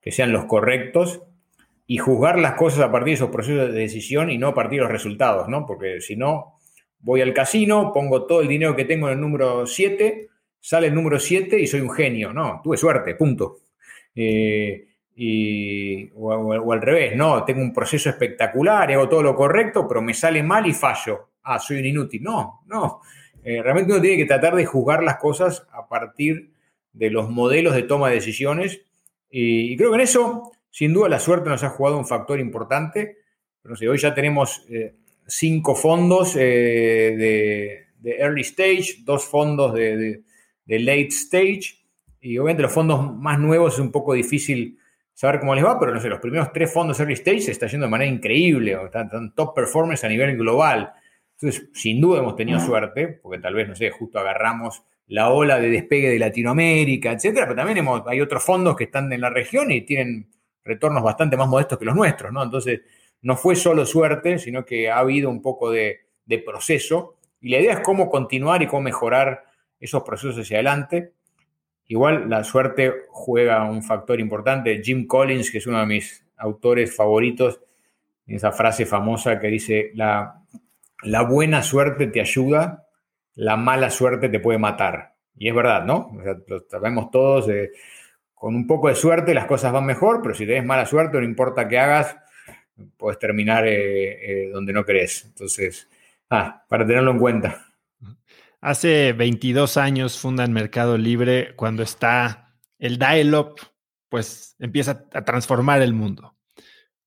[0.00, 1.22] que sean los correctos
[1.86, 4.78] y juzgar las cosas a partir de esos procesos de decisión y no a partir
[4.78, 5.66] de los resultados, ¿no?
[5.66, 6.58] Porque si no,
[7.00, 10.28] voy al casino, pongo todo el dinero que tengo en el número 7,
[10.60, 12.32] sale el número 7 y soy un genio.
[12.32, 13.58] No, tuve suerte, punto.
[14.14, 14.86] Eh,
[15.18, 20.42] o, al revés, no, tengo un proceso espectacular, hago todo lo correcto, pero me sale
[20.42, 21.30] mal y fallo.
[21.42, 22.22] Ah, soy un inútil.
[22.22, 23.00] No, no.
[23.42, 26.50] Eh, realmente uno tiene que tratar de juzgar las cosas a partir
[26.92, 28.82] de los modelos de toma de decisiones.
[29.30, 33.18] Y, creo que en eso, sin duda, la suerte nos ha jugado un factor importante.
[33.64, 40.22] No sé, hoy ya tenemos eh, cinco fondos de, early stage, dos fondos de,
[40.64, 41.78] de late stage.
[42.20, 44.78] Y obviamente los fondos más nuevos es un poco difícil
[45.16, 47.66] saber cómo les va, pero no sé, los primeros tres fondos early stage se está
[47.66, 50.92] yendo de manera increíble, están, top performance a nivel global.
[51.32, 55.58] Entonces, sin duda hemos tenido suerte, porque tal vez, no sé, justo agarramos la ola
[55.58, 59.30] de despegue de Latinoamérica, etcétera, pero también hemos, hay otros fondos que están en la
[59.30, 60.28] región y tienen
[60.62, 62.42] retornos bastante más modestos que los nuestros, ¿no?
[62.42, 62.82] Entonces,
[63.22, 67.60] no fue solo suerte, sino que ha habido un poco de, de proceso y la
[67.60, 69.44] idea es cómo continuar y cómo mejorar
[69.80, 71.14] esos procesos hacia adelante.
[71.88, 74.82] Igual la suerte juega un factor importante.
[74.82, 77.60] Jim Collins, que es uno de mis autores favoritos,
[78.26, 80.42] esa frase famosa que dice, la,
[81.02, 82.86] la buena suerte te ayuda,
[83.34, 85.14] la mala suerte te puede matar.
[85.36, 86.10] Y es verdad, ¿no?
[86.46, 87.46] lo sabemos todos,
[88.34, 91.24] con un poco de suerte las cosas van mejor, pero si tienes mala suerte, no
[91.24, 92.16] importa qué hagas,
[92.96, 95.24] puedes terminar eh, eh, donde no crees.
[95.26, 95.88] Entonces,
[96.30, 97.65] ah, para tenerlo en cuenta.
[98.60, 103.54] Hace 22 años fundan Mercado Libre cuando está el dial-up,
[104.08, 106.36] pues empieza a transformar el mundo.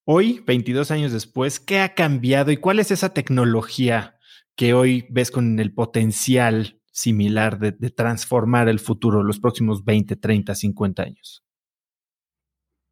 [0.06, 4.18] Hoy, 22 años después, ¿qué ha cambiado y cuál es esa tecnología
[4.56, 10.56] que hoy ves con el potencial similar de, transformar el futuro los próximos 20, 30,
[10.56, 11.46] 50 años?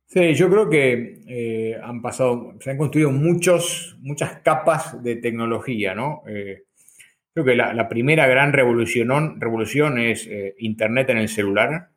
[0.05, 5.93] Sí, yo creo que eh, han pasado, se han construido muchos, muchas capas de tecnología,
[5.93, 6.21] ¿no?
[6.27, 6.66] Eh,
[7.37, 11.91] Creo que la, primera gran revolución, es eh, Internet en el celular.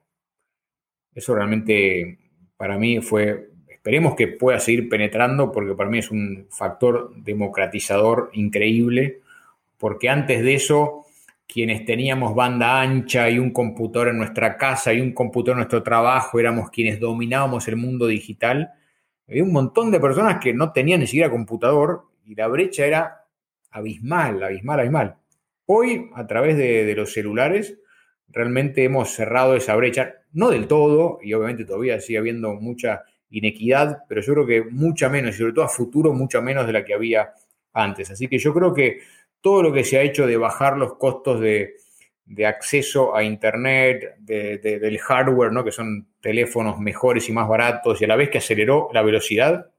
[1.14, 2.18] Eso realmente
[2.58, 8.28] para mí fue, esperemos que pueda seguir penetrando porque para mí es un factor democratizador
[8.34, 9.20] increíble,
[9.78, 11.06] porque antes de eso,
[11.48, 15.82] quienes teníamos banda ancha y un computador en nuestra casa y un computador en nuestro
[15.82, 18.74] trabajo, éramos quienes dominábamos el mundo digital.
[19.26, 23.24] Había un montón de personas que no tenían ni siquiera computador y la brecha era
[23.70, 25.16] abismal, abismal, abismal.
[25.72, 27.78] Hoy, a través de, los celulares,
[28.26, 33.98] realmente hemos cerrado esa brecha, no del todo, y obviamente todavía sigue habiendo mucha inequidad,
[34.08, 36.84] pero yo creo que mucha menos, y sobre todo a futuro, mucha menos de la
[36.84, 37.34] que había
[37.72, 38.10] antes.
[38.10, 38.98] Así que yo creo que
[39.40, 41.76] todo lo que se ha hecho de bajar los costos de,
[42.44, 45.62] acceso a Internet, del hardware, ¿no?
[45.62, 49.70] que son teléfonos mejores y más baratos, y a la vez que aceleró la velocidad,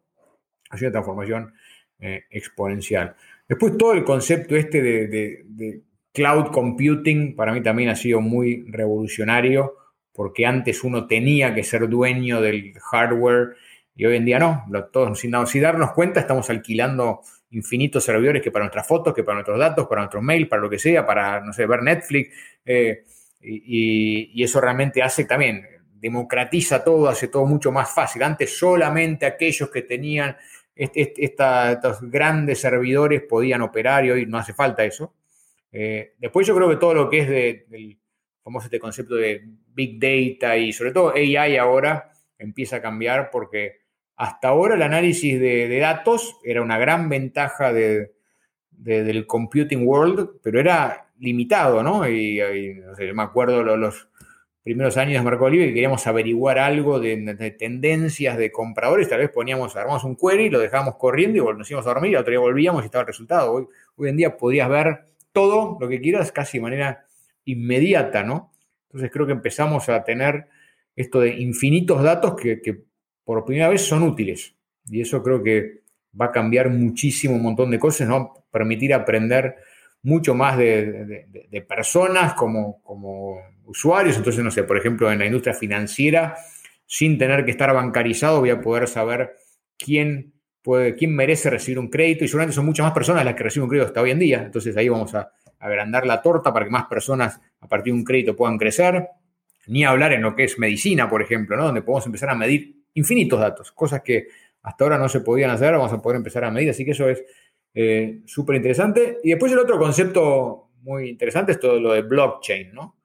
[0.70, 1.54] ha sido una transformación
[2.00, 3.14] eh, exponencial.
[3.52, 5.82] Después todo el concepto este de,
[6.14, 9.76] cloud computing para mí también ha sido muy revolucionario
[10.14, 13.58] porque antes uno tenía que ser dueño del hardware
[13.94, 14.64] y hoy en día no,
[14.94, 19.60] todos sin, darnos cuenta estamos alquilando infinitos servidores que para nuestras fotos, que para nuestros
[19.60, 22.34] datos, para nuestros mails, para lo que sea, para, no sé, ver Netflix.
[22.64, 23.04] Eh,
[23.42, 25.68] y, eso realmente hace también,
[26.00, 28.24] democratiza todo, hace todo mucho más fácil.
[28.24, 30.38] Antes solamente aquellos que tenían
[30.82, 35.14] estos grandes servidores podían operar y hoy no hace falta eso.
[35.72, 37.30] Eh, después yo creo que todo lo que es
[37.70, 38.00] del
[38.44, 43.82] famoso este concepto de Big Data y sobre todo AI ahora empieza a cambiar porque
[44.16, 51.12] hasta ahora el análisis de, datos era una gran ventaja del computing world, pero era
[51.20, 52.08] limitado, ¿no?
[52.08, 52.40] Y,
[52.84, 54.10] no sé, yo me acuerdo los,
[54.64, 59.30] primeros años de Mercado Libre y queríamos averiguar algo de, tendencias de compradores, tal vez
[59.30, 62.40] poníamos, armamos un query, lo dejábamos corriendo y nos íbamos a dormir, y otro día
[62.40, 63.52] volvíamos y estaba el resultado.
[63.52, 67.06] Hoy, hoy en día podías ver todo lo que quieras casi de manera
[67.46, 68.52] inmediata, ¿no?
[68.90, 70.48] Entonces creo que empezamos a tener
[70.96, 72.84] esto de infinitos datos que,
[73.24, 74.56] por primera vez son útiles.
[74.86, 75.82] Y eso creo que
[76.20, 78.46] va a cambiar muchísimo un montón de cosas, ¿no?
[78.52, 79.56] Permitir aprender
[80.04, 84.18] mucho más de, personas como, como usuarios.
[84.18, 86.38] Entonces, no sé, por ejemplo, en la industria financiera,
[86.86, 89.36] sin tener que estar bancarizado, voy a poder saber
[89.78, 92.26] quién, puede, quién merece recibir un crédito.
[92.26, 94.44] Y seguramente son muchas más personas las que reciben un crédito hasta hoy en día.
[94.44, 98.04] Entonces, ahí vamos a agrandar la torta para que más personas a partir de un
[98.04, 99.08] crédito puedan crecer.
[99.68, 101.66] Ni hablar en lo que es medicina, por ejemplo, ¿no?
[101.66, 104.28] donde podemos empezar a medir infinitos datos, cosas que
[104.64, 106.72] hasta ahora no se podían hacer, vamos a poder empezar a medir.
[106.72, 107.24] Así que eso es
[107.74, 109.18] eh, súper interesante.
[109.24, 112.98] Y después el otro concepto muy interesante es todo lo de blockchain, ¿no?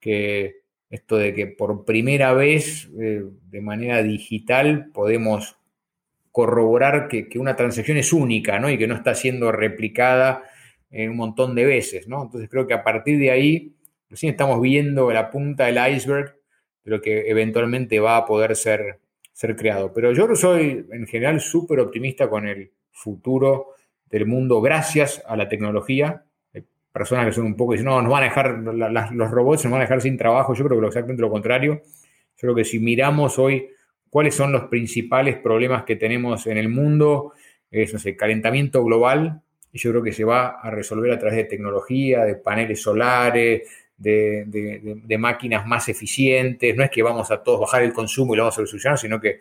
[0.00, 5.56] Que esto de que por primera vez eh, de manera digital podemos
[6.36, 8.68] corroborar que, una transacción es única ¿no?
[8.68, 10.42] y que no está siendo replicada
[10.90, 12.08] en un montón de veces.
[12.08, 12.22] ¿no?
[12.22, 13.74] Entonces creo que a partir de ahí
[14.10, 16.36] recién estamos viendo la punta del iceberg
[16.84, 19.00] de lo que eventualmente va a poder ser,
[19.32, 19.94] ser creado.
[19.94, 23.75] Pero yo soy en general súper optimista con el futuro
[24.10, 26.24] del mundo gracias a la tecnología.
[26.54, 28.58] Hay personas que son un poco dicen, no, nos van a dejar,
[29.12, 30.54] los robots nos van a dejar sin trabajo.
[30.54, 31.82] Yo creo que exactamente lo contrario.
[32.36, 33.68] Yo creo que si miramos hoy
[34.10, 37.32] cuáles son los principales problemas que tenemos en el mundo,
[37.70, 39.42] es, no sé, calentamiento global,
[39.76, 43.62] yo creo que se va a resolver a través de tecnología, de paneles solares,
[43.96, 46.74] de, máquinas más eficientes.
[46.76, 49.20] No es que vamos a todos bajar el consumo y lo vamos a solucionar, sino
[49.20, 49.40] que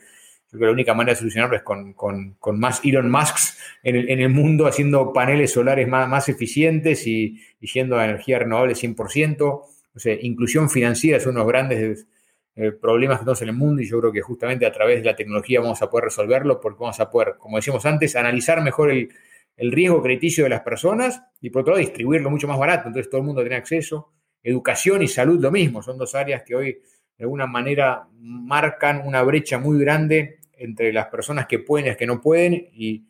[0.56, 4.20] creo que la única manera de solucionarlo es con, más Elon Musks en el, en
[4.20, 9.42] el, mundo haciendo paneles solares más, más eficientes y, yendo a energía renovable 100%.
[9.44, 12.08] O sea, inclusión financiera es uno de los grandes
[12.56, 15.06] eh, problemas que tenemos en el mundo y yo creo que justamente a través de
[15.06, 18.92] la tecnología vamos a poder resolverlo porque vamos a poder, como decíamos antes, analizar mejor
[18.92, 19.10] el,
[19.58, 22.88] el riesgo crediticio de las personas y por otro lado distribuirlo mucho más barato.
[22.88, 24.12] Entonces todo el mundo tiene acceso
[24.46, 26.74] Educación y salud lo mismo, son dos áreas que hoy
[27.18, 31.98] de alguna manera marcan una brecha muy grande entre las personas que pueden y las
[31.98, 33.06] que no pueden y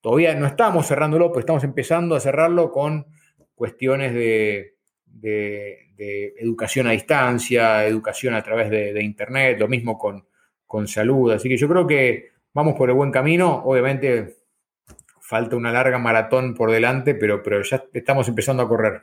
[0.00, 3.06] todavía no estamos cerrándolo, pues estamos empezando a cerrarlo con
[3.54, 4.70] cuestiones de,
[6.36, 10.26] educación a distancia, educación a través de, Internet, lo mismo con,
[10.66, 11.32] con salud.
[11.32, 13.62] Así que yo creo que vamos por el buen camino.
[13.64, 14.36] Obviamente
[15.20, 19.02] falta una larga maratón por delante, pero, pero ya estamos empezando a correr.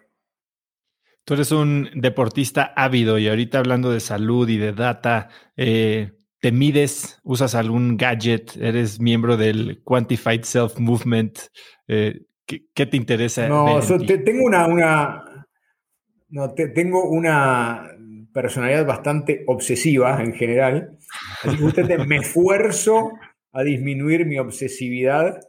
[1.24, 6.12] Tú eres un deportista ávido y ahorita hablando de salud y de data, eh,
[6.42, 7.20] ¿te mides?
[7.24, 8.58] ¿Usas algún gadget?
[8.58, 11.40] ¿Eres miembro del Quantified Self Movement?
[11.88, 13.48] Eh, ¿qué, te interesa?
[13.48, 15.46] No, tengo una, una
[16.30, 17.92] no, tengo una
[18.34, 20.98] personalidad bastante obsesiva en general.
[21.44, 23.12] Así que me esfuerzo
[23.54, 25.40] a disminuir mi obsesividad,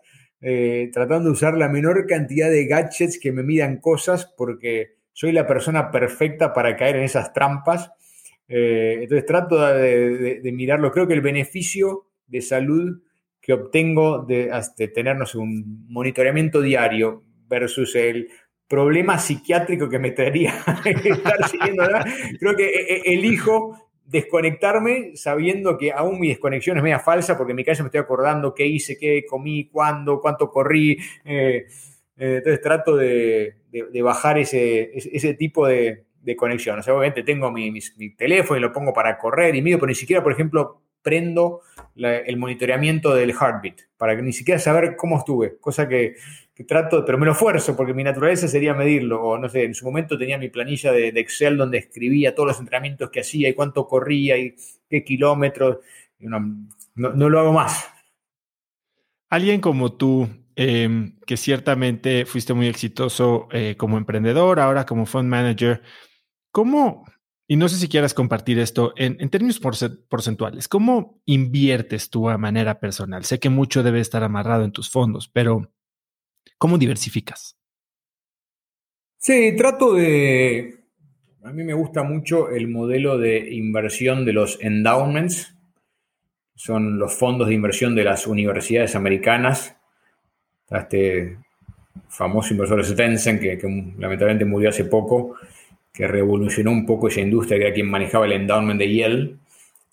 [0.41, 5.33] eh, tratando de usar la menor cantidad de gadgets que me midan cosas, porque soy
[5.33, 7.91] la persona perfecta para caer en esas trampas.
[8.55, 10.93] Eh, entonces trato de, mirarlo.
[10.93, 13.01] Creo que el beneficio de salud
[13.41, 14.51] que obtengo de,
[14.95, 18.29] tenernos un monitoreamiento diario versus el
[18.69, 20.53] problema psiquiátrico que me traería
[21.51, 21.85] siguiendo,
[22.39, 27.53] creo que eh, eh, elijo desconectarme sabiendo que aún mi desconexión es media falsa porque
[27.53, 30.99] en mi cabeza me estoy acordando qué hice, qué comí, cuándo, cuánto corrí.
[31.25, 36.05] entonces trato de, de, bajar ese tipo de,
[36.37, 36.79] conexión.
[36.79, 37.73] O sea, obviamente tengo mi,
[38.17, 41.61] teléfono y lo pongo para correr y mido, pero ni siquiera, por ejemplo, prendo
[41.97, 46.15] el monitoreamiento del heartbeat, para que ni siquiera saber cómo estuve, cosa que,
[46.67, 49.85] trato, pero me lo esfuerzo porque mi naturaleza sería medirlo, o no sé, en su
[49.85, 53.89] momento tenía mi planilla de, Excel donde escribía todos los entrenamientos que hacía y cuánto
[53.89, 54.55] corría y
[54.89, 55.79] qué kilómetros,
[56.21, 56.39] no,
[56.95, 57.89] no lo hago más.
[59.29, 65.29] Alguien como tú, Em, que ciertamente fuiste muy exitoso eh, como emprendedor, ahora como fund
[65.29, 65.83] manager.
[66.53, 67.05] ¿Cómo,
[67.49, 72.79] y no sé si quieras compartir esto en, términos porcentuales, cómo inviertes tú a manera
[72.79, 73.25] personal?
[73.25, 75.73] Sé que mucho debe estar amarrado en tus fondos, pero
[76.59, 77.59] ¿cómo diversificas?
[79.19, 80.79] Sí, trato de...
[81.45, 85.57] A mí me gusta mucho el modelo de inversión de los endowments.
[86.55, 89.77] Son los fondos de inversión de las universidades americanas
[90.79, 91.39] este
[92.09, 93.67] famoso inversor Stensen, que, que,
[93.99, 95.37] lamentablemente murió hace poco,
[95.93, 99.37] que revolucionó un poco esa industria, que era quien manejaba el endowment de Yale.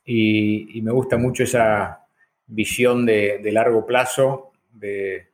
[0.05, 2.05] Y, me gusta mucho esa
[2.47, 5.27] visión de, largo plazo, de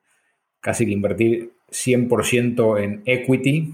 [0.59, 3.73] casi que invertir 100% en equity,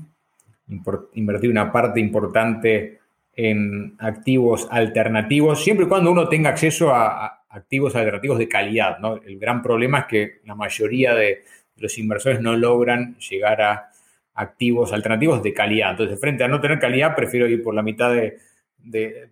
[1.13, 2.99] invertir una parte importante
[3.33, 8.99] en activos alternativos, siempre y cuando uno tenga acceso a, a activos alternativos de calidad.
[8.99, 9.15] ¿no?
[9.15, 11.43] El gran problema es que la mayoría de,
[11.81, 13.90] los inversores no logran llegar a
[14.33, 15.91] activos alternativos de calidad.
[15.91, 18.37] Entonces, frente a no tener calidad, prefiero ir por la mitad de,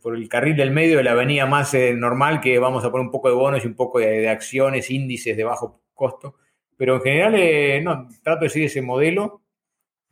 [0.02, 3.06] por el carril del medio de la avenida más eh, normal, que vamos a poner
[3.06, 6.36] un poco de bonos y un poco de, acciones, índices de bajo costo.
[6.78, 9.42] Pero en general, eh, no, trato de seguir ese modelo,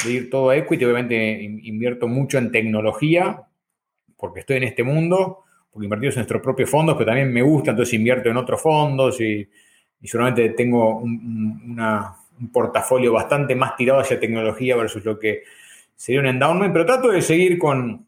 [0.04, 0.86] de ir todo a equity.
[0.86, 3.44] Obviamente invierto mucho en tecnología,
[4.18, 7.72] porque estoy en este mundo, porque invertimos en nuestros propios fondos, pero también me gusta,
[7.72, 9.48] entonces invierto en otros fondos y,
[10.02, 15.44] y solamente tengo una, un portafolio bastante más tirado hacia tecnología versus lo que
[15.96, 18.08] sería un endowment, pero trato de seguir con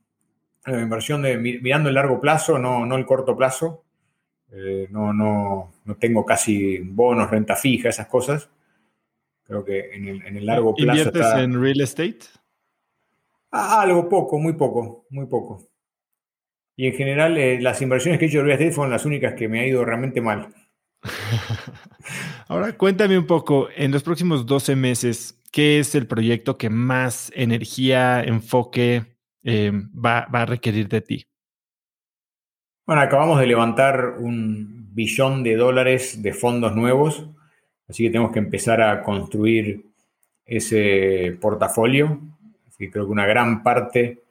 [0.65, 3.83] la inversión de mirando el largo plazo, no, no el corto plazo.
[4.51, 8.49] Eh, no, no, no, tengo casi bonos, renta fija, esas cosas.
[9.43, 10.97] Creo que en el, en el largo plazo.
[10.97, 12.19] ¿Inviertes en real estate?
[13.51, 15.67] Ah, algo poco, muy poco, muy poco.
[16.75, 19.33] y en general eh, las inversiones que he hecho en real estate fueron las únicas
[19.33, 20.53] que me ha ido realmente mal.
[22.51, 27.31] Ahora cuéntame un poco, en los próximos 12 meses, ¿qué es el proyecto que más
[27.35, 29.05] energía, enfoque
[29.43, 31.27] eh, va, va, a requerir de ti?
[32.87, 37.23] Bueno, acabamos de levantar un billón de dólares de fondos nuevos,
[37.87, 39.85] así que tenemos que empezar a construir
[40.43, 42.19] ese portafolio.
[42.67, 44.23] Así creo que una gran parte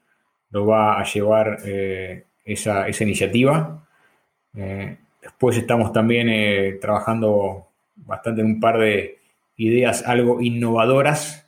[0.50, 3.86] lo va a llevar eh, esa, esa, iniciativa.
[4.56, 7.67] Eh, después estamos también eh, trabajando
[8.08, 9.18] bastante un par de
[9.56, 11.46] ideas algo innovadoras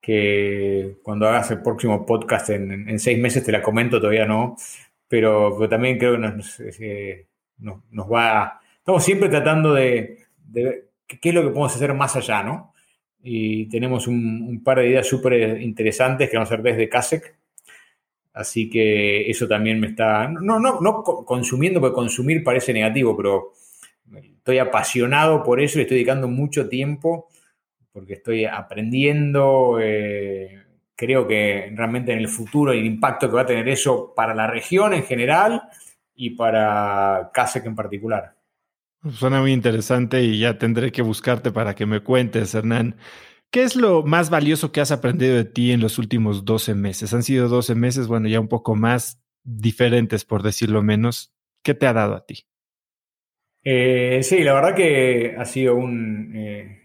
[0.00, 4.56] que cuando hagas el próximo podcast en, en seis meses te la comento, todavía no,
[5.08, 6.60] pero, también creo que nos,
[7.58, 8.60] nos, nos, va...
[8.78, 12.72] Estamos siempre tratando de, de ver qué es lo que podemos hacer más allá, ¿no?
[13.28, 17.36] y tenemos un, par de ideas súper interesantes que vamos a hacer desde CASEC.
[18.32, 23.52] Así que eso también me está, no, no, no consumiendo, porque consumir parece negativo, pero
[24.46, 27.26] estoy apasionado por eso y estoy dedicando mucho tiempo
[27.90, 29.80] porque estoy aprendiendo.
[29.82, 30.62] Eh,
[30.94, 34.46] creo que realmente en el futuro el impacto que va a tener eso para la
[34.46, 35.62] región en general
[36.14, 38.36] y para CASEC en particular.
[39.10, 42.94] Suena muy interesante y ya tendré que buscarte para que me cuentes, Hernán.
[43.50, 47.12] ¿Qué es lo más valioso que has aprendido de ti en los últimos 12 meses?
[47.12, 51.34] Han sido 12 meses, bueno, ya un poco más diferentes, por decirlo menos.
[51.64, 52.46] ¿Qué te ha dado a ti?
[53.68, 56.82] Eh, sí, la verdad que ha sido un eh,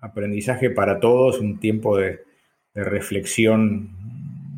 [0.00, 2.20] aprendizaje para todos, un tiempo de,
[2.74, 3.90] reflexión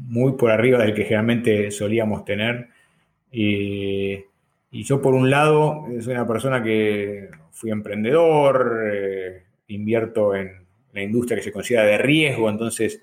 [0.08, 2.68] muy por arriba del que generalmente solíamos tener.
[3.30, 4.24] Y
[4.70, 11.38] yo, por un lado, soy una persona que fui emprendedor, eh, invierto en la industria
[11.38, 13.02] que se considera de riesgo, entonces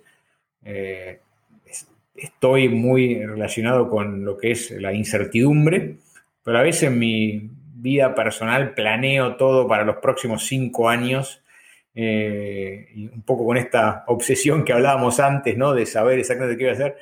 [2.16, 5.96] estoy muy relacionado con lo que es la incertidumbre,
[6.44, 7.50] pero a veces mi
[7.82, 11.44] vida personal planeo todo para los próximos cinco años.
[11.94, 15.74] Eh, un poco con esta obsesión que hablábamos antes, ¿no?
[15.74, 16.98] De saber exactamente qué voy a hacer.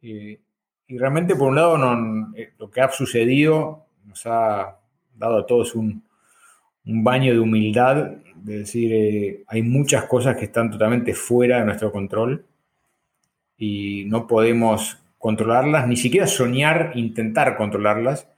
[0.00, 4.78] y realmente, por un lado, no, lo que ha sucedido nos ha
[5.14, 6.02] dado a todos un,
[6.86, 11.90] baño de humildad, de decir, eh, hay muchas cosas que están totalmente fuera de nuestro
[11.90, 12.44] control
[13.56, 18.28] y no podemos controlarlas, ni siquiera soñar, intentar controlarlas.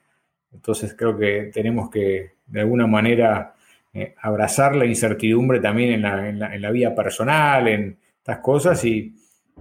[0.56, 3.54] Entonces creo que tenemos que, de alguna manera,
[3.94, 9.14] eh, abrazar la incertidumbre también en la, vida personal, en estas cosas y,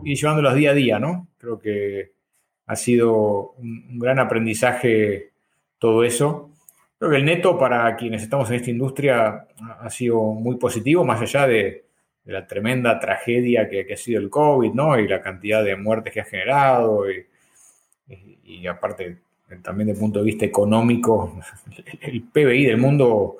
[0.03, 1.27] y llevándolas día a día, ¿no?
[1.37, 2.11] Creo que
[2.67, 5.31] ha sido un gran aprendizaje
[5.77, 6.51] todo eso.
[6.97, 9.47] Creo que el neto para quienes estamos en esta industria
[9.79, 11.85] ha sido muy positivo, más allá de,
[12.25, 14.99] la tremenda tragedia que, ha sido el COVID, ¿no?
[14.99, 19.17] Y la cantidad de muertes que ha generado, y, aparte
[19.61, 21.39] también el punto de vista económico,
[22.01, 23.37] el PBI del mundo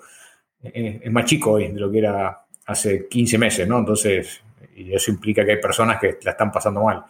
[0.61, 3.80] es, más chico hoy de lo que era hace 15 meses, ¿no?
[3.80, 4.41] Entonces,
[4.76, 7.03] y eso implica que hay personas que la están pasando mal.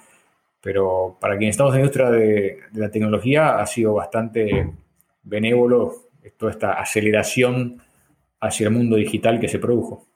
[0.62, 4.72] Pero para quienes estamos en la industria de la tecnología ha sido bastante
[5.24, 6.06] benévolo
[6.38, 7.82] toda esta aceleración
[8.40, 10.08] hacia el mundo digital que se produjo.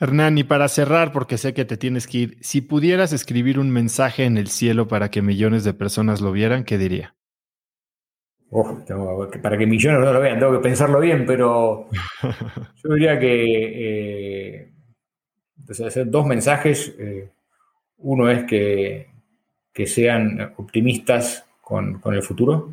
[0.00, 3.70] Hernán, y para cerrar, porque sé que te tienes que ir, si pudieras escribir un
[3.70, 7.16] mensaje en el cielo para que millones de personas lo vieran, ¿qué diría?
[8.50, 8.78] Oh,
[9.42, 11.88] para que millones no lo vean, tengo que pensarlo bien, pero
[12.82, 14.72] yo diría que eh,
[15.68, 16.94] hacer dos mensajes.
[16.98, 17.28] Eh,
[17.98, 19.08] uno es que,
[19.72, 22.72] que sean optimistas con, con el futuro,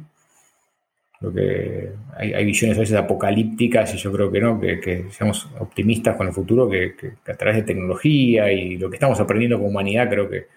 [1.19, 6.15] Creo que hay, visiones a veces apocalípticas y yo creo que no, que, seamos optimistas
[6.17, 6.93] con el futuro, que,
[7.27, 10.47] a través de tecnología y lo que estamos aprendiendo como humanidad creo que,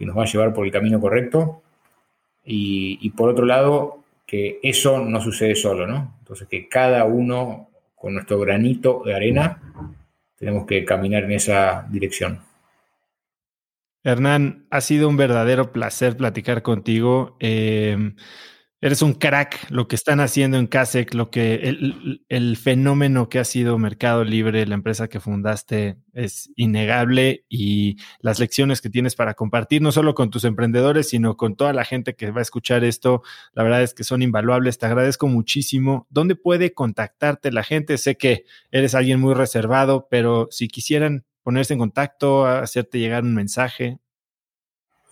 [0.00, 1.62] nos va a llevar por el camino correcto.
[2.44, 4.01] Y, por otro lado,
[4.32, 6.16] que eso no sucede solo, ¿no?
[6.20, 9.60] Entonces que cada uno con nuestro granito de arena
[10.38, 12.40] tenemos que caminar en esa dirección.
[14.02, 17.36] Hernán, ha sido un verdadero placer platicar contigo.
[17.40, 18.14] Eh,
[18.84, 21.54] Eres un crack, lo que están haciendo en CASEC, lo que
[22.28, 28.40] el, fenómeno que ha sido Mercado Libre, la empresa que fundaste, es innegable y las
[28.40, 32.16] lecciones que tienes para compartir, no solo con tus emprendedores, sino con toda la gente
[32.16, 33.22] que va a escuchar esto,
[33.52, 34.78] la verdad es que son invaluables.
[34.78, 36.08] Te agradezco muchísimo.
[36.10, 37.98] ¿Dónde puede contactarte la gente?
[37.98, 43.36] Sé que eres alguien muy reservado, pero si quisieran ponerse en contacto, hacerte llegar un
[43.36, 44.00] mensaje.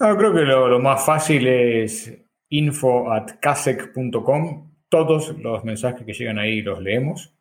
[0.01, 2.13] No, creo que lo, lo más fácil es
[2.51, 4.71] info at casec.com.
[4.89, 7.33] Todos los mensajes que llegan ahí los leemos.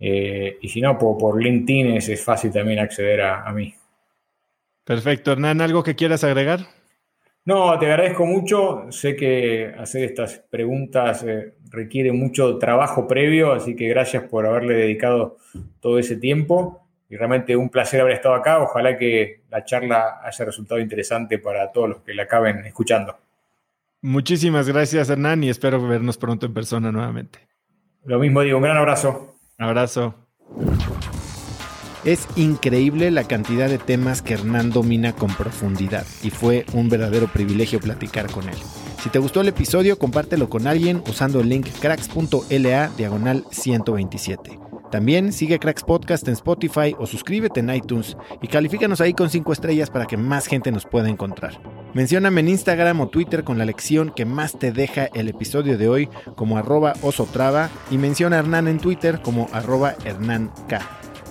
[0.00, 3.74] Eh, y si no, por, LinkedIn es, fácil también acceder a, mí.
[4.84, 5.32] Perfecto.
[5.32, 6.60] Hernán, ¿algo que quieras agregar?
[7.44, 8.86] No, te agradezco mucho.
[8.90, 14.74] Sé que hacer estas preguntas eh, requiere mucho trabajo previo, así que gracias por haberle
[14.74, 15.36] dedicado
[15.80, 16.80] todo ese tiempo.
[17.08, 18.62] Y realmente un placer haber estado acá.
[18.62, 23.16] Ojalá que la charla haya resultado interesante para todos los que la acaben escuchando.
[24.04, 27.38] Muchísimas gracias, Hernán, y espero vernos pronto en persona nuevamente.
[28.04, 29.34] Lo mismo digo, un gran abrazo.
[29.56, 30.14] Abrazo.
[32.04, 37.28] Es increíble la cantidad de temas que Hernán domina con profundidad y fue un verdadero
[37.28, 38.58] privilegio platicar con él.
[39.02, 44.58] Si te gustó el episodio, compártelo con alguien usando el link cracks.la diagonal 127.
[44.94, 49.52] También sigue Cracks Podcast en Spotify o suscríbete en iTunes y califícanos ahí con 5
[49.52, 51.60] estrellas para que más gente nos pueda encontrar.
[51.94, 55.88] Mencióname en Instagram o Twitter con la lección que más te deja el episodio de
[55.88, 60.52] hoy como arroba osotrava y menciona a Hernán en Twitter como arroba hernánk.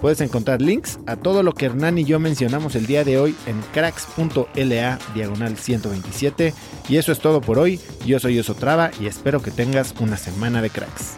[0.02, 3.34] Puedes encontrar links a todo lo que Hernán y yo mencionamos el día de hoy
[3.46, 6.54] en cracks.la diagonal 127.
[6.90, 7.80] Y eso es todo por hoy.
[8.06, 11.18] Yo soy Osotrava y espero que tengas una semana de cracks.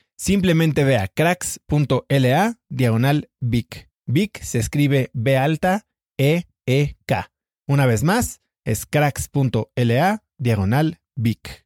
[0.23, 3.31] Simplemente ve a cracks.la diagonal.
[3.39, 7.31] Vic se escribe B alta E E K.
[7.67, 11.65] Una vez más, es cracks.la diagonal Vic.